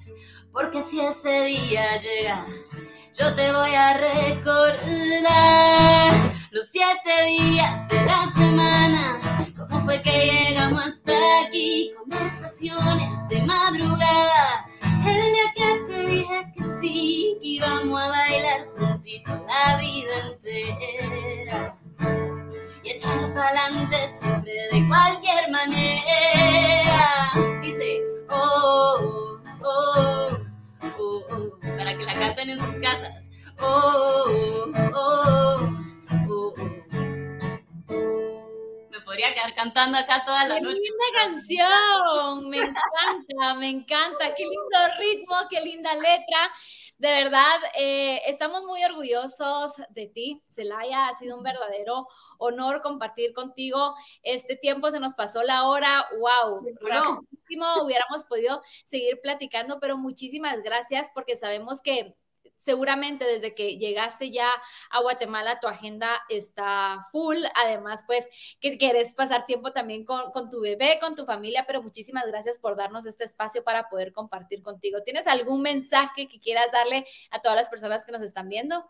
Porque 0.54 0.84
si 0.84 1.02
ese 1.02 1.46
día 1.46 1.98
llega, 1.98 2.46
yo 3.18 3.34
te 3.34 3.52
voy 3.52 3.74
a 3.74 3.98
recordar 3.98 4.54
los 6.52 6.70
siete 6.72 7.26
días 7.26 7.88
de 7.90 8.06
la 8.06 8.32
semana. 8.38 9.20
¿Cómo 9.58 9.84
fue 9.84 10.00
que 10.04 10.12
llegamos 10.12 10.86
hasta 10.86 11.14
aquí? 11.42 11.92
Conversaciones 11.98 13.10
de 13.30 13.42
madrugada. 13.42 14.70
El 15.08 15.34
día 15.34 15.54
que 15.56 15.86
te 15.88 16.06
dije 16.08 16.54
que 16.56 16.64
sí, 16.80 17.36
que 17.42 17.48
íbamos 17.48 18.00
a 18.00 18.10
bailar 18.10 18.68
juntitos 18.78 19.40
la 19.48 19.78
vida 19.78 20.16
entera 20.34 21.76
y 22.84 22.92
echar 22.92 23.34
pa'lante 23.34 23.98
siempre 24.20 24.54
de 24.72 24.88
cualquier 24.88 25.50
manera. 25.50 27.32
Dice, 27.62 28.04
oh, 28.30 28.98
para 29.00 29.13
que 32.04 32.14
la 32.14 32.20
canten 32.20 32.50
en 32.50 32.60
sus 32.60 32.76
casas. 32.80 33.30
Oh, 33.60 34.26
oh, 34.28 34.72
oh, 34.96 35.74
oh. 36.30 36.54
Me 38.92 39.00
podría 39.02 39.34
quedar 39.34 39.54
cantando 39.54 39.98
acá 39.98 40.24
toda 40.26 40.48
la 40.48 40.60
noche. 40.60 40.78
¡Qué 40.78 40.90
linda 40.90 41.06
canción! 41.16 42.50
Me 42.50 42.58
encanta, 42.58 43.54
me 43.56 43.70
encanta. 43.70 44.36
Qué 44.36 44.44
lindo 44.44 44.96
ritmo, 45.00 45.36
qué 45.50 45.62
linda 45.62 45.94
letra. 45.94 46.52
De 46.98 47.10
verdad, 47.10 47.58
eh, 47.78 48.22
estamos 48.28 48.64
muy 48.64 48.84
orgullosos 48.84 49.74
de 49.90 50.08
ti, 50.08 50.42
Celaya. 50.46 51.08
Ha 51.08 51.14
sido 51.14 51.38
un 51.38 51.44
verdadero 51.44 52.08
honor 52.38 52.82
compartir 52.82 53.34
contigo 53.34 53.96
este 54.22 54.56
tiempo. 54.56 54.90
Se 54.92 55.00
nos 55.00 55.14
pasó 55.14 55.44
la 55.44 55.68
hora. 55.68 56.06
¡Wow! 56.18 56.66
Rapidísimo. 56.82 57.84
Hubiéramos 57.84 58.24
podido 58.24 58.62
seguir 58.86 59.20
platicando, 59.22 59.80
pero 59.80 59.98
muchísimas 59.98 60.62
gracias 60.62 61.10
porque 61.14 61.36
sabemos 61.36 61.82
que 61.82 62.16
seguramente 62.64 63.26
desde 63.26 63.54
que 63.54 63.78
llegaste 63.78 64.32
ya 64.32 64.50
a 64.90 65.02
Guatemala 65.02 65.60
tu 65.60 65.68
agenda 65.68 66.22
está 66.30 67.00
full, 67.12 67.38
además 67.56 68.04
pues 68.08 68.28
que 68.60 68.78
quieres 68.78 69.14
pasar 69.14 69.46
tiempo 69.46 69.72
también 69.72 70.06
con, 70.06 70.50
tu 70.50 70.62
bebé, 70.62 70.98
con 71.00 71.16
tu 71.16 71.26
familia, 71.26 71.66
pero 71.68 71.84
muchísimas 71.84 72.26
gracias 72.28 72.58
por 72.58 72.76
darnos 72.76 73.06
este 73.06 73.24
espacio 73.24 73.64
para 73.64 73.90
poder 73.90 74.14
compartir 74.14 74.62
contigo. 74.64 75.04
¿Tienes 75.04 75.28
algún 75.28 75.62
mensaje 75.62 76.28
que 76.28 76.40
quieras 76.40 76.72
darle 76.72 77.06
a 77.32 77.42
todas 77.42 77.58
las 77.58 77.70
personas 77.70 78.06
que 78.06 78.12
nos 78.12 78.22
están 78.22 78.50
viendo? 78.50 78.90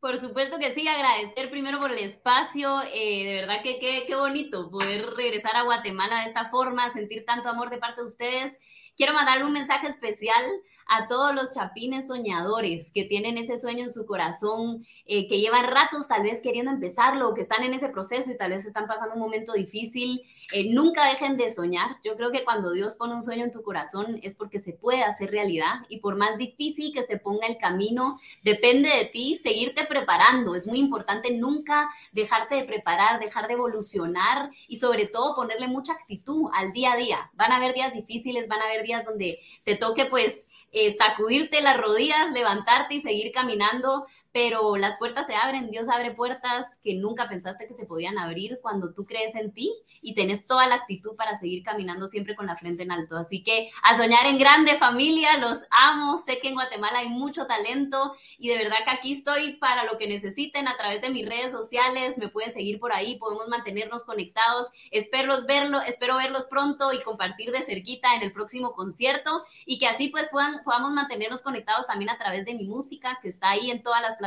Por 0.00 0.18
supuesto 0.18 0.58
que 0.58 0.74
sí, 0.74 0.86
agradecer 0.86 1.48
primero 1.48 1.80
por 1.80 1.90
el 1.90 1.98
espacio, 1.98 2.82
eh, 2.94 3.24
de 3.24 3.40
verdad 3.40 3.62
que 3.62 3.78
qué 3.78 4.14
bonito 4.14 4.70
poder 4.70 5.06
regresar 5.14 5.56
a 5.56 5.62
Guatemala 5.62 6.20
de 6.20 6.28
esta 6.28 6.44
forma, 6.50 6.92
sentir 6.92 7.24
tanto 7.24 7.48
amor 7.48 7.70
de 7.70 7.78
parte 7.78 8.02
de 8.02 8.06
ustedes. 8.06 8.58
Quiero 8.96 9.12
mandar 9.12 9.44
un 9.44 9.52
mensaje 9.52 9.88
especial 9.88 10.44
a 10.86 11.06
todos 11.06 11.34
los 11.34 11.50
chapines 11.50 12.08
soñadores 12.08 12.90
que 12.92 13.04
tienen 13.04 13.38
ese 13.38 13.58
sueño 13.58 13.84
en 13.84 13.92
su 13.92 14.06
corazón, 14.06 14.86
eh, 15.06 15.26
que 15.28 15.40
llevan 15.40 15.66
ratos 15.66 16.08
tal 16.08 16.22
vez 16.22 16.40
queriendo 16.42 16.70
empezarlo, 16.70 17.34
que 17.34 17.42
están 17.42 17.64
en 17.64 17.74
ese 17.74 17.88
proceso 17.88 18.30
y 18.30 18.36
tal 18.36 18.50
vez 18.50 18.64
están 18.64 18.86
pasando 18.86 19.14
un 19.14 19.20
momento 19.20 19.52
difícil. 19.54 20.22
Eh, 20.52 20.72
nunca 20.72 21.06
dejen 21.08 21.36
de 21.36 21.52
soñar. 21.52 21.96
Yo 22.04 22.16
creo 22.16 22.30
que 22.30 22.44
cuando 22.44 22.72
Dios 22.72 22.96
pone 22.96 23.14
un 23.14 23.22
sueño 23.22 23.44
en 23.44 23.52
tu 23.52 23.62
corazón 23.62 24.20
es 24.22 24.34
porque 24.34 24.58
se 24.58 24.72
puede 24.72 25.02
hacer 25.02 25.30
realidad 25.30 25.82
y 25.88 26.00
por 26.00 26.16
más 26.16 26.36
difícil 26.38 26.92
que 26.92 27.04
se 27.06 27.18
ponga 27.18 27.46
el 27.46 27.58
camino, 27.58 28.20
depende 28.42 28.88
de 28.88 29.06
ti 29.06 29.40
seguirte 29.42 29.84
preparando. 29.84 30.54
Es 30.54 30.66
muy 30.66 30.78
importante 30.78 31.32
nunca 31.32 31.88
dejarte 32.12 32.56
de 32.56 32.64
preparar, 32.64 33.20
dejar 33.20 33.48
de 33.48 33.54
evolucionar 33.54 34.50
y 34.68 34.76
sobre 34.76 35.06
todo 35.06 35.34
ponerle 35.34 35.68
mucha 35.68 35.92
actitud 35.92 36.50
al 36.52 36.72
día 36.72 36.92
a 36.92 36.96
día. 36.96 37.30
Van 37.34 37.52
a 37.52 37.56
haber 37.56 37.74
días 37.74 37.92
difíciles, 37.92 38.48
van 38.48 38.60
a 38.60 38.64
haber 38.64 38.84
días 38.84 39.04
donde 39.04 39.40
te 39.64 39.76
toque 39.76 40.06
pues 40.06 40.46
eh, 40.72 40.92
sacudirte 40.92 41.62
las 41.62 41.76
rodillas, 41.76 42.32
levantarte 42.32 42.96
y 42.96 43.00
seguir 43.00 43.30
caminando, 43.32 44.06
pero 44.34 44.76
las 44.76 44.96
puertas 44.96 45.28
se 45.28 45.36
abren, 45.36 45.70
Dios 45.70 45.88
abre 45.88 46.10
puertas 46.10 46.66
que 46.82 46.94
nunca 46.94 47.28
pensaste 47.28 47.68
que 47.68 47.74
se 47.74 47.86
podían 47.86 48.18
abrir 48.18 48.58
cuando 48.60 48.92
tú 48.92 49.06
crees 49.06 49.32
en 49.36 49.52
ti 49.52 49.72
y 50.02 50.16
tenés 50.16 50.48
toda 50.48 50.66
la 50.66 50.74
actitud 50.74 51.14
para 51.14 51.38
seguir 51.38 51.62
caminando 51.62 52.08
siempre 52.08 52.34
con 52.34 52.46
la 52.46 52.56
frente 52.56 52.82
en 52.82 52.90
alto. 52.90 53.16
Así 53.16 53.44
que 53.44 53.70
a 53.84 53.96
soñar 53.96 54.26
en 54.26 54.38
grande 54.38 54.76
familia, 54.76 55.38
los 55.38 55.60
amo, 55.70 56.18
sé 56.18 56.40
que 56.40 56.48
en 56.48 56.54
Guatemala 56.54 56.98
hay 56.98 57.10
mucho 57.10 57.46
talento 57.46 58.16
y 58.36 58.48
de 58.48 58.56
verdad 58.56 58.78
que 58.84 58.90
aquí 58.90 59.12
estoy 59.12 59.52
para 59.58 59.84
lo 59.84 59.98
que 59.98 60.08
necesiten 60.08 60.66
a 60.66 60.76
través 60.76 61.00
de 61.00 61.10
mis 61.10 61.28
redes 61.28 61.52
sociales, 61.52 62.18
me 62.18 62.26
pueden 62.26 62.52
seguir 62.52 62.80
por 62.80 62.92
ahí, 62.92 63.16
podemos 63.18 63.46
mantenernos 63.46 64.02
conectados, 64.02 64.66
espero 64.90 65.46
verlo, 65.46 65.80
espero 65.82 66.16
verlos 66.16 66.46
pronto 66.46 66.92
y 66.92 67.00
compartir 67.02 67.52
de 67.52 67.62
cerquita 67.62 68.16
en 68.16 68.22
el 68.22 68.32
próximo 68.32 68.72
concierto 68.72 69.44
y 69.64 69.78
que 69.78 69.86
así 69.86 70.08
pues 70.08 70.28
puedan, 70.28 70.64
podamos 70.64 70.90
mantenernos 70.90 71.40
conectados 71.40 71.86
también 71.86 72.10
a 72.10 72.18
través 72.18 72.44
de 72.44 72.54
mi 72.54 72.66
música 72.66 73.20
que 73.22 73.28
está 73.28 73.50
ahí 73.50 73.70
en 73.70 73.84
todas 73.84 74.02
las 74.02 74.08
plataformas 74.16 74.23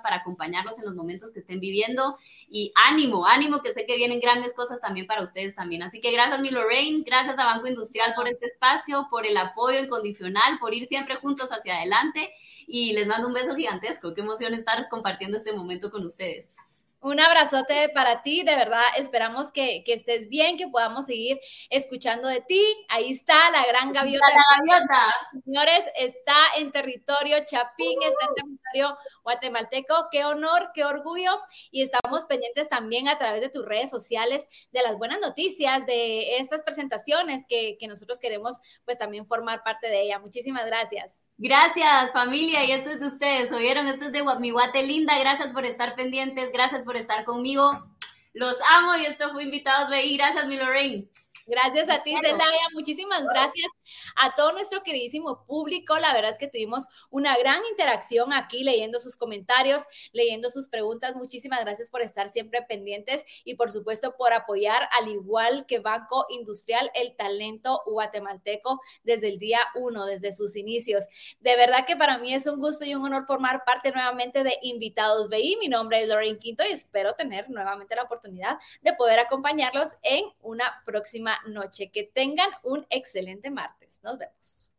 para 0.00 0.16
acompañarlos 0.16 0.78
en 0.78 0.84
los 0.84 0.94
momentos 0.94 1.32
que 1.32 1.40
estén 1.40 1.60
viviendo. 1.60 2.16
Y 2.48 2.72
ánimo, 2.88 3.26
ánimo, 3.26 3.62
que 3.62 3.72
sé 3.72 3.86
que 3.86 3.96
vienen 3.96 4.20
grandes 4.20 4.54
cosas 4.54 4.80
también 4.80 5.06
para 5.06 5.22
ustedes 5.22 5.54
también. 5.54 5.82
Así 5.82 6.00
que 6.00 6.12
gracias, 6.12 6.40
mi 6.40 6.50
Lorraine, 6.50 7.04
gracias 7.04 7.38
a 7.38 7.44
Banco 7.44 7.66
Industrial 7.66 8.14
por 8.14 8.28
este 8.28 8.46
espacio, 8.46 9.06
por 9.10 9.26
el 9.26 9.36
apoyo 9.36 9.78
incondicional, 9.78 10.58
por 10.58 10.74
ir 10.74 10.86
siempre 10.88 11.16
juntos 11.16 11.50
hacia 11.50 11.76
adelante. 11.76 12.32
Y 12.66 12.92
les 12.92 13.06
mando 13.06 13.28
un 13.28 13.34
beso 13.34 13.54
gigantesco. 13.54 14.14
Qué 14.14 14.22
emoción 14.22 14.54
estar 14.54 14.88
compartiendo 14.88 15.36
este 15.36 15.52
momento 15.52 15.90
con 15.90 16.04
ustedes. 16.04 16.55
Un 17.06 17.20
abrazote 17.20 17.88
para 17.90 18.24
ti, 18.24 18.42
de 18.42 18.56
verdad, 18.56 18.82
esperamos 18.96 19.52
que, 19.52 19.84
estés 19.86 20.28
bien, 20.28 20.58
que 20.58 20.66
podamos 20.66 21.06
seguir 21.06 21.38
escuchando 21.70 22.26
de 22.26 22.40
ti. 22.40 22.60
Ahí 22.88 23.12
está 23.12 23.48
la 23.52 23.64
gran 23.64 23.92
gaviota. 23.92 24.26
La 24.28 24.42
gaviota. 24.56 25.14
Señores, 25.44 25.84
está 25.94 26.34
en 26.56 26.72
territorio 26.72 27.36
Chapín, 27.44 28.02
está 28.02 28.26
en 28.26 28.34
territorio 28.34 28.98
guatemalteco. 29.22 30.08
Qué 30.10 30.24
honor, 30.24 30.72
qué 30.74 30.84
orgullo. 30.84 31.30
Y 31.70 31.82
estamos 31.82 32.24
pendientes 32.24 32.68
también 32.68 33.06
a 33.06 33.18
través 33.18 33.40
de 33.40 33.50
tus 33.50 33.64
redes 33.64 33.88
sociales 33.88 34.48
de 34.72 34.82
las 34.82 34.98
buenas 34.98 35.20
noticias, 35.20 35.86
de 35.86 36.38
estas 36.38 36.64
presentaciones 36.64 37.44
que, 37.48 37.76
que 37.78 37.86
nosotros 37.86 38.18
queremos 38.18 38.56
pues 38.84 38.98
también 38.98 39.28
formar 39.28 39.62
parte 39.62 39.86
de 39.88 40.00
ella. 40.00 40.18
Muchísimas 40.18 40.66
gracias. 40.66 41.24
Gracias, 41.38 42.12
familia, 42.12 42.64
y 42.64 42.72
esto 42.72 42.90
es 42.90 43.00
de 43.00 43.06
ustedes, 43.06 43.52
¿oyeron? 43.52 43.86
Esto 43.86 44.06
es 44.06 44.12
de 44.12 44.22
mi 44.40 44.50
guate 44.50 44.82
linda, 44.82 45.18
gracias 45.18 45.52
por 45.52 45.66
estar 45.66 45.94
pendientes, 45.94 46.50
gracias 46.50 46.82
por 46.82 46.96
estar 46.96 47.26
conmigo, 47.26 47.86
los 48.32 48.56
amo 48.70 48.96
y 48.96 49.04
esto 49.04 49.30
fue 49.32 49.42
Invitados 49.44 49.90
BI, 49.90 50.16
gracias, 50.16 50.46
mi 50.46 50.56
Lorraine. 50.56 51.06
Gracias 51.48 51.88
a 51.88 52.02
ti, 52.02 52.16
Zelaya, 52.20 52.66
muchísimas 52.74 53.24
gracias 53.24 53.70
A 54.16 54.34
todo 54.34 54.50
nuestro 54.50 54.82
queridísimo 54.82 55.44
público, 55.46 55.96
la 55.96 56.12
verdad 56.12 56.32
es 56.32 56.38
que 56.38 56.48
tuvimos 56.48 56.86
una 57.08 57.38
gran 57.38 57.64
interacción 57.70 58.32
aquí 58.32 58.64
leyendo 58.64 58.98
sus 58.98 59.14
comentarios, 59.14 59.82
leyendo 60.12 60.50
sus 60.50 60.66
preguntas. 60.66 61.14
Muchísimas 61.14 61.60
gracias 61.60 61.88
por 61.88 62.02
estar 62.02 62.28
siempre 62.30 62.62
pendientes 62.62 63.24
y 63.44 63.54
por 63.54 63.70
supuesto 63.70 64.16
por 64.16 64.32
apoyar, 64.32 64.88
al 64.98 65.08
igual 65.08 65.66
que 65.66 65.78
Banco 65.78 66.26
Industrial, 66.30 66.90
el 66.94 67.14
talento 67.14 67.80
guatemalteco 67.86 68.80
desde 69.04 69.28
el 69.28 69.38
día 69.38 69.60
uno, 69.76 70.04
desde 70.04 70.32
sus 70.32 70.56
inicios. 70.56 71.06
De 71.38 71.54
verdad 71.54 71.86
que 71.86 71.94
para 71.94 72.18
mí 72.18 72.34
es 72.34 72.48
un 72.48 72.58
gusto 72.58 72.84
y 72.84 72.96
un 72.96 73.04
honor 73.04 73.24
formar 73.24 73.64
parte 73.64 73.92
nuevamente 73.92 74.42
de 74.42 74.58
Invitados 74.62 75.28
BI. 75.28 75.58
Mi 75.60 75.68
nombre 75.68 76.02
es 76.02 76.08
Lorraine 76.08 76.40
Quinto 76.40 76.64
y 76.64 76.72
espero 76.72 77.14
tener 77.14 77.48
nuevamente 77.50 77.94
la 77.94 78.02
oportunidad 78.02 78.58
de 78.82 78.94
poder 78.94 79.20
acompañarlos 79.20 79.90
en 80.02 80.24
una 80.42 80.82
próxima 80.84 81.35
noche. 81.46 81.90
Que 81.90 82.04
tengan 82.04 82.50
un 82.62 82.86
excelente 82.90 83.50
martes. 83.50 84.00
Nos 84.02 84.18
vemos. 84.18 84.70